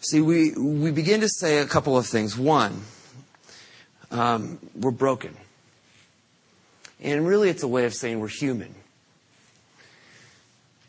see, 0.00 0.20
we, 0.20 0.52
we 0.52 0.92
begin 0.92 1.20
to 1.22 1.28
say 1.28 1.58
a 1.58 1.66
couple 1.66 1.98
of 1.98 2.06
things. 2.06 2.38
One, 2.38 2.82
um, 4.10 4.58
we're 4.76 4.92
broken. 4.92 5.36
And 7.00 7.26
really, 7.26 7.50
it's 7.50 7.64
a 7.64 7.68
way 7.68 7.84
of 7.84 7.94
saying 7.94 8.20
we're 8.20 8.28
human. 8.28 8.74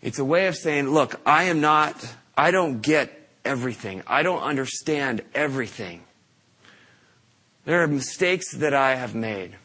It's 0.01 0.19
a 0.19 0.25
way 0.25 0.45
of 0.45 0.55
saying, 0.55 0.89
look, 0.89 1.19
I 1.25 1.45
am 1.45 1.59
not, 1.59 1.95
I 2.38 2.51
don't 2.51 2.81
get 2.81 3.27
everything. 3.43 4.03
I 4.05 4.21
don't 4.21 4.41
understand 4.41 5.21
everything. 5.33 6.03
There 7.65 7.81
are 7.81 7.88
mistakes 7.88 8.53
that 8.57 8.75
I 8.75 8.93
have 8.93 9.15
made. 9.15 9.55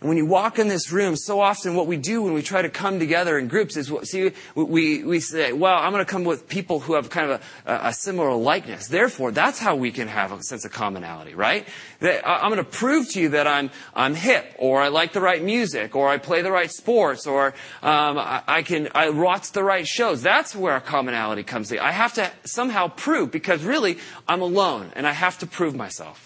And 0.00 0.08
when 0.08 0.18
you 0.18 0.26
walk 0.26 0.58
in 0.58 0.68
this 0.68 0.92
room, 0.92 1.16
so 1.16 1.40
often 1.40 1.74
what 1.74 1.86
we 1.86 1.96
do 1.96 2.22
when 2.22 2.34
we 2.34 2.42
try 2.42 2.62
to 2.62 2.68
come 2.68 2.98
together 2.98 3.38
in 3.38 3.48
groups 3.48 3.76
is, 3.76 3.92
see, 4.04 4.32
we, 4.54 5.04
we 5.04 5.20
say, 5.20 5.52
well, 5.52 5.78
I'm 5.78 5.92
going 5.92 6.04
to 6.04 6.10
come 6.10 6.24
with 6.24 6.48
people 6.48 6.80
who 6.80 6.94
have 6.94 7.08
kind 7.08 7.30
of 7.30 7.42
a, 7.64 7.88
a 7.88 7.92
similar 7.92 8.34
likeness. 8.34 8.88
Therefore, 8.88 9.30
that's 9.30 9.58
how 9.58 9.76
we 9.76 9.90
can 9.90 10.08
have 10.08 10.32
a 10.32 10.42
sense 10.42 10.64
of 10.64 10.72
commonality, 10.72 11.34
right? 11.34 11.66
That 12.00 12.28
I'm 12.28 12.50
going 12.50 12.62
to 12.62 12.70
prove 12.70 13.08
to 13.10 13.20
you 13.20 13.30
that 13.30 13.46
I'm, 13.46 13.70
I'm 13.94 14.14
hip, 14.14 14.54
or 14.58 14.82
I 14.82 14.88
like 14.88 15.12
the 15.12 15.20
right 15.20 15.42
music, 15.42 15.96
or 15.96 16.08
I 16.08 16.18
play 16.18 16.42
the 16.42 16.52
right 16.52 16.70
sports, 16.70 17.26
or 17.26 17.54
um, 17.82 18.18
I, 18.18 18.42
I 18.46 18.62
can, 18.62 18.88
I 18.94 19.10
watch 19.10 19.52
the 19.52 19.62
right 19.62 19.86
shows. 19.86 20.22
That's 20.22 20.54
where 20.54 20.74
our 20.74 20.80
commonality 20.80 21.42
comes 21.42 21.72
in. 21.72 21.78
I 21.78 21.92
have 21.92 22.12
to 22.14 22.30
somehow 22.44 22.88
prove, 22.88 23.30
because 23.30 23.64
really, 23.64 23.98
I'm 24.28 24.42
alone, 24.42 24.92
and 24.94 25.06
I 25.06 25.12
have 25.12 25.38
to 25.38 25.46
prove 25.46 25.74
myself. 25.74 26.25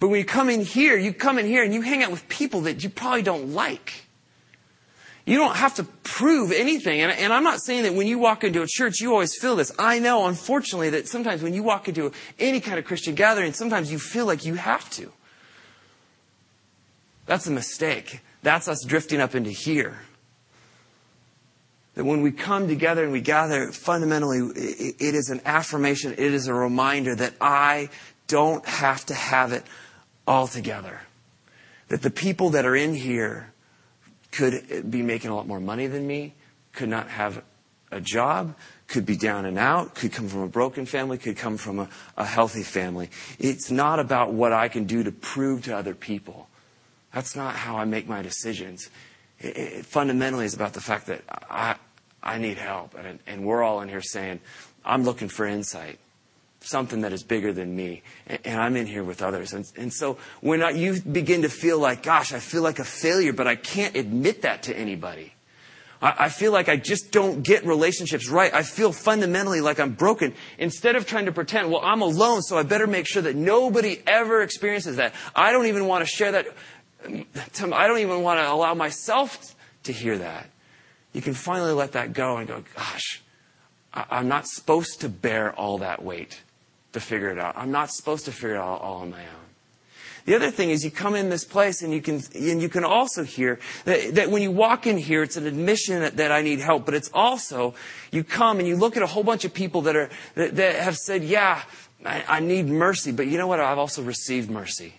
But 0.00 0.08
when 0.08 0.18
you 0.18 0.24
come 0.24 0.48
in 0.48 0.62
here, 0.62 0.96
you 0.96 1.12
come 1.12 1.38
in 1.38 1.46
here 1.46 1.62
and 1.62 1.74
you 1.74 1.82
hang 1.82 2.02
out 2.02 2.10
with 2.10 2.26
people 2.28 2.62
that 2.62 2.82
you 2.82 2.88
probably 2.88 3.22
don't 3.22 3.52
like. 3.52 4.06
You 5.26 5.36
don't 5.36 5.54
have 5.54 5.74
to 5.74 5.84
prove 5.84 6.50
anything. 6.50 7.02
And, 7.02 7.12
and, 7.12 7.32
I'm 7.32 7.44
not 7.44 7.60
saying 7.60 7.84
that 7.84 7.94
when 7.94 8.06
you 8.06 8.18
walk 8.18 8.42
into 8.42 8.62
a 8.62 8.66
church, 8.66 9.00
you 9.00 9.12
always 9.12 9.36
feel 9.38 9.54
this. 9.54 9.70
I 9.78 9.98
know, 9.98 10.26
unfortunately, 10.26 10.90
that 10.90 11.06
sometimes 11.06 11.42
when 11.42 11.52
you 11.52 11.62
walk 11.62 11.86
into 11.86 12.10
any 12.38 12.60
kind 12.60 12.78
of 12.78 12.86
Christian 12.86 13.14
gathering, 13.14 13.52
sometimes 13.52 13.92
you 13.92 13.98
feel 13.98 14.24
like 14.24 14.46
you 14.46 14.54
have 14.54 14.88
to. 14.90 15.12
That's 17.26 17.46
a 17.46 17.52
mistake. 17.52 18.22
That's 18.42 18.66
us 18.66 18.82
drifting 18.84 19.20
up 19.20 19.34
into 19.34 19.50
here. 19.50 19.98
That 21.94 22.04
when 22.04 22.22
we 22.22 22.32
come 22.32 22.66
together 22.66 23.04
and 23.04 23.12
we 23.12 23.20
gather, 23.20 23.70
fundamentally, 23.70 24.38
it 24.38 25.14
is 25.14 25.28
an 25.28 25.42
affirmation, 25.44 26.12
it 26.12 26.18
is 26.18 26.48
a 26.48 26.54
reminder 26.54 27.14
that 27.14 27.34
I 27.40 27.90
don't 28.26 28.64
have 28.64 29.04
to 29.06 29.14
have 29.14 29.52
it 29.52 29.64
altogether. 30.30 31.00
That 31.88 32.02
the 32.02 32.10
people 32.10 32.50
that 32.50 32.64
are 32.64 32.76
in 32.76 32.94
here 32.94 33.52
could 34.30 34.88
be 34.88 35.02
making 35.02 35.30
a 35.30 35.34
lot 35.34 35.48
more 35.48 35.58
money 35.58 35.88
than 35.88 36.06
me, 36.06 36.34
could 36.72 36.88
not 36.88 37.08
have 37.08 37.42
a 37.90 38.00
job, 38.00 38.54
could 38.86 39.04
be 39.04 39.16
down 39.16 39.44
and 39.44 39.58
out, 39.58 39.96
could 39.96 40.12
come 40.12 40.28
from 40.28 40.42
a 40.42 40.46
broken 40.46 40.86
family, 40.86 41.18
could 41.18 41.36
come 41.36 41.56
from 41.56 41.80
a, 41.80 41.88
a 42.16 42.24
healthy 42.24 42.62
family. 42.62 43.10
It's 43.40 43.72
not 43.72 43.98
about 43.98 44.32
what 44.32 44.52
I 44.52 44.68
can 44.68 44.84
do 44.84 45.02
to 45.02 45.10
prove 45.10 45.64
to 45.64 45.76
other 45.76 45.94
people. 45.94 46.48
That's 47.12 47.34
not 47.34 47.56
how 47.56 47.76
I 47.76 47.84
make 47.84 48.08
my 48.08 48.22
decisions. 48.22 48.88
It, 49.40 49.56
it 49.56 49.86
fundamentally 49.86 50.44
is 50.44 50.54
about 50.54 50.74
the 50.74 50.80
fact 50.80 51.06
that 51.06 51.22
I, 51.28 51.74
I 52.22 52.38
need 52.38 52.56
help. 52.56 52.94
And, 52.94 53.18
and 53.26 53.44
we're 53.44 53.64
all 53.64 53.80
in 53.80 53.88
here 53.88 54.00
saying, 54.00 54.38
I'm 54.84 55.02
looking 55.02 55.28
for 55.28 55.44
insight 55.44 55.98
something 56.60 57.00
that 57.00 57.12
is 57.12 57.22
bigger 57.22 57.52
than 57.52 57.74
me. 57.74 58.02
And, 58.26 58.60
I'm 58.60 58.76
in 58.76 58.86
here 58.86 59.02
with 59.02 59.22
others. 59.22 59.52
And, 59.52 59.70
and 59.76 59.92
so 59.92 60.18
when 60.40 60.62
I, 60.62 60.70
you 60.70 61.00
begin 61.00 61.42
to 61.42 61.48
feel 61.48 61.78
like, 61.78 62.02
gosh, 62.02 62.32
I 62.32 62.38
feel 62.38 62.62
like 62.62 62.78
a 62.78 62.84
failure, 62.84 63.32
but 63.32 63.46
I 63.46 63.56
can't 63.56 63.96
admit 63.96 64.42
that 64.42 64.64
to 64.64 64.76
anybody. 64.76 65.32
I, 66.02 66.14
I 66.18 66.28
feel 66.28 66.52
like 66.52 66.68
I 66.68 66.76
just 66.76 67.12
don't 67.12 67.42
get 67.42 67.64
relationships 67.64 68.28
right. 68.28 68.52
I 68.52 68.62
feel 68.62 68.92
fundamentally 68.92 69.60
like 69.60 69.80
I'm 69.80 69.92
broken. 69.92 70.34
Instead 70.58 70.96
of 70.96 71.06
trying 71.06 71.26
to 71.26 71.32
pretend, 71.32 71.70
well, 71.70 71.80
I'm 71.82 72.02
alone, 72.02 72.42
so 72.42 72.58
I 72.58 72.62
better 72.62 72.86
make 72.86 73.06
sure 73.06 73.22
that 73.22 73.36
nobody 73.36 74.00
ever 74.06 74.42
experiences 74.42 74.96
that. 74.96 75.14
I 75.34 75.52
don't 75.52 75.66
even 75.66 75.86
want 75.86 76.04
to 76.04 76.10
share 76.10 76.32
that. 76.32 76.46
I 77.04 77.86
don't 77.86 78.00
even 78.00 78.22
want 78.22 78.38
to 78.38 78.50
allow 78.52 78.74
myself 78.74 79.56
to 79.84 79.92
hear 79.92 80.18
that. 80.18 80.50
You 81.14 81.22
can 81.22 81.34
finally 81.34 81.72
let 81.72 81.92
that 81.92 82.12
go 82.12 82.36
and 82.36 82.46
go, 82.46 82.62
gosh, 82.76 83.22
I'm 83.92 84.28
not 84.28 84.46
supposed 84.46 85.00
to 85.00 85.08
bear 85.08 85.52
all 85.52 85.78
that 85.78 86.04
weight 86.04 86.40
to 86.92 87.00
figure 87.00 87.30
it 87.30 87.38
out. 87.38 87.56
I'm 87.56 87.70
not 87.70 87.90
supposed 87.90 88.24
to 88.26 88.32
figure 88.32 88.54
it 88.54 88.58
out 88.58 88.80
all 88.80 89.02
on 89.02 89.10
my 89.10 89.20
own. 89.20 89.50
The 90.26 90.34
other 90.34 90.50
thing 90.50 90.70
is 90.70 90.84
you 90.84 90.90
come 90.90 91.14
in 91.14 91.28
this 91.30 91.44
place 91.44 91.82
and 91.82 91.92
you 91.92 92.02
can, 92.02 92.20
and 92.34 92.60
you 92.60 92.68
can 92.68 92.84
also 92.84 93.24
hear 93.24 93.58
that, 93.84 94.14
that 94.16 94.30
when 94.30 94.42
you 94.42 94.50
walk 94.50 94.86
in 94.86 94.98
here, 94.98 95.22
it's 95.22 95.36
an 95.36 95.46
admission 95.46 96.00
that, 96.00 96.18
that, 96.18 96.30
I 96.30 96.42
need 96.42 96.60
help, 96.60 96.84
but 96.84 96.94
it's 96.94 97.10
also, 97.14 97.74
you 98.10 98.22
come 98.22 98.58
and 98.58 98.68
you 98.68 98.76
look 98.76 98.96
at 98.96 99.02
a 99.02 99.06
whole 99.06 99.24
bunch 99.24 99.44
of 99.44 99.54
people 99.54 99.82
that 99.82 99.96
are, 99.96 100.10
that, 100.34 100.56
that 100.56 100.76
have 100.76 100.96
said, 100.96 101.24
yeah, 101.24 101.62
I, 102.04 102.24
I, 102.28 102.40
need 102.40 102.66
mercy, 102.66 103.12
but 103.12 103.26
you 103.26 103.38
know 103.38 103.46
what? 103.46 103.60
I've 103.60 103.78
also 103.78 104.02
received 104.02 104.50
mercy. 104.50 104.94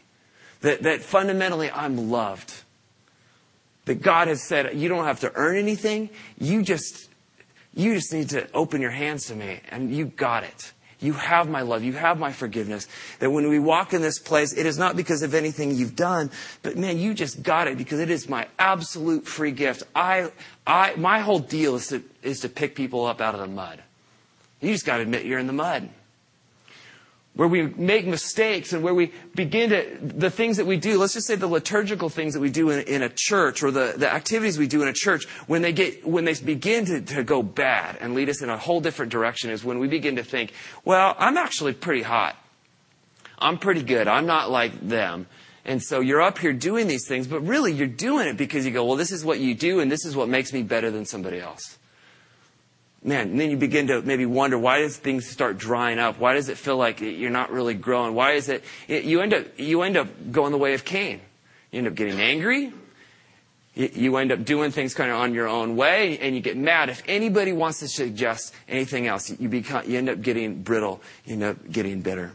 That, 0.61 0.83
that 0.83 1.01
fundamentally 1.01 1.71
I'm 1.71 2.09
loved. 2.09 2.53
That 3.85 4.01
God 4.01 4.27
has 4.27 4.43
said, 4.43 4.75
you 4.75 4.89
don't 4.89 5.05
have 5.05 5.21
to 5.21 5.31
earn 5.35 5.57
anything. 5.57 6.09
You 6.37 6.61
just, 6.61 7.09
you 7.73 7.95
just 7.95 8.13
need 8.13 8.29
to 8.29 8.51
open 8.53 8.81
your 8.81 8.91
hands 8.91 9.27
to 9.27 9.35
me 9.35 9.61
and 9.69 9.95
you 9.95 10.05
got 10.05 10.43
it. 10.43 10.73
You 11.01 11.13
have 11.13 11.49
my 11.49 11.61
love. 11.61 11.83
You 11.83 11.93
have 11.93 12.19
my 12.19 12.31
forgiveness. 12.31 12.87
That 13.19 13.31
when 13.31 13.49
we 13.49 13.57
walk 13.57 13.93
in 13.93 14.01
this 14.03 14.19
place, 14.19 14.53
it 14.53 14.67
is 14.67 14.77
not 14.77 14.95
because 14.95 15.23
of 15.23 15.33
anything 15.33 15.71
you've 15.71 15.95
done, 15.95 16.29
but 16.61 16.77
man, 16.77 16.99
you 16.99 17.15
just 17.15 17.41
got 17.41 17.67
it 17.67 17.77
because 17.77 17.99
it 17.99 18.11
is 18.11 18.29
my 18.29 18.47
absolute 18.59 19.25
free 19.25 19.51
gift. 19.51 19.81
I, 19.95 20.31
I, 20.65 20.93
my 20.95 21.19
whole 21.19 21.39
deal 21.39 21.75
is 21.75 21.87
to, 21.87 22.03
is 22.21 22.41
to 22.41 22.49
pick 22.49 22.75
people 22.75 23.05
up 23.05 23.19
out 23.19 23.33
of 23.33 23.41
the 23.41 23.47
mud. 23.47 23.81
You 24.61 24.71
just 24.71 24.85
got 24.85 24.97
to 24.97 25.03
admit 25.03 25.25
you're 25.25 25.39
in 25.39 25.47
the 25.47 25.53
mud. 25.53 25.89
Where 27.33 27.47
we 27.47 27.67
make 27.67 28.05
mistakes 28.05 28.73
and 28.73 28.83
where 28.83 28.93
we 28.93 29.11
begin 29.35 29.69
to, 29.69 29.97
the 30.01 30.29
things 30.29 30.57
that 30.57 30.65
we 30.65 30.75
do, 30.75 30.97
let's 30.97 31.13
just 31.13 31.27
say 31.27 31.35
the 31.35 31.47
liturgical 31.47 32.09
things 32.09 32.33
that 32.33 32.41
we 32.41 32.49
do 32.49 32.69
in, 32.71 32.81
in 32.81 33.01
a 33.01 33.09
church 33.09 33.63
or 33.63 33.71
the, 33.71 33.93
the 33.95 34.11
activities 34.11 34.57
we 34.57 34.67
do 34.67 34.81
in 34.81 34.89
a 34.89 34.93
church, 34.93 35.25
when 35.47 35.61
they 35.61 35.71
get, 35.71 36.05
when 36.05 36.25
they 36.25 36.33
begin 36.33 36.85
to, 36.85 37.01
to 37.01 37.23
go 37.23 37.41
bad 37.41 37.97
and 38.01 38.15
lead 38.15 38.29
us 38.29 38.41
in 38.41 38.49
a 38.49 38.57
whole 38.57 38.81
different 38.81 39.11
direction 39.11 39.49
is 39.49 39.63
when 39.63 39.79
we 39.79 39.87
begin 39.87 40.17
to 40.17 40.23
think, 40.23 40.51
well, 40.83 41.15
I'm 41.17 41.37
actually 41.37 41.73
pretty 41.73 42.01
hot. 42.01 42.35
I'm 43.39 43.57
pretty 43.57 43.83
good. 43.83 44.07
I'm 44.07 44.25
not 44.25 44.51
like 44.51 44.87
them. 44.87 45.27
And 45.63 45.81
so 45.81 46.01
you're 46.01 46.21
up 46.21 46.37
here 46.37 46.53
doing 46.53 46.87
these 46.87 47.07
things, 47.07 47.27
but 47.27 47.39
really 47.41 47.71
you're 47.71 47.87
doing 47.87 48.27
it 48.27 48.35
because 48.35 48.65
you 48.65 48.71
go, 48.71 48.83
well, 48.83 48.97
this 48.97 49.11
is 49.11 49.23
what 49.23 49.39
you 49.39 49.55
do 49.55 49.79
and 49.79 49.89
this 49.89 50.05
is 50.05 50.15
what 50.15 50.27
makes 50.27 50.51
me 50.51 50.63
better 50.63 50.91
than 50.91 51.05
somebody 51.05 51.39
else 51.39 51.77
man, 53.03 53.37
then 53.37 53.49
you 53.49 53.57
begin 53.57 53.87
to 53.87 54.01
maybe 54.01 54.25
wonder 54.25 54.57
why 54.57 54.79
does 54.79 54.97
things 54.97 55.27
start 55.27 55.57
drying 55.57 55.99
up? 55.99 56.19
Why 56.19 56.33
does 56.33 56.49
it 56.49 56.57
feel 56.57 56.77
like 56.77 57.01
you're 57.01 57.29
not 57.29 57.51
really 57.51 57.73
growing? 57.73 58.13
Why 58.13 58.33
is 58.33 58.49
it, 58.49 58.63
it 58.87 59.03
you 59.03 59.21
end 59.21 59.33
up 59.33 59.45
you 59.57 59.81
end 59.81 59.97
up 59.97 60.07
going 60.31 60.51
the 60.51 60.57
way 60.57 60.73
of 60.73 60.85
Cain. 60.85 61.21
You 61.71 61.79
end 61.79 61.87
up 61.87 61.95
getting 61.95 62.19
angry. 62.19 62.73
You 63.73 64.17
end 64.17 64.33
up 64.33 64.43
doing 64.43 64.71
things 64.71 64.93
kind 64.93 65.09
of 65.09 65.17
on 65.17 65.33
your 65.33 65.47
own 65.47 65.77
way, 65.77 66.19
and 66.19 66.35
you 66.35 66.41
get 66.41 66.57
mad. 66.57 66.89
If 66.89 67.01
anybody 67.07 67.53
wants 67.53 67.79
to 67.79 67.87
suggest 67.87 68.53
anything 68.67 69.07
else, 69.07 69.29
you 69.39 69.47
become 69.47 69.89
you 69.89 69.97
end 69.97 70.09
up 70.09 70.21
getting 70.21 70.61
brittle. 70.61 71.01
You 71.25 71.33
end 71.33 71.43
up 71.43 71.71
getting 71.71 72.01
bitter. 72.01 72.33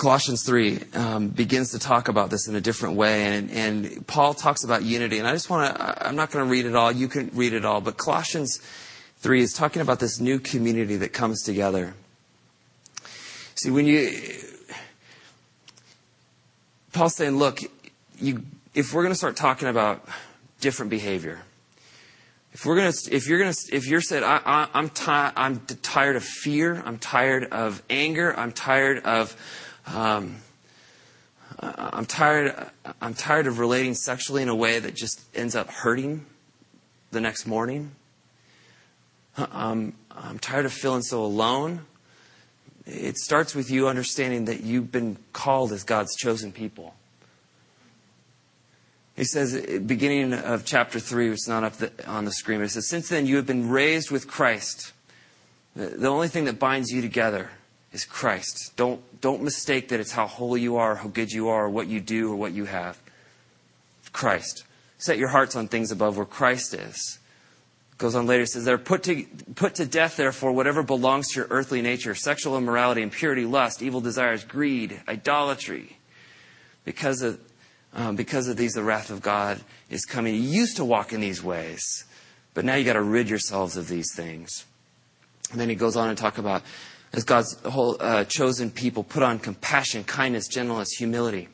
Colossians 0.00 0.42
3 0.44 0.78
um, 0.94 1.28
begins 1.28 1.72
to 1.72 1.78
talk 1.78 2.08
about 2.08 2.30
this 2.30 2.48
in 2.48 2.56
a 2.56 2.60
different 2.62 2.96
way, 2.96 3.36
and, 3.36 3.50
and 3.50 4.06
Paul 4.06 4.32
talks 4.32 4.64
about 4.64 4.82
unity. 4.82 5.18
And 5.18 5.28
I 5.28 5.32
just 5.32 5.50
want 5.50 5.76
to, 5.76 6.06
I'm 6.06 6.16
not 6.16 6.30
going 6.30 6.42
to 6.42 6.50
read 6.50 6.64
it 6.64 6.74
all, 6.74 6.90
you 6.90 7.06
can 7.06 7.30
read 7.34 7.52
it 7.52 7.66
all, 7.66 7.82
but 7.82 7.98
Colossians 7.98 8.62
3 9.18 9.42
is 9.42 9.52
talking 9.52 9.82
about 9.82 10.00
this 10.00 10.18
new 10.18 10.38
community 10.38 10.96
that 10.96 11.12
comes 11.12 11.42
together. 11.42 11.92
See, 13.56 13.70
when 13.70 13.84
you, 13.84 14.18
Paul's 16.94 17.14
saying, 17.16 17.36
look, 17.36 17.60
you, 18.18 18.42
if 18.74 18.94
we're 18.94 19.02
going 19.02 19.12
to 19.12 19.18
start 19.18 19.36
talking 19.36 19.68
about 19.68 20.08
different 20.62 20.88
behavior, 20.88 21.40
if 22.54 22.64
we're 22.64 22.76
gonna, 22.76 22.94
if 23.12 23.28
you're 23.28 23.38
gonna, 23.38 23.54
if 23.70 23.86
you're 23.86 24.00
said, 24.00 24.22
I, 24.22 24.66
I'm, 24.72 24.88
ti- 24.88 25.04
I'm 25.06 25.60
tired 25.82 26.16
of 26.16 26.24
fear, 26.24 26.82
I'm 26.86 26.98
tired 26.98 27.44
of 27.52 27.82
anger, 27.90 28.34
I'm 28.36 28.50
tired 28.50 29.04
of 29.04 29.36
um, 29.86 30.36
I'm 31.58 32.06
tired. 32.06 32.70
I'm 33.00 33.14
tired 33.14 33.46
of 33.46 33.58
relating 33.58 33.94
sexually 33.94 34.42
in 34.42 34.48
a 34.48 34.54
way 34.54 34.78
that 34.78 34.94
just 34.94 35.20
ends 35.34 35.54
up 35.54 35.70
hurting 35.70 36.24
the 37.10 37.20
next 37.20 37.46
morning. 37.46 37.92
I'm, 39.36 39.94
I'm 40.10 40.38
tired 40.38 40.64
of 40.64 40.72
feeling 40.72 41.02
so 41.02 41.24
alone. 41.24 41.86
It 42.86 43.16
starts 43.18 43.54
with 43.54 43.70
you 43.70 43.88
understanding 43.88 44.46
that 44.46 44.62
you've 44.62 44.90
been 44.90 45.18
called 45.32 45.72
as 45.72 45.84
God's 45.84 46.16
chosen 46.16 46.50
people. 46.52 46.94
He 49.16 49.24
says, 49.24 49.60
beginning 49.80 50.32
of 50.32 50.64
chapter 50.64 50.98
3, 50.98 51.30
it's 51.30 51.46
not 51.46 51.62
up 51.62 51.74
the, 51.74 51.92
on 52.08 52.24
the 52.24 52.32
screen, 52.32 52.60
but 52.60 52.64
it 52.64 52.70
says, 52.70 52.88
Since 52.88 53.10
then 53.10 53.26
you 53.26 53.36
have 53.36 53.46
been 53.46 53.68
raised 53.68 54.10
with 54.10 54.26
Christ. 54.26 54.92
The 55.76 56.08
only 56.08 56.28
thing 56.28 56.46
that 56.46 56.58
binds 56.58 56.90
you 56.90 57.02
together 57.02 57.50
is 57.92 58.04
Christ. 58.04 58.72
Don't, 58.76 59.00
don't 59.20 59.42
mistake 59.42 59.88
that 59.88 60.00
it's 60.00 60.12
how 60.12 60.26
holy 60.26 60.60
you 60.60 60.76
are, 60.76 60.94
how 60.96 61.08
good 61.08 61.30
you 61.30 61.48
are, 61.48 61.68
what 61.68 61.88
you 61.88 62.00
do, 62.00 62.32
or 62.32 62.36
what 62.36 62.52
you 62.52 62.64
have. 62.64 62.98
Christ. 64.12 64.64
Set 64.98 65.18
your 65.18 65.28
hearts 65.28 65.56
on 65.56 65.68
things 65.68 65.90
above 65.90 66.16
where 66.16 66.26
Christ 66.26 66.74
is. 66.74 67.18
Goes 67.98 68.14
on 68.14 68.26
later, 68.26 68.46
says, 68.46 68.64
They're 68.64 68.78
put 68.78 69.02
to, 69.04 69.24
put 69.54 69.74
to 69.76 69.86
death, 69.86 70.16
therefore, 70.16 70.52
whatever 70.52 70.82
belongs 70.82 71.28
to 71.28 71.40
your 71.40 71.48
earthly 71.50 71.82
nature 71.82 72.14
sexual 72.14 72.56
immorality, 72.56 73.02
impurity, 73.02 73.44
lust, 73.44 73.82
evil 73.82 74.00
desires, 74.00 74.44
greed, 74.44 75.00
idolatry. 75.08 75.98
Because 76.84 77.22
of, 77.22 77.40
um, 77.92 78.16
because 78.16 78.48
of 78.48 78.56
these, 78.56 78.72
the 78.72 78.82
wrath 78.82 79.10
of 79.10 79.20
God 79.20 79.60
is 79.90 80.04
coming. 80.04 80.34
You 80.34 80.40
used 80.40 80.76
to 80.76 80.84
walk 80.84 81.12
in 81.12 81.20
these 81.20 81.42
ways, 81.42 82.04
but 82.54 82.64
now 82.64 82.74
you 82.74 82.84
got 82.84 82.94
to 82.94 83.02
rid 83.02 83.28
yourselves 83.28 83.76
of 83.76 83.88
these 83.88 84.14
things. 84.14 84.64
And 85.50 85.60
then 85.60 85.68
he 85.68 85.74
goes 85.74 85.96
on 85.96 86.08
and 86.08 86.16
talk 86.16 86.38
about 86.38 86.62
as 87.12 87.24
God's 87.24 87.58
whole 87.60 87.96
uh, 88.00 88.24
chosen 88.24 88.70
people, 88.70 89.02
put 89.02 89.22
on 89.22 89.38
compassion, 89.38 90.04
kindness, 90.04 90.48
gentleness, 90.48 90.92
humility. 90.92 91.48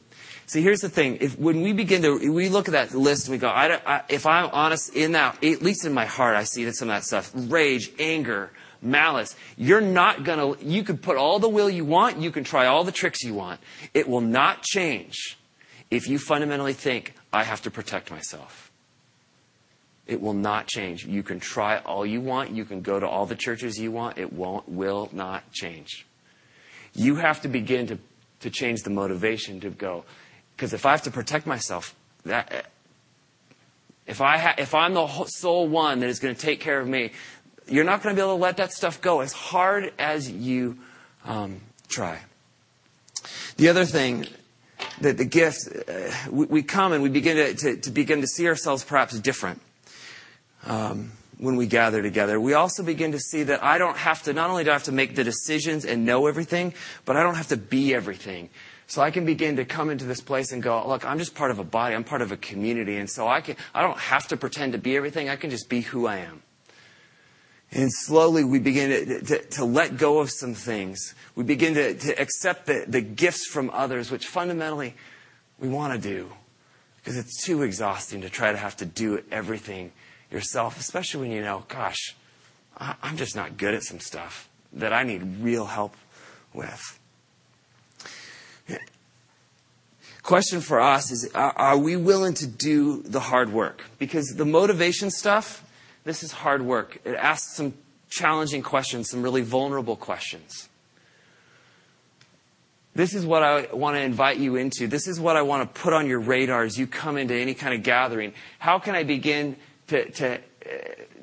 See, 0.47 0.63
here's 0.63 0.81
the 0.81 0.89
thing. 0.89 1.19
If, 1.21 1.39
when 1.39 1.63
we 1.63 1.73
begin 1.73 2.03
to, 2.03 2.33
we 2.33 2.49
look 2.49 2.69
at 2.69 2.73
that 2.73 2.95
list 2.95 3.27
and 3.27 3.33
we 3.33 3.39
go, 3.39 3.49
I 3.49 3.81
I, 3.85 4.03
if 4.09 4.27
I'm 4.27 4.49
honest 4.53 4.95
in 4.95 5.13
that, 5.13 5.43
at 5.43 5.63
least 5.63 5.85
in 5.85 5.93
my 5.93 6.05
heart, 6.05 6.37
I 6.37 6.45
see 6.45 6.65
that 6.67 6.77
some 6.77 6.89
of 6.89 6.95
that 6.95 7.05
stuff, 7.05 7.33
rage, 7.35 7.91
anger, 7.99 8.53
malice. 8.81 9.35
You're 9.57 9.81
not 9.81 10.23
gonna, 10.25 10.57
you 10.61 10.85
can 10.85 10.99
put 10.99 11.17
all 11.17 11.39
the 11.39 11.49
will 11.49 11.69
you 11.69 11.85
want, 11.85 12.19
you 12.19 12.31
can 12.31 12.45
try 12.45 12.67
all 12.67 12.85
the 12.85 12.93
tricks 12.93 13.25
you 13.25 13.35
want. 13.35 13.61
It 13.93 14.09
will 14.09 14.21
not 14.21 14.63
change 14.63 15.37
if 15.91 16.09
you 16.09 16.19
fundamentally 16.19 16.75
think, 16.75 17.15
I 17.33 17.45
have 17.45 17.63
to 17.63 17.71
protect 17.71 18.11
myself. 18.11 18.66
It 20.07 20.21
will 20.21 20.35
not 20.35 20.69
change. 20.69 21.05
You 21.05 21.23
can 21.23 21.41
try 21.41 21.79
all 21.79 22.07
you 22.07 22.21
want. 22.21 22.51
You 22.51 22.65
can 22.65 22.81
go 22.81 23.01
to 23.01 23.09
all 23.09 23.27
the 23.27 23.35
churches 23.35 23.79
you 23.79 23.91
want. 23.91 24.19
It 24.19 24.33
won't, 24.33 24.69
will 24.69 25.09
not 25.13 25.51
change. 25.53 26.07
You 26.95 27.17
have 27.17 27.41
to 27.43 27.49
begin 27.49 27.89
to, 27.89 27.99
to 28.41 28.51
change 28.51 28.85
the 28.85 28.91
motivation 28.91 29.61
to 29.61 29.71
go. 29.71 30.05
Because 30.55 30.73
if 30.73 30.87
I 30.87 30.93
have 30.93 31.03
to 31.03 31.11
protect 31.11 31.47
myself, 31.47 31.95
that, 32.25 32.71
if, 34.07 34.21
I 34.21 34.39
ha, 34.39 34.55
if 34.59 34.75
I'm 34.75 34.95
the 34.95 35.25
sole 35.27 35.67
one 35.67 36.01
that 36.01 36.09
is 36.09 36.21
going 36.21 36.35
to 36.35 36.41
take 36.41 36.61
care 36.61 36.79
of 36.79 36.87
me, 36.87 37.11
you're 37.67 37.85
not 37.85 38.03
going 38.03 38.15
to 38.15 38.21
be 38.21 38.25
able 38.25 38.37
to 38.37 38.43
let 38.43 38.59
that 38.59 38.73
stuff 38.73 39.01
go 39.01 39.21
as 39.21 39.33
hard 39.33 39.93
as 39.99 40.31
you 40.31 40.79
um, 41.25 41.61
try. 41.89 42.21
The 43.57 43.69
other 43.69 43.85
thing 43.85 44.29
that 45.01 45.19
the 45.19 45.25
gift, 45.25 45.69
uh, 45.89 46.13
we, 46.31 46.47
we, 46.47 46.63
come 46.63 46.93
and 46.93 47.03
we 47.03 47.09
begin 47.09 47.37
to, 47.37 47.55
to, 47.55 47.77
to 47.81 47.91
begin 47.91 48.21
to 48.21 48.27
see 48.29 48.47
ourselves 48.47 48.85
perhaps 48.85 49.19
different 49.19 49.61
um, 50.67 51.13
when 51.39 51.57
we 51.57 51.67
gather 51.67 52.03
together. 52.03 52.41
We 52.41 52.55
also 52.55 52.83
begin 52.83 53.13
to 53.13 53.19
see 53.19 53.45
that 53.45 53.63
I 53.63 53.79
don't 53.79 53.97
have 53.97 54.23
to, 54.25 54.33
not 54.33 54.51
only 54.51 54.65
do 54.65 54.71
I 54.71 54.75
have 54.75 54.85
to 54.85 54.93
make 54.93 55.15
the 55.15 55.25
decisions 55.25 55.85
and 55.85 56.05
know 56.05 56.27
everything, 56.27 56.75
but 57.05 57.17
I 57.17 57.23
don't 57.23 57.35
have 57.35 57.49
to 57.49 57.57
be 57.57 57.95
everything. 57.95 58.51
So 58.89 59.03
I 59.03 59.11
can 59.11 59.25
begin 59.25 59.57
to 59.57 59.65
come 59.65 59.91
into 59.91 60.05
this 60.05 60.21
place 60.21 60.53
and 60.53 60.63
go, 60.63 60.87
look, 60.87 61.05
I'm 61.05 61.19
just 61.19 61.35
part 61.35 61.51
of 61.51 61.59
a 61.59 61.65
body. 61.65 61.95
I'm 61.95 62.05
part 62.05 62.23
of 62.23 62.31
a 62.31 62.37
community. 62.37 62.97
And 62.97 63.11
so 63.11 63.27
I 63.27 63.41
can, 63.41 63.57
I 63.75 63.83
don't 63.83 63.99
have 63.99 64.29
to 64.29 64.37
pretend 64.37 64.73
to 64.73 64.79
be 64.79 64.97
everything. 64.97 65.29
I 65.29 65.37
can 65.37 65.51
just 65.51 65.69
be 65.69 65.81
who 65.81 66.07
I 66.07 66.19
am. 66.19 66.43
And 67.73 67.93
slowly 67.93 68.45
we 68.45 68.61
begin 68.61 68.91
to, 68.91 69.21
to, 69.23 69.45
to 69.57 69.65
let 69.65 69.97
go 69.97 70.21
of 70.21 70.31
some 70.31 70.55
things. 70.55 71.15
We 71.35 71.43
begin 71.43 71.75
to, 71.75 71.95
to 71.95 72.21
accept 72.21 72.67
the, 72.67 72.85
the 72.87 73.01
gifts 73.01 73.47
from 73.47 73.71
others, 73.71 74.11
which 74.11 74.27
fundamentally 74.27 74.95
we 75.59 75.69
want 75.69 76.01
to 76.01 76.09
do. 76.09 76.33
Because 76.99 77.19
it's 77.19 77.45
too 77.45 77.63
exhausting 77.63 78.21
to 78.21 78.31
try 78.31 78.53
to 78.53 78.59
have 78.59 78.77
to 78.77 78.87
do 78.87 79.23
everything 79.33 79.93
yourself, 80.31 80.79
especially 80.79 81.21
when 81.23 81.31
you 81.31 81.43
know, 81.43 81.65
gosh, 81.69 82.15
I'm 82.77 83.17
just 83.17 83.37
not 83.37 83.57
good 83.57 83.75
at 83.75 83.83
some 83.83 84.01
stuff 84.01 84.49
that 84.73 84.93
I 84.93 85.03
need 85.03 85.23
real 85.41 85.67
help 85.67 85.97
with. 86.53 86.99
Question 90.27 90.61
for 90.61 90.81
us 90.81 91.13
is 91.13 91.31
Are 91.35 91.79
we 91.79 91.95
willing 91.95 92.35
to 92.35 92.49
do 92.49 93.01
the 93.03 93.21
hard 93.21 93.53
work? 93.53 93.85
Because 94.01 94.35
the 94.35 94.45
motivation 94.45 95.09
stuff, 95.09 95.65
this 96.03 96.25
is 96.25 96.33
hard 96.33 96.63
work. 96.63 96.99
It 97.05 97.15
asks 97.15 97.57
some 97.57 97.75
challenging 98.11 98.63
questions, 98.63 99.09
some 99.09 99.23
really 99.23 99.43
vulnerable 99.43 99.95
questions. 99.95 100.69
This 102.97 103.15
is 103.15 103.25
what 103.25 103.45
I 103.45 103.73
want 103.73 103.97
to 103.97 104.01
invite 104.01 104.39
you 104.39 104.57
into. 104.57 104.89
This 104.89 105.07
is 105.07 105.21
what 105.21 105.37
I 105.37 105.43
want 105.43 105.63
to 105.63 105.81
put 105.81 105.93
on 105.93 106.09
your 106.09 106.19
radar 106.19 106.65
as 106.65 106.77
you 106.77 106.89
come 106.89 107.19
into 107.19 107.35
any 107.35 107.55
kind 107.55 107.75
of 107.75 107.85
gathering. 107.85 108.33
How 108.59 108.81
can 108.81 108.97
I 108.97 109.05
begin 109.05 109.57
to, 109.89 110.35
uh, 110.35 110.39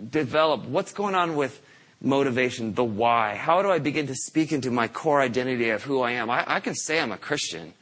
develop 0.10 0.66
what's 0.66 0.94
going 0.94 1.16
on 1.16 1.36
with 1.36 1.62
motivation, 2.02 2.74
the 2.74 2.84
why. 2.84 3.36
How 3.36 3.62
do 3.62 3.72
I 3.72 3.80
begin 3.80 4.08
to 4.08 4.16
speak 4.16 4.52
into 4.52 4.72
my 4.72 4.88
core 4.88 5.22
identity 5.22 5.70
of 5.70 5.84
who 5.84 6.02
I 6.02 6.12
am? 6.12 6.30
I, 6.30 6.44
I 6.46 6.60
can 6.60 6.76
say 6.76 7.00
I'm 7.00 7.12
a 7.12 7.18
Christian, 7.18 7.74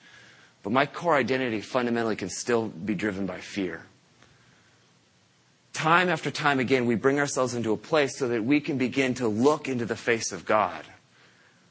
but 0.64 0.72
my 0.72 0.86
core 0.86 1.16
identity 1.16 1.62
fundamentally 1.62 2.16
can 2.16 2.30
still 2.30 2.68
be 2.68 2.94
driven 2.94 3.26
by 3.26 3.40
fear. 3.40 3.86
Time 5.74 6.10
after 6.10 6.30
time 6.30 6.60
again, 6.60 6.86
we 6.86 6.96
bring 6.96 7.20
ourselves 7.20 7.56
into 7.56 7.72
a 7.72 7.78
place 7.78 8.18
so 8.18 8.28
that 8.28 8.44
we 8.44 8.60
can 8.60 8.78
begin 8.78 9.14
to 9.16 9.28
look 9.28 9.68
into 9.68 9.86
the 9.86 9.96
face 9.96 10.32
of 10.32 10.46
God, 10.46 10.86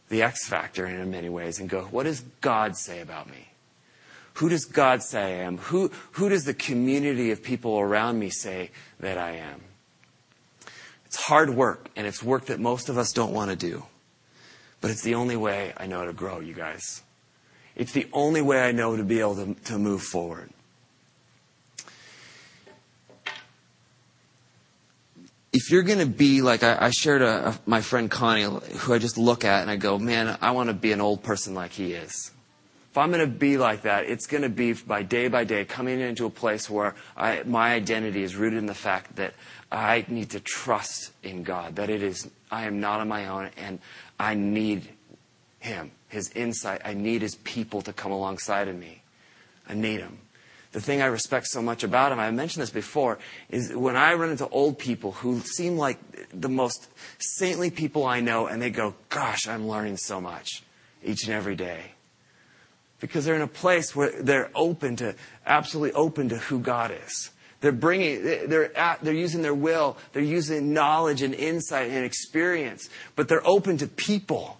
the 0.09 0.23
X 0.23 0.49
factor 0.49 0.87
in 0.87 1.11
many 1.11 1.29
ways, 1.29 1.61
and 1.61 1.69
go, 1.69 1.83
what 1.83 2.05
does 2.05 2.25
God 2.41 2.77
say 2.77 3.01
about 3.01 3.29
me? 3.29 3.50
Who 4.35 4.49
does 4.49 4.65
God 4.65 5.03
say 5.03 5.41
I 5.41 5.45
am? 5.45 5.59
Who, 5.59 5.91
who 6.13 6.29
does 6.29 6.45
the 6.45 6.55
community 6.55 7.31
of 7.31 7.43
people 7.43 7.79
around 7.79 8.19
me 8.19 8.31
say 8.31 8.71
that 9.01 9.19
I 9.19 9.33
am? 9.33 9.61
It's 11.07 11.17
hard 11.17 11.51
work, 11.51 11.89
and 11.97 12.07
it's 12.07 12.23
work 12.23 12.47
that 12.47 12.61
most 12.61 12.89
of 12.89 12.97
us 12.97 13.13
don't 13.13 13.33
want 13.33 13.51
to 13.51 13.57
do. 13.57 13.85
But 14.81 14.91
it's 14.91 15.03
the 15.03 15.17
only 15.17 15.37
way 15.37 15.73
I 15.77 15.87
know 15.87 16.07
to 16.07 16.13
grow, 16.13 16.41
you 16.41 16.55
guys. 16.55 17.03
It's 17.77 17.93
the 17.93 18.09
only 18.13 18.41
way 18.41 18.61
I 18.61 18.73
know 18.73 18.97
to 18.97 19.05
be 19.05 19.21
able 19.21 19.35
to, 19.35 19.55
to 19.65 19.79
move 19.79 20.03
forward. 20.03 20.51
if 25.53 25.71
you're 25.71 25.83
going 25.83 25.99
to 25.99 26.07
be 26.07 26.43
like 26.43 26.63
I, 26.63 26.87
I 26.87 26.91
shared 26.91 27.23
a, 27.23 27.49
a, 27.49 27.59
my 27.67 27.81
friend 27.81 28.11
Connie, 28.11 28.43
who 28.43 28.95
I 28.95 28.99
just 28.99 29.19
look 29.19 29.45
at 29.45 29.63
and 29.63 29.71
I 29.71 29.77
go, 29.77 29.99
man, 29.99 30.39
I 30.41 30.53
want 30.53 30.69
to 30.69 30.75
be 30.75 30.93
an 30.93 31.01
old 31.01 31.23
person 31.23 31.55
like 31.55 31.73
he 31.73 31.93
is. 31.93 32.31
If 32.91 32.99
I'm 32.99 33.11
going 33.11 33.21
to 33.21 33.27
be 33.27 33.57
like 33.57 33.83
that, 33.83 34.07
it's 34.07 34.27
going 34.27 34.43
to 34.43 34.49
be 34.49 34.73
by 34.73 35.03
day 35.03 35.29
by 35.29 35.45
day 35.45 35.65
coming 35.65 36.01
into 36.01 36.27
a 36.27 36.31
place 36.31 36.69
where 36.69 36.97
I, 37.17 37.43
my 37.45 37.73
identity 37.73 38.23
is 38.23 38.35
rooted 38.35 38.59
in 38.59 38.67
the 38.67 38.75
fact 38.75 39.17
that 39.17 39.35
I 39.71 40.05
need 40.09 40.31
to 40.31 40.41
trust 40.41 41.13
in 41.23 41.45
God, 41.45 41.77
that 41.77 41.89
it 41.89 42.03
is 42.03 42.29
I 42.51 42.65
am 42.65 42.81
not 42.81 43.01
on 43.01 43.09
my 43.09 43.29
own, 43.29 43.51
and 43.57 43.79
I 44.19 44.35
need 44.35 44.89
Him, 45.61 45.93
His 46.09 46.31
insight. 46.31 46.81
I 46.85 46.95
need 46.95 47.23
His 47.23 47.37
people 47.37 47.81
to 47.83 47.93
come 47.93 48.11
alongside 48.11 48.67
of 48.67 48.77
me. 48.77 49.03
I 49.69 49.75
need 49.75 50.01
Him 50.01 50.19
the 50.73 50.81
thing 50.81 51.03
I 51.03 51.07
respect 51.07 51.47
so 51.49 51.61
much 51.61 51.83
about 51.83 52.13
him, 52.13 52.21
I 52.21 52.31
mentioned 52.31 52.63
this 52.63 52.71
before, 52.71 53.19
is 53.49 53.75
when 53.75 53.97
I 53.97 54.15
run 54.15 54.31
into 54.31 54.49
old 54.49 54.79
people 54.79 55.13
who 55.13 55.41
seem 55.41 55.77
like 55.77 55.99
the 56.33 56.49
most 56.49 56.89
saintly 57.19 57.71
people 57.71 58.07
I 58.07 58.21
know, 58.21 58.47
and 58.47 58.63
they 58.63 58.71
go, 58.71 58.95
Gosh, 59.09 59.49
I'm 59.49 59.69
learning 59.69 59.97
so 59.97 60.21
much 60.21 60.63
each 61.03 61.25
and 61.25 61.35
every 61.35 61.57
day. 61.57 61.93
Because 63.01 63.25
they're 63.25 63.35
in 63.35 63.43
a 63.43 63.47
place 63.47 63.97
where 63.97 64.11
they're 64.23 64.51
open 64.55 64.97
to, 64.97 65.15
absolutely 65.47 65.93
open 65.93 66.29
to 66.29 66.37
who 66.37 66.61
God 66.61 66.93
is. 67.07 67.31
They're 67.61 67.73
bringing, 67.73 68.23
they're, 68.23 68.77
at, 68.77 69.03
they're 69.03 69.13
using 69.13 69.43
their 69.43 69.55
will, 69.55 69.97
they're 70.13 70.23
using 70.23 70.73
knowledge 70.73 71.21
and 71.21 71.35
insight 71.35 71.91
and 71.91 72.05
experience, 72.05 72.89
but 73.17 73.29
they're 73.29 73.47
open 73.47 73.77
to 73.79 73.87
people 73.87 74.59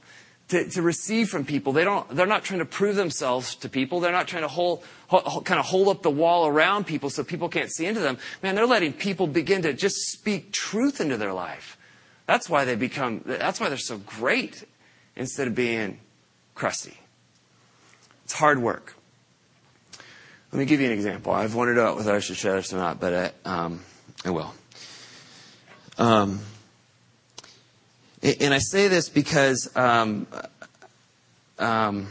to, 0.49 0.69
to 0.69 0.83
receive 0.83 1.29
from 1.29 1.45
people. 1.45 1.73
They 1.73 1.85
don't, 1.85 2.09
they're 2.15 2.27
not 2.27 2.45
trying 2.45 2.59
to 2.59 2.67
prove 2.67 2.97
themselves 2.97 3.55
to 3.57 3.69
people. 3.69 4.01
They're 4.01 4.13
not 4.13 4.29
trying 4.29 4.43
to 4.43 4.49
hold, 4.49 4.83
kind 5.09 5.59
of 5.59 5.65
hold 5.65 5.89
up 5.89 6.03
the 6.03 6.11
wall 6.11 6.47
around 6.47 6.87
people 6.87 7.09
so 7.09 7.25
people 7.25 7.49
can't 7.49 7.71
see 7.71 7.87
into 7.87 8.01
them. 8.01 8.19
Man, 8.43 8.55
they're 8.55 8.67
letting 8.67 8.93
people 8.93 9.27
begin 9.27 9.63
to 9.63 9.73
just 9.73 9.97
speak 10.11 10.53
truth 10.53 11.01
into 11.01 11.17
their 11.17 11.33
life. 11.33 11.79
That's 12.27 12.51
why 12.51 12.65
they 12.65 12.75
become, 12.75 13.23
that's 13.25 13.61
why 13.61 13.69
they're 13.69 13.79
so 13.79 13.99
great 13.99 14.65
instead 15.17 15.47
of 15.47 15.55
being 15.55 16.01
crusty. 16.55 17.00
It's 18.31 18.39
hard 18.39 18.63
work. 18.63 18.95
Let 20.53 20.61
me 20.61 20.65
give 20.65 20.79
you 20.79 20.87
an 20.87 20.93
example. 20.93 21.33
I've 21.33 21.57
wondered 21.57 21.81
out 21.81 21.97
whether 21.97 22.15
I 22.15 22.21
should 22.21 22.37
share 22.37 22.55
this 22.55 22.73
or 22.73 22.77
not, 22.77 23.01
but 23.01 23.35
I, 23.45 23.65
um, 23.65 23.81
I 24.25 24.31
will. 24.31 24.55
Um, 25.99 26.39
and 28.23 28.55
I 28.55 28.59
say 28.59 28.87
this 28.87 29.09
because 29.09 29.69
um, 29.75 30.29
um, 31.59 32.07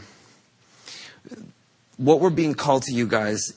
what 1.96 2.20
we're 2.20 2.28
being 2.28 2.52
called 2.52 2.82
to 2.82 2.92
you 2.92 3.06
guys 3.06 3.54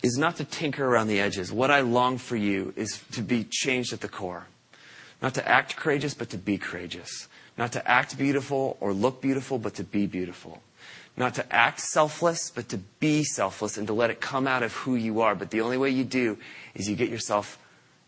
is 0.00 0.16
not 0.16 0.36
to 0.36 0.44
tinker 0.44 0.86
around 0.86 1.08
the 1.08 1.18
edges. 1.18 1.50
What 1.50 1.72
I 1.72 1.80
long 1.80 2.18
for 2.18 2.36
you 2.36 2.72
is 2.76 3.02
to 3.10 3.20
be 3.20 3.42
changed 3.50 3.92
at 3.92 4.00
the 4.00 4.08
core. 4.08 4.46
Not 5.20 5.34
to 5.34 5.48
act 5.48 5.74
courageous, 5.74 6.14
but 6.14 6.30
to 6.30 6.38
be 6.38 6.56
courageous. 6.56 7.26
Not 7.58 7.72
to 7.72 7.90
act 7.90 8.16
beautiful 8.16 8.76
or 8.78 8.92
look 8.92 9.20
beautiful, 9.20 9.58
but 9.58 9.74
to 9.74 9.82
be 9.82 10.06
beautiful. 10.06 10.62
Not 11.16 11.34
to 11.34 11.52
act 11.52 11.80
selfless, 11.80 12.50
but 12.50 12.68
to 12.70 12.78
be 12.78 13.22
selfless 13.22 13.76
and 13.76 13.86
to 13.86 13.92
let 13.92 14.10
it 14.10 14.20
come 14.20 14.46
out 14.46 14.62
of 14.62 14.72
who 14.72 14.94
you 14.94 15.20
are. 15.20 15.34
But 15.34 15.50
the 15.50 15.60
only 15.60 15.76
way 15.76 15.90
you 15.90 16.04
do 16.04 16.38
is 16.74 16.88
you 16.88 16.96
get 16.96 17.10
yourself 17.10 17.58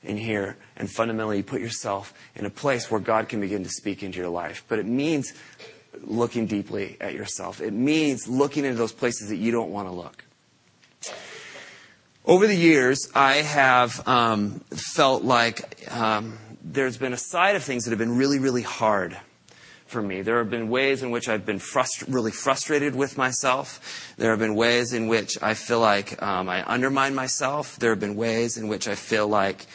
in 0.03 0.17
here 0.17 0.57
and 0.77 0.91
fundamentally 0.91 1.39
you 1.39 1.43
put 1.43 1.61
yourself 1.61 2.15
in 2.35 2.47
a 2.47 2.51
place 2.51 2.91
where 2.91 3.01
God 3.01 3.29
can 3.29 3.41
begin 3.41 3.63
to 3.63 3.71
speak 3.71 4.03
into 4.03 4.19
your 4.19 4.29
life. 4.29 4.65
But 4.69 4.79
it 4.79 4.87
means 4.87 5.33
looking 6.03 6.47
deeply 6.47 6.97
at 7.01 7.15
yourself. 7.15 7.61
It 7.61 7.73
means 7.73 8.29
looking 8.29 8.65
into 8.65 8.77
those 8.77 8.93
places 8.93 9.29
that 9.29 9.37
you 9.37 9.53
don't 9.53 9.71
want 9.71 9.89
to 9.89 9.95
look. 9.95 10.25
Over 12.27 12.47
the 12.47 12.57
years, 12.57 13.11
I 13.15 13.35
have 13.37 14.07
um, 14.09 14.61
felt 14.71 15.25
like 15.25 15.87
um, 15.95 16.39
there's 16.63 16.97
been 16.97 17.13
a 17.13 17.19
side 17.19 17.55
of 17.55 17.63
things 17.63 17.85
that 17.85 17.91
have 17.91 17.99
been 17.99 18.17
really, 18.17 18.39
really 18.39 18.63
hard 18.63 19.19
for 19.95 20.03
me. 20.03 20.23
There 20.23 20.39
have 20.39 20.51
been 20.51 20.69
ways 20.69 21.05
in 21.05 21.13
which 21.13 21.29
I've 21.29 21.47
been 21.47 21.61
frust- 21.61 22.13
really 22.13 22.33
frustrated 22.33 22.97
with 22.97 23.17
myself. 23.17 24.13
There 24.19 24.31
have 24.31 24.41
been 24.41 24.57
ways 24.57 24.93
in 24.93 25.07
which 25.07 25.41
I 25.41 25.55
feel 25.55 25.79
like 25.79 26.21
um, 26.21 26.49
I 26.49 26.69
undermine 26.69 27.15
myself. 27.15 27.79
There 27.79 27.91
have 27.91 28.01
been 28.01 28.17
ways 28.17 28.57
in 28.57 28.67
which 28.67 28.89
I 28.89 28.97
feel 28.97 29.29
like 29.29 29.67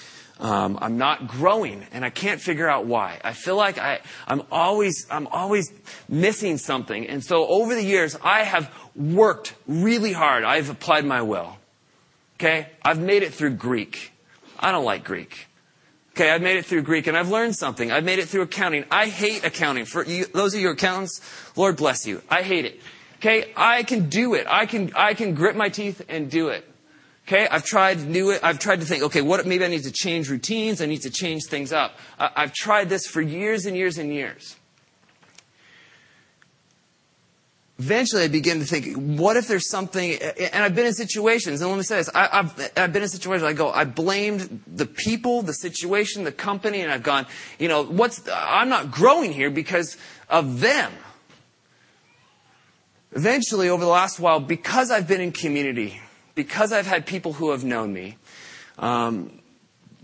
um, 0.41 0.77
I'm 0.81 0.97
not 0.97 1.29
growing, 1.29 1.87
and 1.93 2.03
I 2.03 2.09
can't 2.09 2.41
figure 2.41 2.67
out 2.67 2.85
why. 2.85 3.21
I 3.23 3.31
feel 3.31 3.55
like 3.55 3.77
I, 3.77 4.01
I'm 4.27 4.41
always, 4.51 5.07
I'm 5.09 5.27
always 5.27 5.71
missing 6.09 6.57
something. 6.57 7.07
And 7.07 7.23
so 7.23 7.47
over 7.47 7.73
the 7.73 7.83
years, 7.83 8.17
I 8.21 8.43
have 8.43 8.69
worked 8.97 9.55
really 9.67 10.11
hard. 10.11 10.43
I've 10.43 10.69
applied 10.69 11.05
my 11.05 11.21
will. 11.21 11.55
Okay? 12.35 12.67
I've 12.83 12.99
made 12.99 13.23
it 13.23 13.33
through 13.33 13.51
Greek. 13.51 14.11
I 14.59 14.73
don't 14.73 14.85
like 14.85 15.05
Greek. 15.05 15.48
Okay, 16.11 16.31
I've 16.31 16.41
made 16.41 16.57
it 16.57 16.65
through 16.65 16.81
Greek 16.81 17.07
and 17.07 17.17
I've 17.17 17.29
learned 17.29 17.55
something. 17.55 17.91
I've 17.91 18.03
made 18.03 18.19
it 18.19 18.27
through 18.27 18.41
accounting. 18.41 18.85
I 18.91 19.07
hate 19.07 19.45
accounting. 19.45 19.85
For 19.85 20.03
you, 20.03 20.25
those 20.25 20.53
of 20.53 20.59
you 20.59 20.69
accountants, 20.69 21.21
Lord 21.55 21.77
bless 21.77 22.05
you. 22.05 22.21
I 22.29 22.41
hate 22.41 22.65
it. 22.65 22.81
Okay, 23.17 23.51
I 23.55 23.83
can 23.83 24.09
do 24.09 24.33
it. 24.33 24.47
I 24.49 24.65
can, 24.65 24.91
I 24.95 25.13
can 25.13 25.33
grit 25.35 25.55
my 25.55 25.69
teeth 25.69 26.01
and 26.09 26.29
do 26.29 26.49
it. 26.49 26.65
Okay, 27.27 27.47
I've 27.47 27.63
tried 27.63 28.07
new. 28.07 28.35
I've 28.41 28.57
tried 28.57 28.79
to 28.79 28.87
think. 28.87 29.03
Okay, 29.03 29.21
what? 29.21 29.45
Maybe 29.45 29.63
I 29.63 29.67
need 29.67 29.83
to 29.83 29.91
change 29.91 30.31
routines. 30.31 30.81
I 30.81 30.87
need 30.87 31.03
to 31.03 31.11
change 31.11 31.43
things 31.45 31.71
up. 31.71 31.99
I, 32.17 32.31
I've 32.35 32.53
tried 32.53 32.89
this 32.89 33.05
for 33.05 33.21
years 33.21 33.67
and 33.67 33.77
years 33.77 33.99
and 33.99 34.11
years. 34.11 34.55
Eventually, 37.79 38.23
I 38.23 38.27
begin 38.27 38.59
to 38.59 38.65
think, 38.65 38.93
what 38.95 39.37
if 39.37 39.47
there's 39.47 39.69
something? 39.69 40.13
And 40.13 40.63
I've 40.63 40.75
been 40.75 40.85
in 40.85 40.93
situations. 40.93 41.61
And 41.61 41.69
let 41.69 41.77
me 41.77 41.83
say 41.83 41.95
this: 41.95 42.09
I, 42.13 42.27
have 42.27 42.71
I've 42.75 42.91
been 42.91 43.03
in 43.03 43.09
situations. 43.09 43.43
I 43.43 43.53
go, 43.53 43.71
I 43.71 43.85
blamed 43.85 44.63
the 44.67 44.85
people, 44.85 45.41
the 45.41 45.53
situation, 45.53 46.25
the 46.25 46.33
company, 46.33 46.81
and 46.81 46.91
I've 46.91 47.03
gone, 47.03 47.25
you 47.57 47.69
know, 47.69 47.85
what's? 47.85 48.21
I'm 48.29 48.67
not 48.67 48.91
growing 48.91 49.31
here 49.31 49.49
because 49.49 49.95
of 50.29 50.59
them. 50.59 50.91
Eventually, 53.13 53.69
over 53.69 53.83
the 53.83 53.89
last 53.89 54.19
while, 54.19 54.41
because 54.41 54.91
I've 54.91 55.07
been 55.07 55.21
in 55.21 55.31
community 55.31 56.01
because 56.35 56.71
I've 56.71 56.87
had 56.87 57.05
people 57.05 57.33
who 57.33 57.51
have 57.51 57.63
known 57.63 57.91
me, 57.91 58.17
um, 58.77 59.39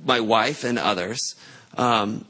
my 0.04 0.20
wife 0.20 0.64
and 0.64 0.80
others, 0.80 1.36
um, 1.78 2.26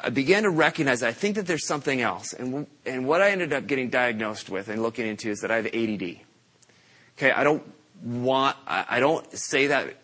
I 0.00 0.10
began 0.10 0.44
to 0.44 0.50
recognize 0.50 1.02
I 1.02 1.12
think 1.12 1.34
that 1.36 1.46
there's 1.46 1.66
something 1.66 2.00
else. 2.00 2.32
And, 2.32 2.66
and 2.86 3.06
what 3.06 3.20
I 3.20 3.30
ended 3.30 3.52
up 3.52 3.66
getting 3.66 3.90
diagnosed 3.90 4.48
with 4.48 4.68
and 4.68 4.82
looking 4.82 5.06
into 5.06 5.28
is 5.30 5.40
that 5.40 5.50
I 5.50 5.56
have 5.56 5.66
ADD. 5.66 6.20
Okay, 7.16 7.32
I 7.32 7.42
don't 7.42 7.62
want, 8.02 8.56
I, 8.66 8.84
I 8.88 9.00
don't 9.00 9.30
say 9.36 9.68
that 9.68 9.96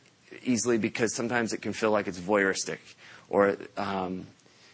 easily 0.42 0.78
because 0.78 1.14
sometimes 1.14 1.53
it 1.53 1.62
can 1.62 1.72
feel 1.72 1.92
like 1.92 2.09
it's 2.09 2.18
voyeuristic 2.18 2.78
or, 3.28 3.57
um, 3.76 4.26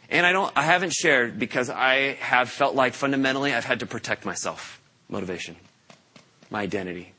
and 0.08 0.26
I 0.26 0.32
don't, 0.32 0.50
I 0.56 0.62
haven't 0.62 0.92
shared 0.92 1.38
because 1.38 1.70
I 1.70 2.14
have 2.14 2.48
felt 2.48 2.74
like 2.74 2.94
fundamentally 2.94 3.54
I've 3.54 3.64
had 3.64 3.80
to 3.80 3.86
protect 3.86 4.24
myself, 4.24 4.80
motivation, 5.08 5.56
my 6.50 6.62
identity. 6.62 7.12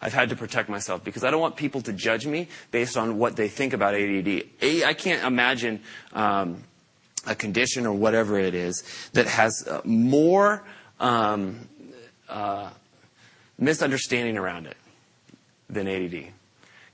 I've 0.00 0.14
had 0.14 0.28
to 0.28 0.36
protect 0.36 0.68
myself 0.68 1.02
because 1.02 1.24
I 1.24 1.30
don't 1.30 1.40
want 1.40 1.56
people 1.56 1.80
to 1.82 1.92
judge 1.92 2.24
me 2.24 2.48
based 2.70 2.96
on 2.96 3.18
what 3.18 3.34
they 3.34 3.48
think 3.48 3.72
about 3.72 3.94
ADD. 3.94 4.44
I 4.62 4.94
can't 4.94 5.24
imagine 5.24 5.80
um, 6.12 6.62
a 7.28 7.34
condition 7.34 7.86
or 7.86 7.92
whatever 7.92 8.38
it 8.38 8.54
is 8.54 8.82
that 9.12 9.26
has 9.26 9.66
uh, 9.68 9.80
more 9.84 10.64
um, 11.00 11.68
uh, 12.28 12.70
misunderstanding 13.58 14.36
around 14.36 14.66
it 14.66 14.76
than 15.68 15.86
ADD. 15.86 16.32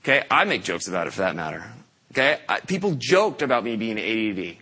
Okay, 0.03 0.23
I 0.29 0.43
make 0.45 0.63
jokes 0.63 0.87
about 0.87 1.07
it 1.07 1.13
for 1.13 1.21
that 1.21 1.35
matter. 1.35 1.65
Okay, 2.11 2.39
I, 2.47 2.59
people 2.59 2.95
joked 2.97 3.41
about 3.41 3.63
me 3.63 3.75
being 3.75 3.97
ADD 3.97 4.57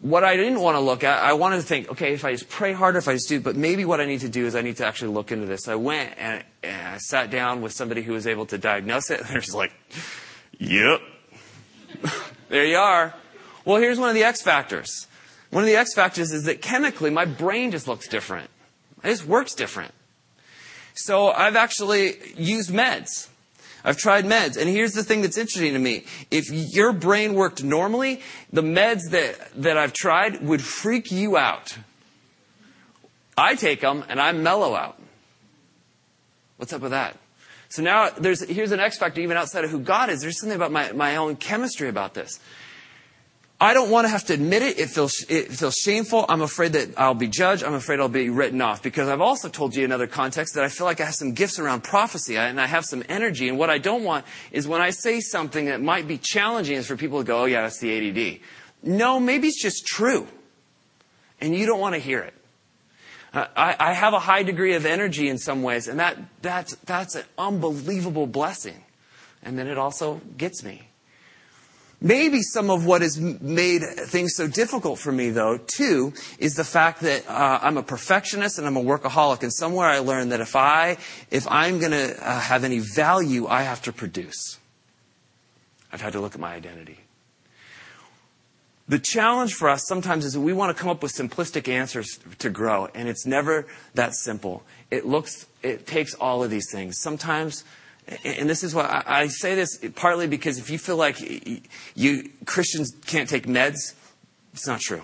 what 0.00 0.24
I 0.24 0.36
didn't 0.36 0.60
want 0.60 0.76
to 0.76 0.80
look 0.80 1.04
at, 1.04 1.22
I 1.22 1.34
wanted 1.34 1.56
to 1.56 1.62
think, 1.62 1.90
okay, 1.90 2.12
if 2.12 2.24
I 2.24 2.32
just 2.32 2.48
pray 2.48 2.72
harder, 2.72 2.98
if 2.98 3.08
I 3.08 3.14
just 3.14 3.28
do, 3.28 3.40
but 3.40 3.56
maybe 3.56 3.84
what 3.84 4.00
I 4.00 4.06
need 4.06 4.20
to 4.20 4.28
do 4.28 4.46
is 4.46 4.54
I 4.54 4.62
need 4.62 4.76
to 4.78 4.86
actually 4.86 5.12
look 5.12 5.32
into 5.32 5.46
this. 5.46 5.64
So 5.64 5.72
I 5.72 5.76
went 5.76 6.14
and, 6.18 6.44
and 6.62 6.88
I 6.88 6.98
sat 6.98 7.30
down 7.30 7.62
with 7.62 7.72
somebody 7.72 8.02
who 8.02 8.12
was 8.12 8.26
able 8.26 8.46
to 8.46 8.58
diagnose 8.58 9.10
it, 9.10 9.20
and 9.20 9.28
they're 9.28 9.40
just 9.40 9.54
like, 9.54 9.72
yep, 10.58 11.00
there 12.48 12.64
you 12.64 12.76
are. 12.76 13.14
Well, 13.64 13.76
here's 13.76 13.98
one 13.98 14.08
of 14.08 14.14
the 14.14 14.24
X 14.24 14.42
factors. 14.42 15.06
One 15.50 15.62
of 15.64 15.68
the 15.68 15.76
X 15.76 15.94
factors 15.94 16.32
is 16.32 16.44
that 16.44 16.62
chemically, 16.62 17.10
my 17.10 17.24
brain 17.24 17.70
just 17.70 17.86
looks 17.86 18.08
different. 18.08 18.48
It 19.04 19.08
just 19.08 19.26
works 19.26 19.54
different. 19.54 19.92
So 20.94 21.30
I've 21.30 21.56
actually 21.56 22.16
used 22.36 22.70
meds. 22.70 23.28
I've 23.84 23.96
tried 23.96 24.24
meds. 24.24 24.56
And 24.56 24.68
here's 24.68 24.92
the 24.92 25.02
thing 25.02 25.22
that's 25.22 25.36
interesting 25.36 25.72
to 25.72 25.78
me. 25.78 26.04
If 26.30 26.50
your 26.50 26.92
brain 26.92 27.34
worked 27.34 27.64
normally, 27.64 28.20
the 28.52 28.62
meds 28.62 29.10
that, 29.10 29.52
that 29.62 29.76
I've 29.76 29.92
tried 29.92 30.42
would 30.42 30.62
freak 30.62 31.10
you 31.10 31.36
out. 31.36 31.76
I 33.36 33.54
take 33.54 33.80
them 33.80 34.04
and 34.08 34.20
I 34.20 34.32
mellow 34.32 34.74
out. 34.74 35.00
What's 36.58 36.72
up 36.72 36.82
with 36.82 36.92
that? 36.92 37.16
So 37.70 37.82
now 37.82 38.10
there's, 38.10 38.46
here's 38.46 38.70
an 38.70 38.80
X 38.80 38.98
factor 38.98 39.20
even 39.20 39.36
outside 39.36 39.64
of 39.64 39.70
who 39.70 39.80
God 39.80 40.10
is. 40.10 40.20
There's 40.20 40.38
something 40.38 40.56
about 40.56 40.70
my, 40.70 40.92
my 40.92 41.16
own 41.16 41.36
chemistry 41.36 41.88
about 41.88 42.14
this. 42.14 42.38
I 43.62 43.74
don't 43.74 43.90
want 43.90 44.06
to 44.06 44.08
have 44.08 44.24
to 44.24 44.34
admit 44.34 44.62
it. 44.62 44.80
It 44.80 44.90
feels, 44.90 45.24
it 45.28 45.52
feels 45.52 45.76
shameful. 45.76 46.26
I'm 46.28 46.42
afraid 46.42 46.72
that 46.72 46.98
I'll 46.98 47.14
be 47.14 47.28
judged. 47.28 47.62
I'm 47.62 47.74
afraid 47.74 48.00
I'll 48.00 48.08
be 48.08 48.28
written 48.28 48.60
off 48.60 48.82
because 48.82 49.08
I've 49.08 49.20
also 49.20 49.48
told 49.48 49.76
you 49.76 49.84
in 49.84 49.92
other 49.92 50.08
contexts 50.08 50.56
that 50.56 50.64
I 50.64 50.68
feel 50.68 50.84
like 50.84 51.00
I 51.00 51.04
have 51.04 51.14
some 51.14 51.32
gifts 51.32 51.60
around 51.60 51.84
prophecy 51.84 52.36
and 52.36 52.60
I 52.60 52.66
have 52.66 52.84
some 52.84 53.04
energy. 53.08 53.48
And 53.48 53.56
what 53.56 53.70
I 53.70 53.78
don't 53.78 54.02
want 54.02 54.26
is 54.50 54.66
when 54.66 54.80
I 54.80 54.90
say 54.90 55.20
something 55.20 55.66
that 55.66 55.80
might 55.80 56.08
be 56.08 56.18
challenging 56.18 56.76
is 56.76 56.88
for 56.88 56.96
people 56.96 57.18
to 57.20 57.24
go, 57.24 57.42
oh 57.42 57.44
yeah, 57.44 57.62
that's 57.62 57.78
the 57.78 58.10
ADD. 58.10 58.40
No, 58.82 59.20
maybe 59.20 59.46
it's 59.46 59.62
just 59.62 59.86
true. 59.86 60.26
And 61.40 61.54
you 61.54 61.64
don't 61.64 61.78
want 61.78 61.94
to 61.94 62.00
hear 62.00 62.18
it. 62.18 62.34
Uh, 63.32 63.46
I, 63.56 63.76
I 63.78 63.92
have 63.92 64.12
a 64.12 64.18
high 64.18 64.42
degree 64.42 64.74
of 64.74 64.86
energy 64.86 65.28
in 65.28 65.38
some 65.38 65.62
ways, 65.62 65.86
and 65.86 66.00
that, 66.00 66.18
that's, 66.42 66.74
that's 66.84 67.14
an 67.14 67.26
unbelievable 67.38 68.26
blessing. 68.26 68.82
And 69.40 69.56
then 69.56 69.68
it 69.68 69.78
also 69.78 70.20
gets 70.36 70.64
me. 70.64 70.88
Maybe 72.02 72.42
some 72.42 72.68
of 72.68 72.84
what 72.84 73.00
has 73.00 73.20
made 73.20 73.82
things 73.82 74.34
so 74.34 74.48
difficult 74.48 74.98
for 74.98 75.12
me, 75.12 75.30
though, 75.30 75.56
too, 75.56 76.12
is 76.40 76.56
the 76.56 76.64
fact 76.64 77.00
that 77.02 77.28
uh, 77.28 77.60
I'm 77.62 77.76
a 77.76 77.82
perfectionist 77.84 78.58
and 78.58 78.66
I'm 78.66 78.76
a 78.76 78.82
workaholic. 78.82 79.44
And 79.44 79.52
somewhere 79.52 79.86
I 79.86 80.00
learned 80.00 80.32
that 80.32 80.40
if 80.40 80.56
I, 80.56 80.98
if 81.30 81.46
I'm 81.48 81.78
going 81.78 81.92
to 81.92 82.28
uh, 82.28 82.40
have 82.40 82.64
any 82.64 82.80
value, 82.80 83.46
I 83.46 83.62
have 83.62 83.82
to 83.82 83.92
produce. 83.92 84.58
I've 85.92 86.00
had 86.00 86.12
to 86.14 86.20
look 86.20 86.34
at 86.34 86.40
my 86.40 86.54
identity. 86.54 86.98
The 88.88 88.98
challenge 88.98 89.54
for 89.54 89.68
us 89.68 89.86
sometimes 89.86 90.24
is 90.24 90.32
that 90.32 90.40
we 90.40 90.52
want 90.52 90.76
to 90.76 90.82
come 90.82 90.90
up 90.90 91.04
with 91.04 91.12
simplistic 91.12 91.68
answers 91.68 92.18
to 92.40 92.50
grow, 92.50 92.88
and 92.96 93.08
it's 93.08 93.24
never 93.24 93.66
that 93.94 94.14
simple. 94.14 94.64
It 94.90 95.06
looks, 95.06 95.46
it 95.62 95.86
takes 95.86 96.14
all 96.14 96.42
of 96.42 96.50
these 96.50 96.66
things. 96.72 96.98
Sometimes 97.00 97.62
and 98.24 98.48
this 98.48 98.64
is 98.64 98.74
why 98.74 99.02
I 99.06 99.28
say 99.28 99.54
this 99.54 99.78
partly 99.94 100.26
because 100.26 100.58
if 100.58 100.70
you 100.70 100.78
feel 100.78 100.96
like 100.96 101.18
you 101.94 102.30
Christians 102.44 102.92
can't 103.06 103.28
take 103.28 103.46
meds, 103.46 103.94
it's 104.52 104.66
not 104.66 104.80
true. 104.80 105.02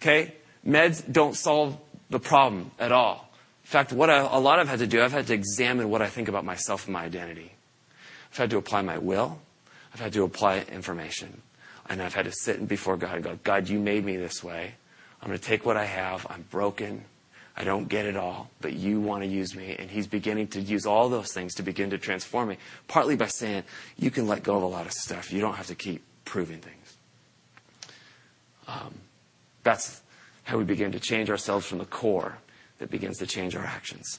Okay? 0.00 0.34
Meds 0.66 1.02
don't 1.10 1.34
solve 1.34 1.76
the 2.10 2.20
problem 2.20 2.70
at 2.78 2.92
all. 2.92 3.28
In 3.64 3.68
fact, 3.68 3.92
what 3.92 4.10
I, 4.10 4.18
a 4.18 4.38
lot 4.38 4.58
I've 4.58 4.68
had 4.68 4.80
to 4.80 4.86
do, 4.86 5.02
I've 5.02 5.12
had 5.12 5.26
to 5.28 5.34
examine 5.34 5.88
what 5.90 6.02
I 6.02 6.08
think 6.08 6.28
about 6.28 6.44
myself 6.44 6.86
and 6.86 6.92
my 6.92 7.04
identity. 7.04 7.52
I've 8.32 8.36
had 8.36 8.50
to 8.50 8.58
apply 8.58 8.82
my 8.82 8.98
will. 8.98 9.38
I've 9.92 10.00
had 10.00 10.12
to 10.14 10.24
apply 10.24 10.60
information. 10.70 11.42
And 11.88 12.02
I've 12.02 12.14
had 12.14 12.24
to 12.26 12.32
sit 12.32 12.66
before 12.66 12.96
God 12.96 13.14
and 13.16 13.24
go, 13.24 13.38
God, 13.42 13.68
you 13.68 13.78
made 13.78 14.04
me 14.04 14.16
this 14.16 14.42
way. 14.42 14.74
I'm 15.20 15.28
going 15.28 15.38
to 15.38 15.44
take 15.44 15.64
what 15.64 15.76
I 15.76 15.84
have. 15.84 16.26
I'm 16.30 16.42
broken. 16.50 17.04
I 17.56 17.64
don't 17.64 17.88
get 17.88 18.06
it 18.06 18.16
all, 18.16 18.50
but 18.60 18.72
you 18.72 19.00
want 19.00 19.22
to 19.22 19.28
use 19.28 19.54
me. 19.54 19.76
And 19.78 19.90
he's 19.90 20.06
beginning 20.06 20.48
to 20.48 20.60
use 20.60 20.86
all 20.86 21.08
those 21.08 21.32
things 21.32 21.54
to 21.56 21.62
begin 21.62 21.90
to 21.90 21.98
transform 21.98 22.48
me, 22.48 22.56
partly 22.88 23.14
by 23.14 23.26
saying, 23.26 23.64
you 23.98 24.10
can 24.10 24.26
let 24.26 24.42
go 24.42 24.56
of 24.56 24.62
a 24.62 24.66
lot 24.66 24.86
of 24.86 24.92
stuff. 24.92 25.32
You 25.32 25.40
don't 25.40 25.54
have 25.54 25.66
to 25.66 25.74
keep 25.74 26.02
proving 26.24 26.58
things. 26.58 26.96
Um, 28.66 28.94
that's 29.62 30.00
how 30.44 30.56
we 30.56 30.64
begin 30.64 30.92
to 30.92 31.00
change 31.00 31.30
ourselves 31.30 31.66
from 31.66 31.78
the 31.78 31.84
core 31.84 32.38
that 32.78 32.90
begins 32.90 33.18
to 33.18 33.26
change 33.26 33.54
our 33.54 33.64
actions. 33.64 34.18